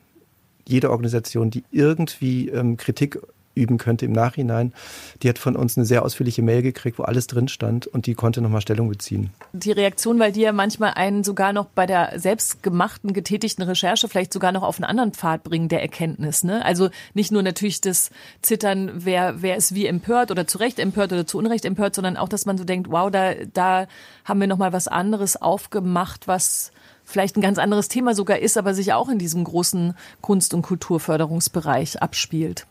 jede 0.67 0.89
Organisation, 0.89 1.51
die 1.51 1.63
irgendwie 1.71 2.49
ähm, 2.49 2.75
Kritik 2.77 3.19
üben 3.59 3.77
könnte 3.77 4.05
im 4.05 4.11
Nachhinein. 4.11 4.73
Die 5.21 5.29
hat 5.29 5.37
von 5.37 5.55
uns 5.55 5.77
eine 5.77 5.85
sehr 5.85 6.03
ausführliche 6.03 6.41
Mail 6.41 6.61
gekriegt, 6.61 6.99
wo 6.99 7.03
alles 7.03 7.27
drin 7.27 7.47
stand 7.47 7.87
und 7.87 8.05
die 8.05 8.15
konnte 8.15 8.41
nochmal 8.41 8.61
Stellung 8.61 8.89
beziehen. 8.89 9.31
Die 9.53 9.71
Reaktion, 9.71 10.19
weil 10.19 10.31
die 10.31 10.41
ja 10.41 10.51
manchmal 10.51 10.93
einen 10.95 11.23
sogar 11.23 11.53
noch 11.53 11.65
bei 11.65 11.85
der 11.85 12.19
selbstgemachten, 12.19 13.13
getätigten 13.13 13.63
Recherche 13.63 14.07
vielleicht 14.07 14.33
sogar 14.33 14.51
noch 14.51 14.63
auf 14.63 14.77
einen 14.77 14.85
anderen 14.85 15.13
Pfad 15.13 15.43
bringen 15.43 15.69
der 15.69 15.81
Erkenntnis. 15.81 16.43
Ne? 16.43 16.63
Also 16.63 16.89
nicht 17.13 17.31
nur 17.31 17.43
natürlich 17.43 17.81
das 17.81 18.09
Zittern, 18.41 18.91
wer, 18.93 19.41
wer 19.41 19.55
ist 19.55 19.75
wie 19.75 19.85
empört 19.85 20.31
oder 20.31 20.47
zu 20.47 20.57
Recht 20.57 20.79
empört 20.79 21.11
oder 21.11 21.27
zu 21.27 21.37
Unrecht 21.37 21.65
empört, 21.65 21.95
sondern 21.95 22.17
auch, 22.17 22.29
dass 22.29 22.45
man 22.45 22.57
so 22.57 22.63
denkt, 22.63 22.89
wow, 22.89 23.11
da, 23.11 23.33
da 23.53 23.87
haben 24.25 24.39
wir 24.39 24.47
nochmal 24.47 24.73
was 24.73 24.87
anderes 24.87 25.41
aufgemacht, 25.41 26.27
was 26.27 26.71
vielleicht 27.09 27.37
ein 27.37 27.41
ganz 27.41 27.57
anderes 27.57 27.87
Thema 27.87 28.13
sogar 28.13 28.39
ist, 28.39 28.57
aber 28.57 28.73
sich 28.73 28.93
auch 28.93 29.09
in 29.09 29.17
diesem 29.17 29.43
großen 29.43 29.95
Kunst- 30.21 30.53
und 30.53 30.61
Kulturförderungsbereich 30.61 32.01
abspielt. 32.01 32.67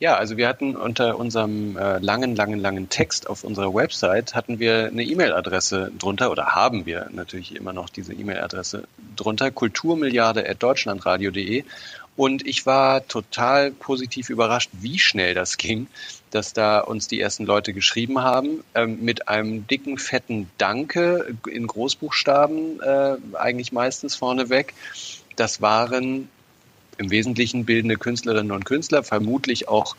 Ja, 0.00 0.14
also 0.14 0.36
wir 0.36 0.46
hatten 0.46 0.76
unter 0.76 1.18
unserem 1.18 1.76
äh, 1.76 1.98
langen, 1.98 2.36
langen, 2.36 2.60
langen 2.60 2.88
Text 2.88 3.28
auf 3.28 3.42
unserer 3.42 3.74
Website 3.74 4.36
hatten 4.36 4.60
wir 4.60 4.86
eine 4.86 5.02
E-Mail-Adresse 5.02 5.90
drunter 5.98 6.30
oder 6.30 6.54
haben 6.54 6.86
wir 6.86 7.08
natürlich 7.10 7.56
immer 7.56 7.72
noch 7.72 7.88
diese 7.88 8.14
E-Mail-Adresse 8.14 8.84
drunter, 9.16 9.50
kulturmilliarde.deutschlandradio.de 9.50 11.64
Und 12.14 12.46
ich 12.46 12.64
war 12.64 13.08
total 13.08 13.72
positiv 13.72 14.30
überrascht, 14.30 14.70
wie 14.72 15.00
schnell 15.00 15.34
das 15.34 15.56
ging, 15.56 15.88
dass 16.30 16.52
da 16.52 16.78
uns 16.78 17.08
die 17.08 17.20
ersten 17.20 17.44
Leute 17.44 17.72
geschrieben 17.72 18.22
haben, 18.22 18.62
ähm, 18.76 18.98
mit 19.00 19.26
einem 19.26 19.66
dicken, 19.66 19.98
fetten 19.98 20.48
Danke 20.58 21.34
in 21.50 21.66
Großbuchstaben, 21.66 22.80
äh, 22.80 23.16
eigentlich 23.32 23.72
meistens 23.72 24.14
vorneweg. 24.14 24.74
Das 25.34 25.60
waren 25.60 26.28
im 26.98 27.10
Wesentlichen 27.10 27.64
bildende 27.64 27.96
Künstlerinnen 27.96 28.52
und 28.52 28.64
Künstler, 28.64 29.02
vermutlich 29.02 29.68
auch 29.68 29.96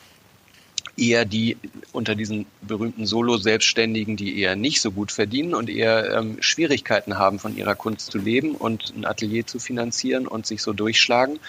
eher 1.00 1.26
die 1.26 1.58
unter 1.94 2.16
diesen 2.16 2.46
berühmten 2.62 3.06
Solo-Selbstständigen, 3.06 4.18
die 4.18 4.40
eher 4.40 4.56
nicht 4.56 4.82
so 4.82 4.92
gut 4.92 5.12
verdienen 5.12 5.54
und 5.54 5.70
eher 5.70 6.18
ähm, 6.18 6.38
Schwierigkeiten 6.42 7.18
haben, 7.18 7.40
von 7.40 7.56
ihrer 7.58 7.76
Kunst 7.76 8.12
zu 8.12 8.18
leben 8.18 8.56
und 8.56 8.94
ein 8.96 9.06
Atelier 9.06 9.48
zu 9.48 9.60
finanzieren 9.60 10.28
und 10.28 10.46
sich 10.46 10.62
so 10.62 10.74
durchschlagen. 10.74 11.40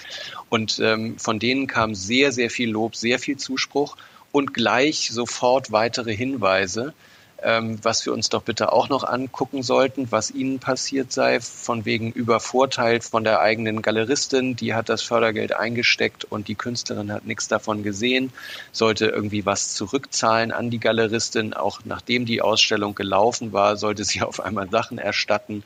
Und 0.49 0.79
ähm, 0.83 1.19
von 1.19 1.39
denen 1.39 1.67
kam 1.67 1.95
sehr, 1.95 2.33
sehr 2.33 2.51
viel 2.51 2.71
Lob, 2.71 2.97
sehr 2.97 3.19
viel 3.19 3.37
Zuspruch 3.37 3.97
und 4.33 4.55
gleich 4.55 5.11
sofort 5.11 5.73
weitere 5.73 6.15
Hinweise, 6.15 6.95
ähm, 7.43 7.79
was 7.83 8.05
wir 8.07 8.13
uns 8.13 8.29
doch 8.29 8.43
bitte 8.43 8.73
auch 8.73 8.89
noch 8.89 9.05
angucken 9.05 9.63
sollten, 9.63 10.11
was 10.11 10.31
ihnen 10.31 10.59
passiert 10.59 11.13
sei, 11.13 11.41
von 11.41 11.85
wegen 11.85 12.13
übervorteilt 12.13 13.05
von 13.05 13.25
der 13.25 13.41
eigenen 13.41 13.83
Galeristin, 13.83 14.57
die 14.57 14.75
hat 14.75 14.89
das 14.89 15.03
Fördergeld 15.03 15.53
eingesteckt 15.55 16.25
und 16.25 16.49
die 16.49 16.55
Künstlerin 16.55 17.13
hat 17.13 17.27
nichts 17.27 17.49
davon 17.49 17.83
gesehen, 17.83 18.33
sollte 18.73 19.07
irgendwie 19.07 19.47
was 19.47 19.75
zurückzahlen 19.75 20.53
an 20.53 20.71
die 20.71 20.81
Galeristin, 20.81 21.55
auch 21.55 21.81
nachdem 21.85 22.27
die 22.27 22.43
Ausstellung 22.43 22.95
gelaufen 22.95 23.53
war, 23.53 23.77
sollte 23.77 24.05
sie 24.05 24.23
auf 24.23 24.41
einmal 24.41 24.69
Sachen 24.71 24.99
erstatten. 24.99 25.63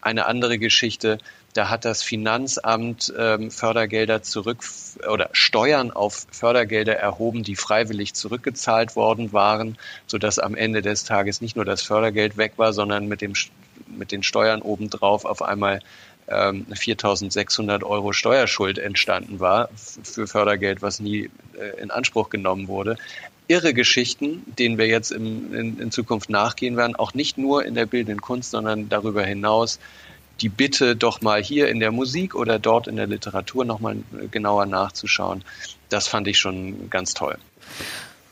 Eine 0.00 0.26
andere 0.26 0.58
Geschichte, 0.58 1.18
da 1.58 1.68
hat 1.68 1.84
das 1.84 2.04
Finanzamt 2.04 3.12
ähm, 3.18 3.50
Fördergelder 3.50 4.22
zurück 4.22 4.58
oder 5.10 5.28
Steuern 5.32 5.90
auf 5.90 6.24
Fördergelder 6.30 6.94
erhoben, 6.94 7.42
die 7.42 7.56
freiwillig 7.56 8.14
zurückgezahlt 8.14 8.94
worden 8.94 9.32
waren, 9.32 9.76
sodass 10.06 10.38
am 10.38 10.54
Ende 10.54 10.82
des 10.82 11.02
Tages 11.02 11.40
nicht 11.40 11.56
nur 11.56 11.64
das 11.64 11.82
Fördergeld 11.82 12.36
weg 12.36 12.52
war, 12.58 12.72
sondern 12.72 13.08
mit, 13.08 13.22
dem, 13.22 13.32
mit 13.88 14.12
den 14.12 14.22
Steuern 14.22 14.62
obendrauf 14.62 15.24
auf 15.24 15.42
einmal 15.42 15.80
ähm, 16.28 16.64
4.600 16.70 17.82
Euro 17.82 18.12
Steuerschuld 18.12 18.78
entstanden 18.78 19.40
war 19.40 19.68
für 20.04 20.28
Fördergeld, 20.28 20.80
was 20.80 21.00
nie 21.00 21.28
äh, 21.58 21.82
in 21.82 21.90
Anspruch 21.90 22.30
genommen 22.30 22.68
wurde. 22.68 22.96
Irre 23.48 23.74
Geschichten, 23.74 24.44
denen 24.46 24.78
wir 24.78 24.86
jetzt 24.86 25.10
im, 25.10 25.52
in, 25.52 25.80
in, 25.80 25.90
Zukunft 25.90 26.30
nachgehen 26.30 26.76
werden, 26.76 26.94
auch 26.94 27.14
nicht 27.14 27.36
nur 27.36 27.64
in 27.64 27.74
der 27.74 27.86
bildenden 27.86 28.20
Kunst, 28.20 28.52
sondern 28.52 28.88
darüber 28.88 29.24
hinaus 29.24 29.80
die 30.40 30.48
Bitte, 30.48 30.96
doch 30.96 31.20
mal 31.20 31.42
hier 31.42 31.68
in 31.68 31.80
der 31.80 31.92
Musik 31.92 32.34
oder 32.34 32.58
dort 32.58 32.86
in 32.86 32.96
der 32.96 33.06
Literatur 33.06 33.64
nochmal 33.64 33.96
genauer 34.30 34.66
nachzuschauen. 34.66 35.44
Das 35.88 36.08
fand 36.08 36.28
ich 36.28 36.38
schon 36.38 36.90
ganz 36.90 37.14
toll. 37.14 37.38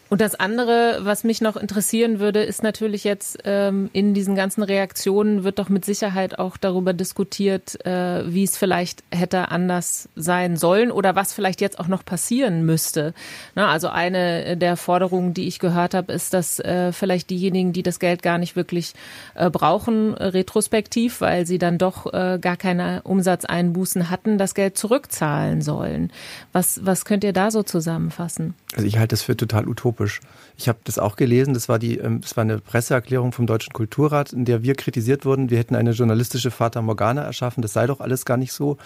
Und 0.08 0.20
das 0.20 0.36
andere, 0.36 1.00
was 1.02 1.24
mich 1.24 1.40
noch 1.40 1.56
interessieren 1.56 2.20
würde, 2.20 2.42
ist 2.42 2.62
natürlich 2.62 3.02
jetzt 3.02 3.38
ähm, 3.44 3.90
in 3.92 4.14
diesen 4.14 4.36
ganzen 4.36 4.62
Reaktionen 4.62 5.42
wird 5.42 5.58
doch 5.58 5.68
mit 5.68 5.84
Sicherheit 5.84 6.38
auch 6.38 6.56
darüber 6.56 6.92
diskutiert, 6.92 7.84
äh, 7.84 8.22
wie 8.32 8.44
es 8.44 8.56
vielleicht 8.56 9.02
hätte 9.10 9.50
anders 9.50 10.08
sein 10.14 10.56
sollen 10.56 10.92
oder 10.92 11.16
was 11.16 11.32
vielleicht 11.32 11.60
jetzt 11.60 11.80
auch 11.80 11.88
noch 11.88 12.04
passieren 12.04 12.64
müsste. 12.64 13.14
Na, 13.56 13.68
also 13.68 13.88
eine 13.88 14.56
der 14.56 14.76
Forderungen, 14.76 15.34
die 15.34 15.48
ich 15.48 15.58
gehört 15.58 15.94
habe, 15.94 16.12
ist, 16.12 16.32
dass 16.32 16.60
äh, 16.60 16.92
vielleicht 16.92 17.30
diejenigen, 17.30 17.72
die 17.72 17.82
das 17.82 17.98
Geld 17.98 18.22
gar 18.22 18.38
nicht 18.38 18.54
wirklich 18.54 18.94
äh, 19.34 19.50
brauchen, 19.50 20.14
retrospektiv, 20.14 21.20
weil 21.20 21.46
sie 21.46 21.58
dann 21.58 21.78
doch 21.78 22.12
äh, 22.12 22.38
gar 22.40 22.56
keine 22.56 23.02
Umsatzeinbußen 23.02 24.08
hatten, 24.08 24.38
das 24.38 24.54
Geld 24.54 24.78
zurückzahlen 24.78 25.62
sollen. 25.62 26.12
Was, 26.52 26.86
was 26.86 27.04
könnt 27.04 27.24
ihr 27.24 27.32
da 27.32 27.50
so 27.50 27.64
zusammenfassen? 27.64 28.54
Also 28.74 28.86
ich 28.86 28.98
halte 28.98 29.14
das 29.14 29.22
für 29.22 29.36
total 29.36 29.66
utopisch. 29.66 29.95
Ich 30.56 30.68
habe 30.68 30.78
das 30.84 30.98
auch 30.98 31.16
gelesen, 31.16 31.54
das 31.54 31.68
war, 31.68 31.78
die, 31.78 31.98
ähm, 31.98 32.20
das 32.20 32.36
war 32.36 32.42
eine 32.42 32.58
Presseerklärung 32.58 33.32
vom 33.32 33.46
Deutschen 33.46 33.72
Kulturrat, 33.72 34.32
in 34.32 34.44
der 34.44 34.62
wir 34.62 34.74
kritisiert 34.74 35.24
wurden, 35.24 35.50
wir 35.50 35.58
hätten 35.58 35.76
eine 35.76 35.90
journalistische 35.90 36.50
Fata 36.50 36.82
Morgana 36.82 37.22
erschaffen, 37.22 37.62
das 37.62 37.72
sei 37.72 37.86
doch 37.86 38.00
alles 38.00 38.24
gar 38.24 38.36
nicht 38.36 38.52
so. 38.52 38.76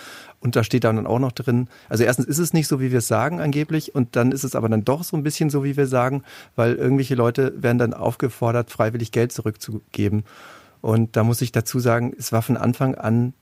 Und 0.41 0.57
da 0.57 0.65
steht 0.65 0.85
dann 0.85 1.07
auch 1.07 1.19
noch 1.19 1.33
drin, 1.33 1.69
also 1.89 2.05
erstens 2.05 2.27
ist 2.27 2.39
es 2.39 2.53
nicht 2.53 2.69
so, 2.69 2.81
wie 2.81 2.91
wir 2.91 2.99
es 2.99 3.09
sagen 3.09 3.41
angeblich, 3.41 3.95
und 3.95 4.17
dann 4.17 4.33
ist 4.33 4.45
es 4.45 4.55
aber 4.55 4.69
dann 4.69 4.85
doch 4.85 5.05
so 5.05 5.17
ein 5.17 5.23
bisschen 5.23 5.51
so, 5.51 5.65
wie 5.65 5.77
wir 5.77 5.87
sagen, 5.87 6.23
weil 6.57 6.75
irgendwelche 6.75 7.15
Leute 7.15 7.53
werden 7.57 7.79
dann 7.79 7.95
aufgefordert, 7.95 8.71
freiwillig 8.71 9.13
Geld 9.13 9.33
zurückzugeben. 9.33 10.25
Und 10.81 11.17
da 11.17 11.25
muss 11.25 11.43
ich 11.43 11.53
dazu 11.53 11.79
sagen, 11.79 12.15
es 12.19 12.33
war 12.33 12.43
von 12.43 12.57
Anfang 12.57 12.95
an 12.95 13.35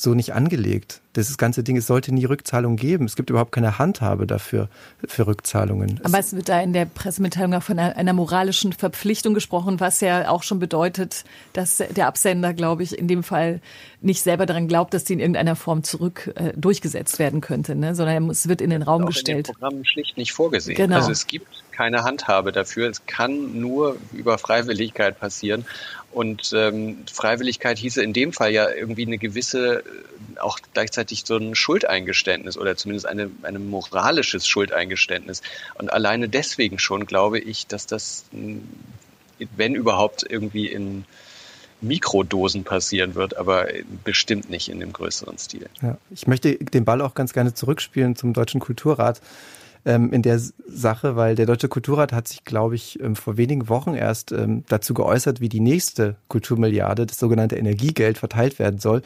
so 0.00 0.14
nicht 0.14 0.32
angelegt. 0.32 1.00
Das 1.14 1.36
ganze 1.38 1.64
Ding, 1.64 1.76
es 1.76 1.88
sollte 1.88 2.14
nie 2.14 2.24
Rückzahlung 2.24 2.76
geben. 2.76 3.04
Es 3.06 3.16
gibt 3.16 3.30
überhaupt 3.30 3.50
keine 3.50 3.80
Handhabe 3.80 4.28
dafür, 4.28 4.68
für 5.04 5.26
Rückzahlungen. 5.26 6.00
Aber 6.04 6.20
es 6.20 6.36
wird 6.36 6.48
da 6.48 6.60
in 6.60 6.72
der 6.72 6.84
Pressemitteilung 6.84 7.52
auch 7.54 7.64
von 7.64 7.80
einer, 7.80 8.12
moralischen 8.12 8.72
Verpflichtung 8.72 9.34
gesprochen, 9.34 9.80
was 9.80 10.00
ja 10.00 10.28
auch 10.28 10.44
schon 10.44 10.60
bedeutet, 10.60 11.24
dass 11.52 11.78
der 11.78 12.06
Absender, 12.06 12.54
glaube 12.54 12.84
ich, 12.84 12.96
in 12.96 13.08
dem 13.08 13.24
Fall 13.24 13.60
nicht 14.00 14.22
selber 14.22 14.46
daran 14.46 14.68
glaubt, 14.68 14.94
dass 14.94 15.02
die 15.02 15.14
in 15.14 15.18
irgendeiner 15.18 15.56
Form 15.56 15.82
zurück 15.82 16.32
äh, 16.36 16.52
durchgesetzt 16.54 17.18
werden 17.18 17.40
könnte, 17.40 17.74
ne? 17.74 17.96
sondern 17.96 18.30
es 18.30 18.46
wird 18.46 18.60
in 18.60 18.70
den 18.70 18.82
Raum 18.82 19.04
gestellt. 19.04 19.48
In 19.48 19.54
den 19.54 19.54
Programmen 19.54 19.84
schlicht 19.84 20.16
nicht 20.16 20.32
vorgesehen. 20.32 20.76
Genau. 20.76 20.94
Also 20.94 21.10
es 21.10 21.26
gibt 21.26 21.48
keine 21.78 22.02
Handhabe 22.02 22.50
dafür. 22.50 22.90
Es 22.90 23.06
kann 23.06 23.60
nur 23.60 23.98
über 24.12 24.36
Freiwilligkeit 24.36 25.20
passieren. 25.20 25.64
Und 26.10 26.52
ähm, 26.52 27.04
Freiwilligkeit 27.10 27.78
hieße 27.78 28.02
in 28.02 28.12
dem 28.12 28.32
Fall 28.32 28.50
ja 28.50 28.68
irgendwie 28.68 29.06
eine 29.06 29.16
gewisse, 29.16 29.84
äh, 29.84 30.40
auch 30.40 30.58
gleichzeitig 30.74 31.22
so 31.24 31.36
ein 31.36 31.54
Schuldeingeständnis 31.54 32.58
oder 32.58 32.74
zumindest 32.74 33.06
eine, 33.06 33.30
ein 33.44 33.70
moralisches 33.70 34.48
Schuldeingeständnis. 34.48 35.40
Und 35.74 35.92
alleine 35.92 36.28
deswegen 36.28 36.80
schon 36.80 37.06
glaube 37.06 37.38
ich, 37.38 37.68
dass 37.68 37.86
das, 37.86 38.24
wenn 38.32 39.74
überhaupt, 39.76 40.26
irgendwie 40.28 40.66
in 40.66 41.04
Mikrodosen 41.80 42.64
passieren 42.64 43.14
wird, 43.14 43.36
aber 43.36 43.68
bestimmt 44.02 44.50
nicht 44.50 44.68
in 44.68 44.80
dem 44.80 44.92
größeren 44.92 45.38
Stil. 45.38 45.68
Ja, 45.80 45.96
ich 46.10 46.26
möchte 46.26 46.56
den 46.56 46.84
Ball 46.84 47.00
auch 47.02 47.14
ganz 47.14 47.32
gerne 47.32 47.54
zurückspielen 47.54 48.16
zum 48.16 48.32
Deutschen 48.32 48.58
Kulturrat 48.58 49.20
ähm, 49.84 50.12
in 50.12 50.22
der 50.22 50.38
Sache, 50.38 51.16
weil 51.16 51.34
der 51.34 51.46
Deutsche 51.46 51.68
Kulturrat 51.68 52.12
hat 52.12 52.28
sich, 52.28 52.44
glaube 52.44 52.74
ich, 52.74 53.00
ähm, 53.00 53.16
vor 53.16 53.36
wenigen 53.36 53.68
Wochen 53.68 53.94
erst 53.94 54.32
ähm, 54.32 54.64
dazu 54.68 54.94
geäußert, 54.94 55.40
wie 55.40 55.48
die 55.48 55.60
nächste 55.60 56.16
Kulturmilliarde, 56.28 57.06
das 57.06 57.18
sogenannte 57.18 57.56
Energiegeld, 57.56 58.18
verteilt 58.18 58.58
werden 58.58 58.78
soll. 58.78 59.02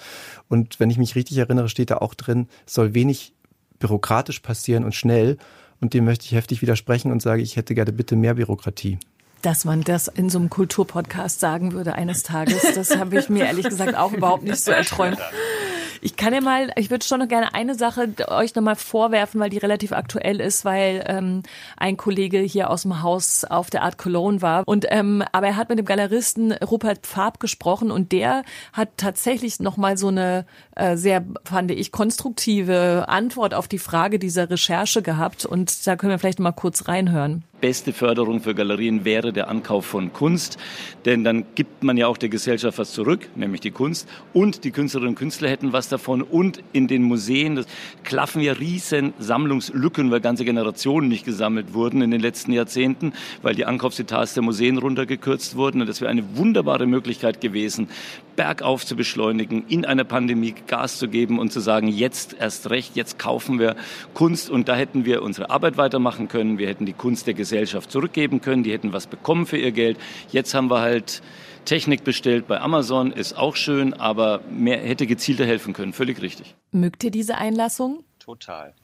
Und 0.49 0.81
wenn 0.81 0.91
ich 0.91 0.99
mich 0.99 1.15
richtig 1.15 1.39
erinnere, 1.39 1.69
steht 1.69 1.91
da 1.91 1.99
auch 1.99 2.15
drin, 2.15 2.49
soll 2.67 2.95
wenig 2.95 3.35
bürokratisch 3.79 4.41
passieren 4.41 4.85
und 4.85 4.95
schnell. 4.95 5.39
Und 5.81 5.95
dem 5.95 6.05
möchte 6.05 6.25
ich 6.25 6.33
heftig 6.33 6.63
widersprechen 6.63 7.11
und 7.11 7.21
sage, 7.21 7.43
ich 7.43 7.57
hätte 7.57 7.75
gerne 7.75 7.93
bitte 7.93 8.15
mehr 8.15 8.35
Bürokratie. 8.35 8.99
Dass 9.43 9.65
man 9.65 9.83
das 9.83 10.07
in 10.07 10.31
so 10.31 10.39
einem 10.39 10.51
Kulturpodcast 10.51 11.41
sagen 11.41 11.73
würde 11.73 11.97
eines 11.97 12.23
Tages, 12.23 12.63
das 12.77 12.97
habe 12.97 13.19
ich 13.19 13.29
mir 13.29 13.47
ehrlich 13.47 13.69
gesagt 13.69 13.97
auch 13.97 14.13
überhaupt 14.13 14.45
nicht 14.45 14.61
so 14.61 14.71
erträumt. 14.71 15.19
Ich 16.05 16.17
kann 16.17 16.35
ja 16.35 16.41
mal, 16.41 16.73
ich 16.75 16.91
würde 16.91 17.07
schon 17.07 17.21
noch 17.21 17.29
gerne 17.29 17.55
eine 17.55 17.77
Sache 17.77 18.13
euch 18.27 18.57
nochmal 18.57 18.75
vorwerfen, 18.75 19.41
weil 19.41 19.51
die 19.51 19.59
relativ 19.59 19.93
aktuell 19.93 20.41
ist, 20.41 20.65
weil 20.65 21.05
ähm, 21.07 21.45
ein 21.77 21.97
Kollege 21.97 22.41
hier 22.41 22.71
aus 22.71 22.83
dem 22.83 23.05
Haus 23.05 23.45
auf 23.45 23.71
der 23.71 23.85
Art 23.85 23.99
Cologne 23.99 24.43
war. 24.43 24.65
Und 24.67 24.85
ähm, 24.89 25.23
aber 25.31 25.47
er 25.47 25.57
hat 25.57 25.69
mit 25.69 25.79
dem 25.79 25.87
Galeristen 25.87 26.51
Rupert 26.55 27.07
Pfab 27.07 27.39
gesprochen 27.39 27.93
und 27.93 28.11
der 28.11 28.43
hat 28.73 28.89
tatsächlich 28.97 29.61
nochmal 29.61 29.97
so 29.97 30.09
eine 30.09 30.45
sehr, 30.95 31.25
fand 31.45 31.71
ich, 31.71 31.93
konstruktive 31.93 33.07
Antwort 33.09 33.55
auf 33.55 33.69
die 33.69 33.79
Frage 33.79 34.19
dieser 34.19 34.49
Recherche 34.51 35.03
gehabt. 35.03 35.45
Und 35.45 35.87
da 35.87 35.97
können 35.97 36.13
wir 36.13 36.19
vielleicht 36.19 36.41
mal 36.41 36.53
kurz 36.53 36.89
reinhören. 36.89 37.45
Beste 37.61 37.93
Förderung 37.93 38.41
für 38.41 38.57
Galerien 38.57 39.05
wäre 39.05 39.33
der 39.33 39.49
Ankauf 39.49 39.87
von 39.87 40.13
Kunst, 40.13 40.59
denn 41.05 41.23
dann 41.23 41.45
gibt 41.55 41.85
man 41.85 41.97
ja 41.97 42.09
auch 42.09 42.17
der 42.17 42.29
Gesellschaft 42.29 42.77
was 42.77 42.93
zurück, 42.93 43.29
nämlich 43.37 43.61
die 43.61 43.71
Kunst. 43.71 44.09
Und 44.33 44.65
die 44.65 44.73
Künstlerinnen 44.73 45.11
und 45.11 45.15
Künstler 45.15 45.49
hätten 45.49 45.73
was 45.73 45.89
davon. 45.89 46.23
Und 46.23 46.61
in 46.73 46.89
den 46.89 47.05
Museen 47.05 47.55
das 47.55 47.67
klaffen 48.03 48.43
ja 48.43 48.55
riesen 48.55 49.15
Sammlungslücken, 49.21 50.11
weil 50.11 50.21
ganze 50.21 50.45
Generationen 50.45 51.09
nicht 51.09 51.25
gesammelt 51.25 51.73
wurden 51.73 52.03
in 52.03 52.11
den 52.11 52.21
letzten 52.21 52.53
Jahrzehnten, 52.53 53.13
weil 53.43 53.55
die 53.55 53.65
Ankaufsetats 53.65 54.35
der 54.35 54.43
Museen 54.43 54.79
runtergekürzt 54.79 55.55
wurden. 55.55 55.83
Und 55.83 55.87
das 55.87 56.01
wäre 56.01 56.11
eine 56.11 56.37
wunderbare 56.37 56.87
Möglichkeit 56.87 57.41
gewesen, 57.41 57.89
bergauf 58.35 58.85
zu 58.85 58.97
beschleunigen, 58.97 59.65
in 59.69 59.85
einer 59.85 60.05
Pandemie 60.05 60.53
Gas 60.67 60.99
zu 60.99 61.09
geben 61.09 61.39
und 61.39 61.53
zu 61.53 61.61
sagen, 61.61 61.89
jetzt 61.89 62.35
erst 62.39 62.71
recht, 62.71 62.97
jetzt 62.97 63.19
kaufen 63.19 63.59
wir 63.59 63.77
Kunst 64.15 64.51
und 64.51 64.69
da 64.69 64.75
hätten 64.75 65.05
wir 65.05 65.23
unsere 65.23 65.51
Arbeit 65.51 65.77
weitermachen 65.77 66.29
können, 66.29 66.59
wir 66.59 66.69
hätten 66.69 66.87
die 66.87 66.93
Kunst 66.93 67.27
der 67.27 67.35
Gesellschaft 67.35 67.91
zurückgeben 67.91 68.41
können, 68.41 68.63
die 68.63 68.73
hätten 68.73 68.93
was 68.93 69.07
bekommen 69.07 69.47
für 69.47 69.59
ihr 69.59 69.73
Geld. 69.73 69.99
Jetzt 70.31 70.55
haben 70.55 70.71
wir 70.71 70.81
halt 70.81 71.23
Technik 71.65 72.05
bestellt 72.05 72.47
bei 72.49 72.61
Amazon, 72.61 73.13
ist 73.13 73.37
auch 73.37 73.57
schön, 73.57 73.95
aber 73.95 74.41
mehr 74.51 74.79
hätte 74.79 75.07
gezielter 75.07 75.47
helfen 75.47 75.73
können, 75.73 75.93
völlig 75.93 76.21
richtig. 76.21 76.55
Mögt 76.73 77.05
ihr 77.05 77.11
diese 77.11 77.37
Einlassung? 77.37 78.05
Total. 78.19 78.75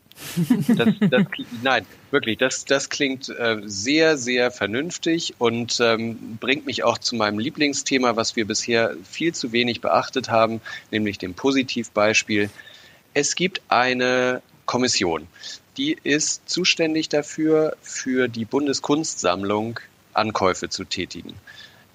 Das, 0.69 0.89
das, 1.01 1.23
nein, 1.63 1.87
wirklich, 2.11 2.39
das, 2.39 2.65
das 2.65 2.89
klingt 2.89 3.29
äh, 3.29 3.61
sehr, 3.65 4.17
sehr 4.17 4.51
vernünftig 4.51 5.35
und 5.39 5.79
ähm, 5.81 6.39
bringt 6.41 6.67
mich 6.67 6.85
auch 6.85 6.99
zu 6.99 7.17
meinem 7.17 7.39
Lieblingsthema, 7.39 8.17
was 8.17 8.37
wir 8.37 8.47
bisher 8.47 8.95
viel 9.09 9.35
zu 9.35 9.53
wenig 9.53 9.81
beachtet 9.81 10.29
haben, 10.31 10.61
nämlich 10.91 11.19
dem 11.19 11.35
Positivbeispiel. 11.35 12.51
Es 13.15 13.35
gibt 13.35 13.63
eine 13.69 14.43
Kommission. 14.67 15.27
Die 15.77 15.97
ist 16.03 16.49
zuständig 16.49 17.09
dafür, 17.09 17.77
für 17.83 18.29
die 18.29 18.45
Bundeskunstsammlung 18.45 19.81
Ankäufe 20.13 20.69
zu 20.69 20.85
tätigen. 20.85 21.35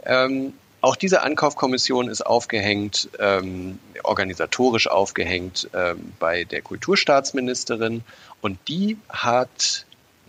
Ähm, 0.05 0.53
auch 0.84 0.98
diese 0.98 1.22
Ankaufkommission 1.22 2.10
ist 2.10 2.26
aufgehängt, 2.26 3.08
ähm, 3.18 3.80
organisatorisch 4.04 4.88
aufgehängt 4.88 5.70
ähm, 5.74 6.12
bei 6.20 6.44
der 6.44 6.62
Kulturstaatsministerin 6.62 8.04
und 8.42 8.60
die 8.68 8.98
hat, 9.08 9.86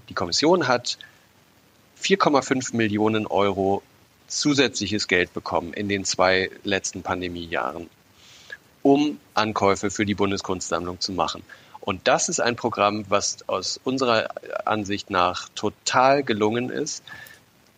die 0.08 0.14
Kommission 0.14 0.68
hat 0.68 0.96
4,5 2.00 2.76
Millionen 2.76 3.26
Euro 3.26 3.82
zusätzliches 4.28 5.08
Geld 5.08 5.34
bekommen 5.34 5.72
in 5.72 5.88
den 5.88 6.04
zwei 6.04 6.52
letzten 6.62 7.02
Pandemiejahren, 7.02 7.90
um 8.82 9.18
Ankäufe 9.34 9.90
für 9.90 10.06
die 10.06 10.14
Bundeskunstsammlung 10.14 11.00
zu 11.00 11.10
machen. 11.10 11.42
Und 11.80 12.06
das 12.06 12.28
ist 12.28 12.38
ein 12.38 12.54
Programm, 12.54 13.06
was 13.08 13.48
aus 13.48 13.80
unserer 13.82 14.28
Ansicht 14.66 15.10
nach 15.10 15.48
total 15.56 16.22
gelungen 16.22 16.70
ist. 16.70 17.02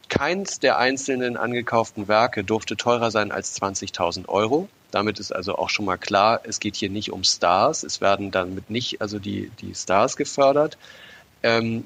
Keins 0.08 0.60
der 0.60 0.78
einzelnen 0.78 1.36
angekauften 1.36 2.08
Werke 2.08 2.44
durfte 2.44 2.76
teurer 2.76 3.10
sein 3.10 3.32
als 3.32 3.60
20.000 3.60 4.28
Euro. 4.28 4.68
Damit 4.90 5.18
ist 5.18 5.32
also 5.32 5.56
auch 5.56 5.68
schon 5.68 5.84
mal 5.84 5.98
klar, 5.98 6.40
es 6.44 6.60
geht 6.60 6.76
hier 6.76 6.90
nicht 6.90 7.10
um 7.12 7.24
Stars. 7.24 7.82
Es 7.82 8.00
werden 8.00 8.30
damit 8.30 8.70
nicht 8.70 9.00
also 9.00 9.18
die, 9.18 9.50
die 9.60 9.74
Stars 9.74 10.16
gefördert. 10.16 10.78
Ähm, 11.42 11.84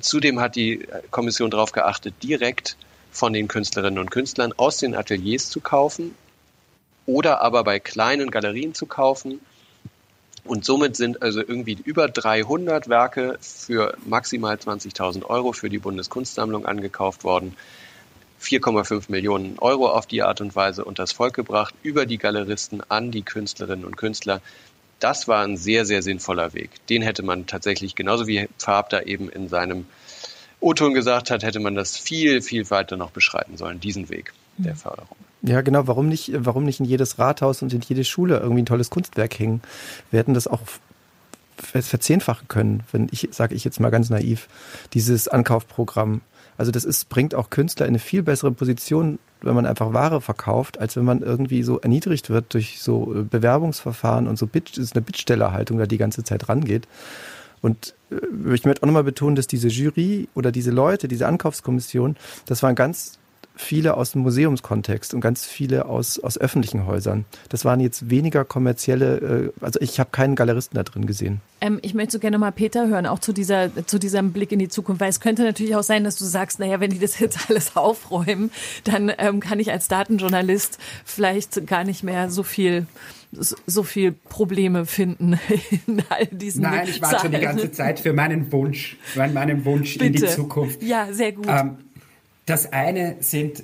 zudem 0.00 0.40
hat 0.40 0.56
die 0.56 0.86
Kommission 1.10 1.50
darauf 1.50 1.72
geachtet, 1.72 2.14
direkt 2.22 2.76
von 3.12 3.32
den 3.32 3.48
Künstlerinnen 3.48 3.98
und 3.98 4.10
Künstlern 4.10 4.52
aus 4.56 4.78
den 4.78 4.94
Ateliers 4.94 5.48
zu 5.48 5.60
kaufen 5.60 6.14
oder 7.06 7.40
aber 7.40 7.64
bei 7.64 7.80
kleinen 7.80 8.30
Galerien 8.30 8.74
zu 8.74 8.86
kaufen. 8.86 9.40
Und 10.44 10.64
somit 10.64 10.96
sind 10.96 11.22
also 11.22 11.40
irgendwie 11.40 11.78
über 11.84 12.08
300 12.08 12.88
Werke 12.88 13.38
für 13.40 13.96
maximal 14.06 14.56
20.000 14.56 15.24
Euro 15.24 15.52
für 15.52 15.68
die 15.68 15.78
Bundeskunstsammlung 15.78 16.66
angekauft 16.66 17.24
worden. 17.24 17.56
4,5 18.40 19.10
Millionen 19.10 19.58
Euro 19.58 19.88
auf 19.90 20.06
die 20.06 20.22
Art 20.22 20.40
und 20.40 20.56
Weise 20.56 20.84
unters 20.84 21.12
Volk 21.12 21.34
gebracht, 21.34 21.74
über 21.82 22.06
die 22.06 22.16
Galeristen 22.16 22.82
an 22.88 23.10
die 23.10 23.22
Künstlerinnen 23.22 23.84
und 23.84 23.96
Künstler. 23.96 24.40
Das 24.98 25.28
war 25.28 25.44
ein 25.44 25.56
sehr, 25.56 25.84
sehr 25.84 26.02
sinnvoller 26.02 26.54
Weg. 26.54 26.70
Den 26.88 27.02
hätte 27.02 27.22
man 27.22 27.46
tatsächlich, 27.46 27.94
genauso 27.94 28.26
wie 28.26 28.48
Farb 28.58 28.88
da 28.90 29.02
eben 29.02 29.28
in 29.28 29.48
seinem 29.48 29.86
O-Ton 30.58 30.94
gesagt 30.94 31.30
hat, 31.30 31.42
hätte 31.42 31.60
man 31.60 31.74
das 31.74 31.96
viel, 31.96 32.42
viel 32.42 32.68
weiter 32.70 32.96
noch 32.96 33.10
beschreiten 33.10 33.56
sollen, 33.56 33.80
diesen 33.80 34.08
Weg 34.08 34.32
der 34.62 34.76
Förderung. 34.76 35.16
Ja, 35.42 35.62
genau. 35.62 35.86
Warum 35.86 36.08
nicht, 36.08 36.32
warum 36.34 36.64
nicht 36.64 36.80
in 36.80 36.86
jedes 36.86 37.18
Rathaus 37.18 37.62
und 37.62 37.72
in 37.72 37.80
jede 37.80 38.04
Schule 38.04 38.38
irgendwie 38.38 38.62
ein 38.62 38.66
tolles 38.66 38.90
Kunstwerk 38.90 39.38
hängen? 39.38 39.62
Wir 40.10 40.18
hätten 40.18 40.34
das 40.34 40.46
auch 40.46 40.60
verzehnfachen 41.56 42.48
können, 42.48 42.82
wenn 42.92 43.08
ich, 43.10 43.28
sage 43.32 43.54
ich 43.54 43.64
jetzt 43.64 43.80
mal 43.80 43.90
ganz 43.90 44.10
naiv, 44.10 44.48
dieses 44.94 45.28
Ankaufprogramm. 45.28 46.22
Also 46.56 46.72
das 46.72 46.84
ist, 46.84 47.08
bringt 47.08 47.34
auch 47.34 47.50
Künstler 47.50 47.86
in 47.86 47.92
eine 47.92 47.98
viel 47.98 48.22
bessere 48.22 48.52
Position, 48.52 49.18
wenn 49.42 49.54
man 49.54 49.66
einfach 49.66 49.92
Ware 49.92 50.20
verkauft, 50.20 50.78
als 50.78 50.96
wenn 50.96 51.04
man 51.04 51.22
irgendwie 51.22 51.62
so 51.62 51.78
erniedrigt 51.80 52.28
wird 52.28 52.52
durch 52.52 52.80
so 52.82 53.14
äh, 53.14 53.22
Bewerbungsverfahren 53.22 54.26
und 54.26 54.38
so 54.38 54.46
Bit, 54.46 54.76
ist 54.76 54.94
eine 54.94 55.02
Bittstellerhaltung 55.02 55.78
da 55.78 55.86
die 55.86 55.98
ganze 55.98 56.24
Zeit 56.24 56.48
rangeht. 56.48 56.86
Und 57.62 57.94
äh, 58.10 58.54
ich 58.54 58.64
möchte 58.64 58.82
auch 58.82 58.86
nochmal 58.86 59.04
betonen, 59.04 59.36
dass 59.36 59.46
diese 59.46 59.68
Jury 59.68 60.28
oder 60.34 60.52
diese 60.52 60.70
Leute, 60.70 61.08
diese 61.08 61.26
Ankaufskommission, 61.26 62.16
das 62.46 62.62
waren 62.62 62.74
ganz 62.74 63.18
viele 63.60 63.96
aus 63.96 64.12
dem 64.12 64.22
Museumskontext 64.22 65.14
und 65.14 65.20
ganz 65.20 65.46
viele 65.46 65.86
aus, 65.86 66.18
aus 66.18 66.38
öffentlichen 66.38 66.86
Häusern. 66.86 67.24
Das 67.48 67.64
waren 67.64 67.80
jetzt 67.80 68.10
weniger 68.10 68.44
kommerzielle, 68.44 69.52
äh, 69.60 69.64
also 69.64 69.80
ich 69.80 70.00
habe 70.00 70.10
keinen 70.10 70.34
Galeristen 70.34 70.76
da 70.76 70.82
drin 70.82 71.06
gesehen. 71.06 71.40
Ähm, 71.60 71.78
ich 71.82 71.94
möchte 71.94 72.12
so 72.12 72.18
gerne 72.18 72.38
mal 72.38 72.52
Peter 72.52 72.88
hören, 72.88 73.06
auch 73.06 73.18
zu, 73.18 73.32
dieser, 73.32 73.70
zu 73.86 73.98
diesem 73.98 74.32
Blick 74.32 74.52
in 74.52 74.58
die 74.58 74.68
Zukunft, 74.68 75.00
weil 75.00 75.10
es 75.10 75.20
könnte 75.20 75.42
natürlich 75.42 75.76
auch 75.76 75.82
sein, 75.82 76.04
dass 76.04 76.16
du 76.16 76.24
sagst, 76.24 76.58
naja, 76.58 76.80
wenn 76.80 76.90
die 76.90 76.98
das 76.98 77.18
jetzt 77.18 77.38
alles 77.50 77.76
aufräumen, 77.76 78.50
dann 78.84 79.12
ähm, 79.18 79.40
kann 79.40 79.60
ich 79.60 79.70
als 79.70 79.88
Datenjournalist 79.88 80.78
vielleicht 81.04 81.66
gar 81.66 81.84
nicht 81.84 82.02
mehr 82.02 82.30
so 82.30 82.42
viel 82.42 82.86
so 83.32 83.84
viel 83.84 84.10
Probleme 84.12 84.86
finden 84.86 85.38
in 85.86 86.02
all 86.08 86.26
diesen 86.26 86.62
Nein, 86.62 86.88
ich 86.88 87.00
warte 87.00 87.20
schon 87.20 87.30
die 87.30 87.38
ganze 87.38 87.70
Zeit 87.70 88.00
für 88.00 88.12
meinen 88.12 88.50
Wunsch, 88.50 88.96
für 89.04 89.28
meinen 89.28 89.64
Wunsch 89.64 89.92
Bitte. 89.92 90.06
in 90.06 90.12
die 90.14 90.26
Zukunft. 90.26 90.82
Ja, 90.82 91.12
sehr 91.12 91.30
gut. 91.32 91.46
Ähm, 91.48 91.76
das 92.50 92.72
eine 92.72 93.16
sind 93.20 93.62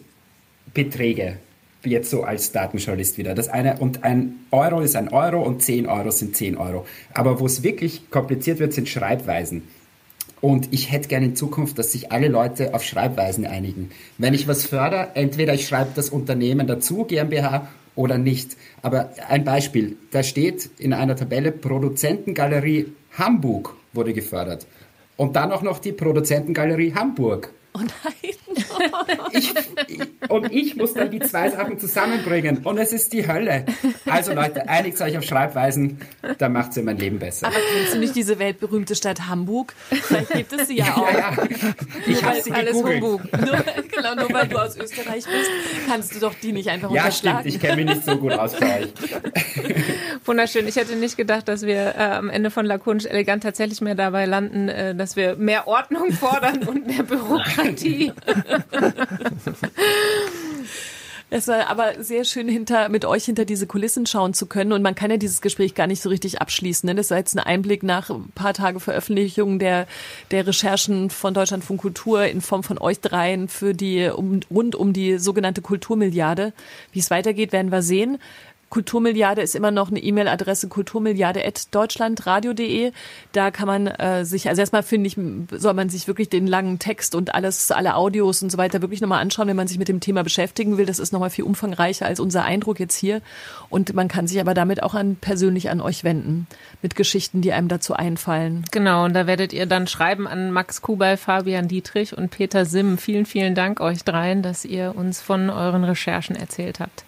Beträge, 0.72 1.38
jetzt 1.84 2.08
so 2.08 2.22
als 2.22 2.52
Datenjournalist 2.52 3.18
wieder. 3.18 3.34
Das 3.34 3.48
eine, 3.48 3.78
und 3.78 4.04
ein 4.04 4.36
Euro 4.52 4.80
ist 4.80 4.94
ein 4.94 5.08
Euro 5.08 5.42
und 5.42 5.62
10 5.62 5.86
Euro 5.86 6.10
sind 6.10 6.36
10 6.36 6.56
Euro. 6.56 6.86
Aber 7.12 7.40
wo 7.40 7.46
es 7.46 7.62
wirklich 7.62 8.10
kompliziert 8.10 8.60
wird, 8.60 8.72
sind 8.72 8.88
Schreibweisen. 8.88 9.64
Und 10.40 10.68
ich 10.72 10.92
hätte 10.92 11.08
gerne 11.08 11.26
in 11.26 11.36
Zukunft, 11.36 11.78
dass 11.78 11.92
sich 11.92 12.12
alle 12.12 12.28
Leute 12.28 12.74
auf 12.74 12.84
Schreibweisen 12.84 13.46
einigen. 13.46 13.90
Wenn 14.18 14.34
ich 14.34 14.46
was 14.46 14.66
fördere, 14.66 15.08
entweder 15.14 15.54
ich 15.54 15.66
schreibe 15.66 15.90
das 15.94 16.10
Unternehmen 16.10 16.66
dazu, 16.66 17.04
GmbH, 17.04 17.68
oder 17.96 18.18
nicht. 18.18 18.56
Aber 18.82 19.10
ein 19.28 19.42
Beispiel, 19.42 19.96
da 20.12 20.22
steht 20.22 20.70
in 20.78 20.92
einer 20.92 21.16
Tabelle 21.16 21.50
Produzentengalerie 21.50 22.92
Hamburg 23.18 23.74
wurde 23.94 24.12
gefördert. 24.12 24.66
Und 25.16 25.34
dann 25.34 25.50
auch 25.50 25.62
noch 25.62 25.78
die 25.78 25.92
Produzentengalerie 25.92 26.94
Hamburg. 26.94 27.50
Oh 27.76 27.80
nein. 27.80 28.14
ich, 29.32 29.52
und 30.30 30.50
ich 30.52 30.76
muss 30.76 30.94
dann 30.94 31.10
die 31.10 31.20
zwei 31.20 31.50
Sachen 31.50 31.78
zusammenbringen. 31.78 32.64
Und 32.64 32.78
es 32.78 32.92
ist 32.92 33.12
die 33.12 33.28
Hölle. 33.28 33.66
Also 34.06 34.32
Leute, 34.32 34.66
einigt 34.68 34.98
euch 35.02 35.18
auf 35.18 35.24
Schreibweisen, 35.24 35.98
dann 36.38 36.52
macht 36.54 36.70
es 36.74 36.82
mein 36.82 36.96
Leben 36.96 37.18
besser. 37.18 37.48
Aber 37.48 37.56
kennst 37.74 37.94
du 37.94 37.98
nicht 37.98 38.14
diese 38.16 38.38
weltberühmte 38.38 38.94
Stadt 38.94 39.26
Hamburg? 39.28 39.74
Vielleicht 39.90 40.30
gibt 40.32 40.52
es 40.52 40.68
sie 40.68 40.78
ja 40.78 40.94
auch. 40.96 41.10
Ja, 41.12 41.18
ja. 41.18 41.46
Ich 42.06 42.24
habe 42.24 42.40
sie 42.42 42.52
alles 42.52 42.72
gegoogelt. 42.72 43.02
Humbug. 43.02 43.22
Nur, 43.32 43.64
genau, 43.94 44.14
nur 44.14 44.32
weil 44.32 44.48
du 44.48 44.56
aus 44.56 44.76
Österreich 44.76 45.24
bist, 45.24 45.50
kannst 45.88 46.14
du 46.14 46.20
doch 46.20 46.34
die 46.34 46.52
nicht 46.52 46.68
einfach 46.70 46.90
Ja, 46.90 47.02
unterschlagen. 47.02 47.40
stimmt. 47.40 47.54
Ich 47.54 47.60
kenne 47.60 47.76
mich 47.84 47.94
nicht 47.96 48.04
so 48.06 48.16
gut 48.16 48.32
aus 48.32 48.54
bei 48.54 48.80
euch. 48.84 48.92
Wunderschön. 50.24 50.66
Ich 50.66 50.76
hätte 50.76 50.96
nicht 50.96 51.16
gedacht, 51.16 51.48
dass 51.48 51.62
wir 51.62 51.94
äh, 51.96 52.02
am 52.02 52.30
Ende 52.30 52.50
von 52.50 52.64
Lakonisch 52.66 53.04
Elegant 53.06 53.42
tatsächlich 53.42 53.80
mehr 53.80 53.94
dabei 53.94 54.24
landen, 54.26 54.68
äh, 54.68 54.94
dass 54.94 55.16
wir 55.16 55.36
mehr 55.36 55.66
Ordnung 55.68 56.12
fordern 56.12 56.62
und 56.66 56.86
mehr 56.86 57.02
Bürokratie. 57.02 57.65
Es 61.28 61.48
war 61.48 61.66
aber 61.66 62.04
sehr 62.04 62.24
schön, 62.24 62.48
hinter, 62.48 62.88
mit 62.88 63.04
euch 63.04 63.24
hinter 63.24 63.44
diese 63.44 63.66
Kulissen 63.66 64.06
schauen 64.06 64.32
zu 64.32 64.46
können. 64.46 64.72
Und 64.72 64.82
man 64.82 64.94
kann 64.94 65.10
ja 65.10 65.16
dieses 65.16 65.40
Gespräch 65.40 65.74
gar 65.74 65.88
nicht 65.88 66.00
so 66.00 66.08
richtig 66.08 66.40
abschließen. 66.40 66.86
Ne? 66.86 66.94
Das 66.94 67.10
war 67.10 67.18
jetzt 67.18 67.36
ein 67.36 67.40
Einblick 67.40 67.82
nach 67.82 68.10
ein 68.10 68.30
paar 68.36 68.54
Tage 68.54 68.78
Veröffentlichung 68.78 69.58
der, 69.58 69.88
der 70.30 70.46
Recherchen 70.46 71.10
von 71.10 71.34
Deutschlandfunk 71.34 71.80
Kultur 71.80 72.24
in 72.26 72.40
Form 72.40 72.62
von 72.62 72.78
euch 72.78 73.00
dreien 73.00 73.48
für 73.48 73.74
die, 73.74 74.08
um, 74.08 74.40
rund 74.50 74.76
um 74.76 74.92
die 74.92 75.18
sogenannte 75.18 75.62
Kulturmilliarde. 75.62 76.52
Wie 76.92 77.00
es 77.00 77.10
weitergeht, 77.10 77.52
werden 77.52 77.72
wir 77.72 77.82
sehen. 77.82 78.18
Kulturmilliarde 78.68 79.40
ist 79.42 79.54
immer 79.54 79.70
noch 79.70 79.90
eine 79.90 80.00
E-Mail-Adresse 80.00 80.66
kulturmilliarde.deutschlandradio.de. 80.68 82.90
Da 83.32 83.52
kann 83.52 83.66
man 83.66 83.86
äh, 83.86 84.24
sich, 84.24 84.48
also 84.48 84.60
erstmal 84.60 84.82
finde 84.82 85.06
ich, 85.06 85.16
soll 85.52 85.74
man 85.74 85.88
sich 85.88 86.08
wirklich 86.08 86.28
den 86.28 86.48
langen 86.48 86.80
Text 86.80 87.14
und 87.14 87.34
alles, 87.34 87.70
alle 87.70 87.94
Audios 87.94 88.42
und 88.42 88.50
so 88.50 88.58
weiter 88.58 88.82
wirklich 88.82 89.00
nochmal 89.00 89.22
anschauen, 89.22 89.48
wenn 89.48 89.56
man 89.56 89.68
sich 89.68 89.78
mit 89.78 89.88
dem 89.88 90.00
Thema 90.00 90.24
beschäftigen 90.24 90.78
will. 90.78 90.86
Das 90.86 90.98
ist 90.98 91.12
nochmal 91.12 91.30
viel 91.30 91.44
umfangreicher 91.44 92.06
als 92.06 92.18
unser 92.18 92.44
Eindruck 92.44 92.80
jetzt 92.80 92.96
hier. 92.96 93.22
Und 93.70 93.94
man 93.94 94.08
kann 94.08 94.26
sich 94.26 94.40
aber 94.40 94.52
damit 94.52 94.82
auch 94.82 94.94
an, 94.94 95.14
persönlich 95.16 95.70
an 95.70 95.80
euch 95.80 96.02
wenden. 96.02 96.48
Mit 96.82 96.96
Geschichten, 96.96 97.42
die 97.42 97.52
einem 97.52 97.68
dazu 97.68 97.94
einfallen. 97.94 98.64
Genau, 98.72 99.04
und 99.04 99.14
da 99.14 99.28
werdet 99.28 99.52
ihr 99.52 99.66
dann 99.66 99.86
schreiben 99.86 100.26
an 100.26 100.50
Max 100.50 100.82
Kubal, 100.82 101.16
Fabian 101.16 101.68
Dietrich 101.68 102.18
und 102.18 102.30
Peter 102.30 102.64
Simm. 102.64 102.98
Vielen, 102.98 103.26
vielen 103.26 103.54
Dank 103.54 103.80
euch 103.80 104.02
dreien, 104.02 104.42
dass 104.42 104.64
ihr 104.64 104.94
uns 104.96 105.20
von 105.20 105.50
euren 105.50 105.84
Recherchen 105.84 106.34
erzählt 106.36 106.80
habt. 106.80 107.05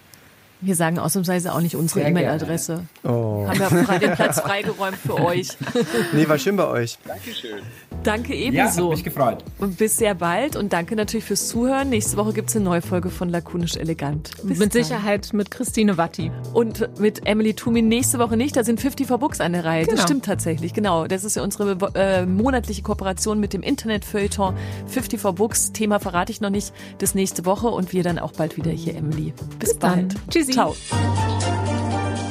Wir 0.61 0.75
sagen 0.75 0.99
ausnahmsweise 0.99 1.55
auch 1.55 1.61
nicht 1.61 1.77
unsere. 1.77 2.01
E-Mail-Adresse. 2.09 2.85
Oh. 3.05 3.47
Haben 3.49 3.59
wir 3.61 3.85
frei 3.85 3.99
den 3.99 4.13
Platz 4.13 4.41
freigeräumt 4.41 4.97
für 4.97 5.15
euch. 5.15 5.49
Nee, 6.13 6.29
war 6.29 6.39
schön 6.39 6.57
bei 6.57 6.67
euch. 6.67 6.99
Dankeschön. 7.07 7.59
Danke 8.03 8.35
Ja, 8.35 8.65
hat 8.65 8.71
ebenso. 8.73 8.91
mich 8.91 9.05
gefreut. 9.05 9.45
und 9.59 9.77
bis 9.79 9.97
sehr 9.99 10.15
bald. 10.15 10.57
Und 10.57 10.73
danke 10.73 10.97
natürlich 10.97 11.25
fürs 11.25 11.49
Zuhören. 11.49 11.91
Nächste 11.91 12.17
Woche 12.17 12.33
gibt's 12.33 12.57
eine 12.57 12.65
neue 12.65 12.83
Folge 12.83 13.11
von 13.11 13.29
Lakonisch 13.29 13.77
Elegant. 13.77 14.31
Bis 14.43 14.59
Mit 14.59 14.75
dann. 14.75 14.83
Sicherheit 14.85 15.33
mit 15.33 15.51
Christine 15.51 15.97
Watti. 15.97 16.31
Und 16.55 16.99
mit 16.99 17.27
Emily 17.27 17.55
Tumin 17.55 17.89
nächste 17.89 18.19
Woche 18.19 18.37
nicht. 18.37 18.57
Da 18.57 18.65
sind 18.65 18.81
50 18.81 19.07
for 19.07 19.19
Books 19.19 19.41
an 19.41 19.53
der 19.53 19.65
Reihe. 19.65 19.85
Das 19.85 19.95
Genau. 19.95 20.03
stimmt 20.07 20.25
tatsächlich. 20.25 20.73
Genau. 20.75 21.07
Das 21.07 21.25
ist 21.25 21.37
ja 21.37 21.43
unsere 21.43 21.77
äh, 21.95 22.27
monatliche 22.27 22.83
Kooperation 22.83 23.39
mit 23.41 23.53
dem 23.53 23.63
Internetfeuilleton 23.63 24.55
50 24.87 25.21
for 25.21 25.35
Books. 25.35 25.73
Thema 25.73 25.99
verrate 26.01 26.33
ich 26.33 26.41
noch 26.41 26.51
nicht. 26.51 26.73
Das 26.99 27.15
nächste 27.15 27.45
Woche 27.45 27.69
und 27.69 27.93
wir 27.93 28.03
dann 28.03 28.19
auch 28.19 28.33
bald 28.33 28.57
wieder 28.57 28.71
hier, 28.73 28.97
Emily. 28.97 29.33
Bis, 29.59 29.71
Bis 29.71 29.79
dann. 29.79 30.09
bald. 30.09 30.17
Ciao. 30.53 30.75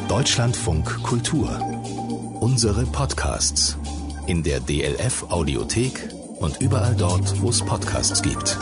Deutschlandfunk 0.08 1.04
Kultur. 1.04 1.50
Unsere 2.40 2.86
Podcasts 2.86 3.78
in 4.26 4.44
der 4.44 4.60
DLF 4.60 5.26
Audiothek 5.30 6.10
und 6.40 6.60
überall 6.62 6.96
dort, 6.96 7.42
wo 7.42 7.50
es 7.50 7.64
Podcasts 7.64 8.22
gibt. 8.22 8.58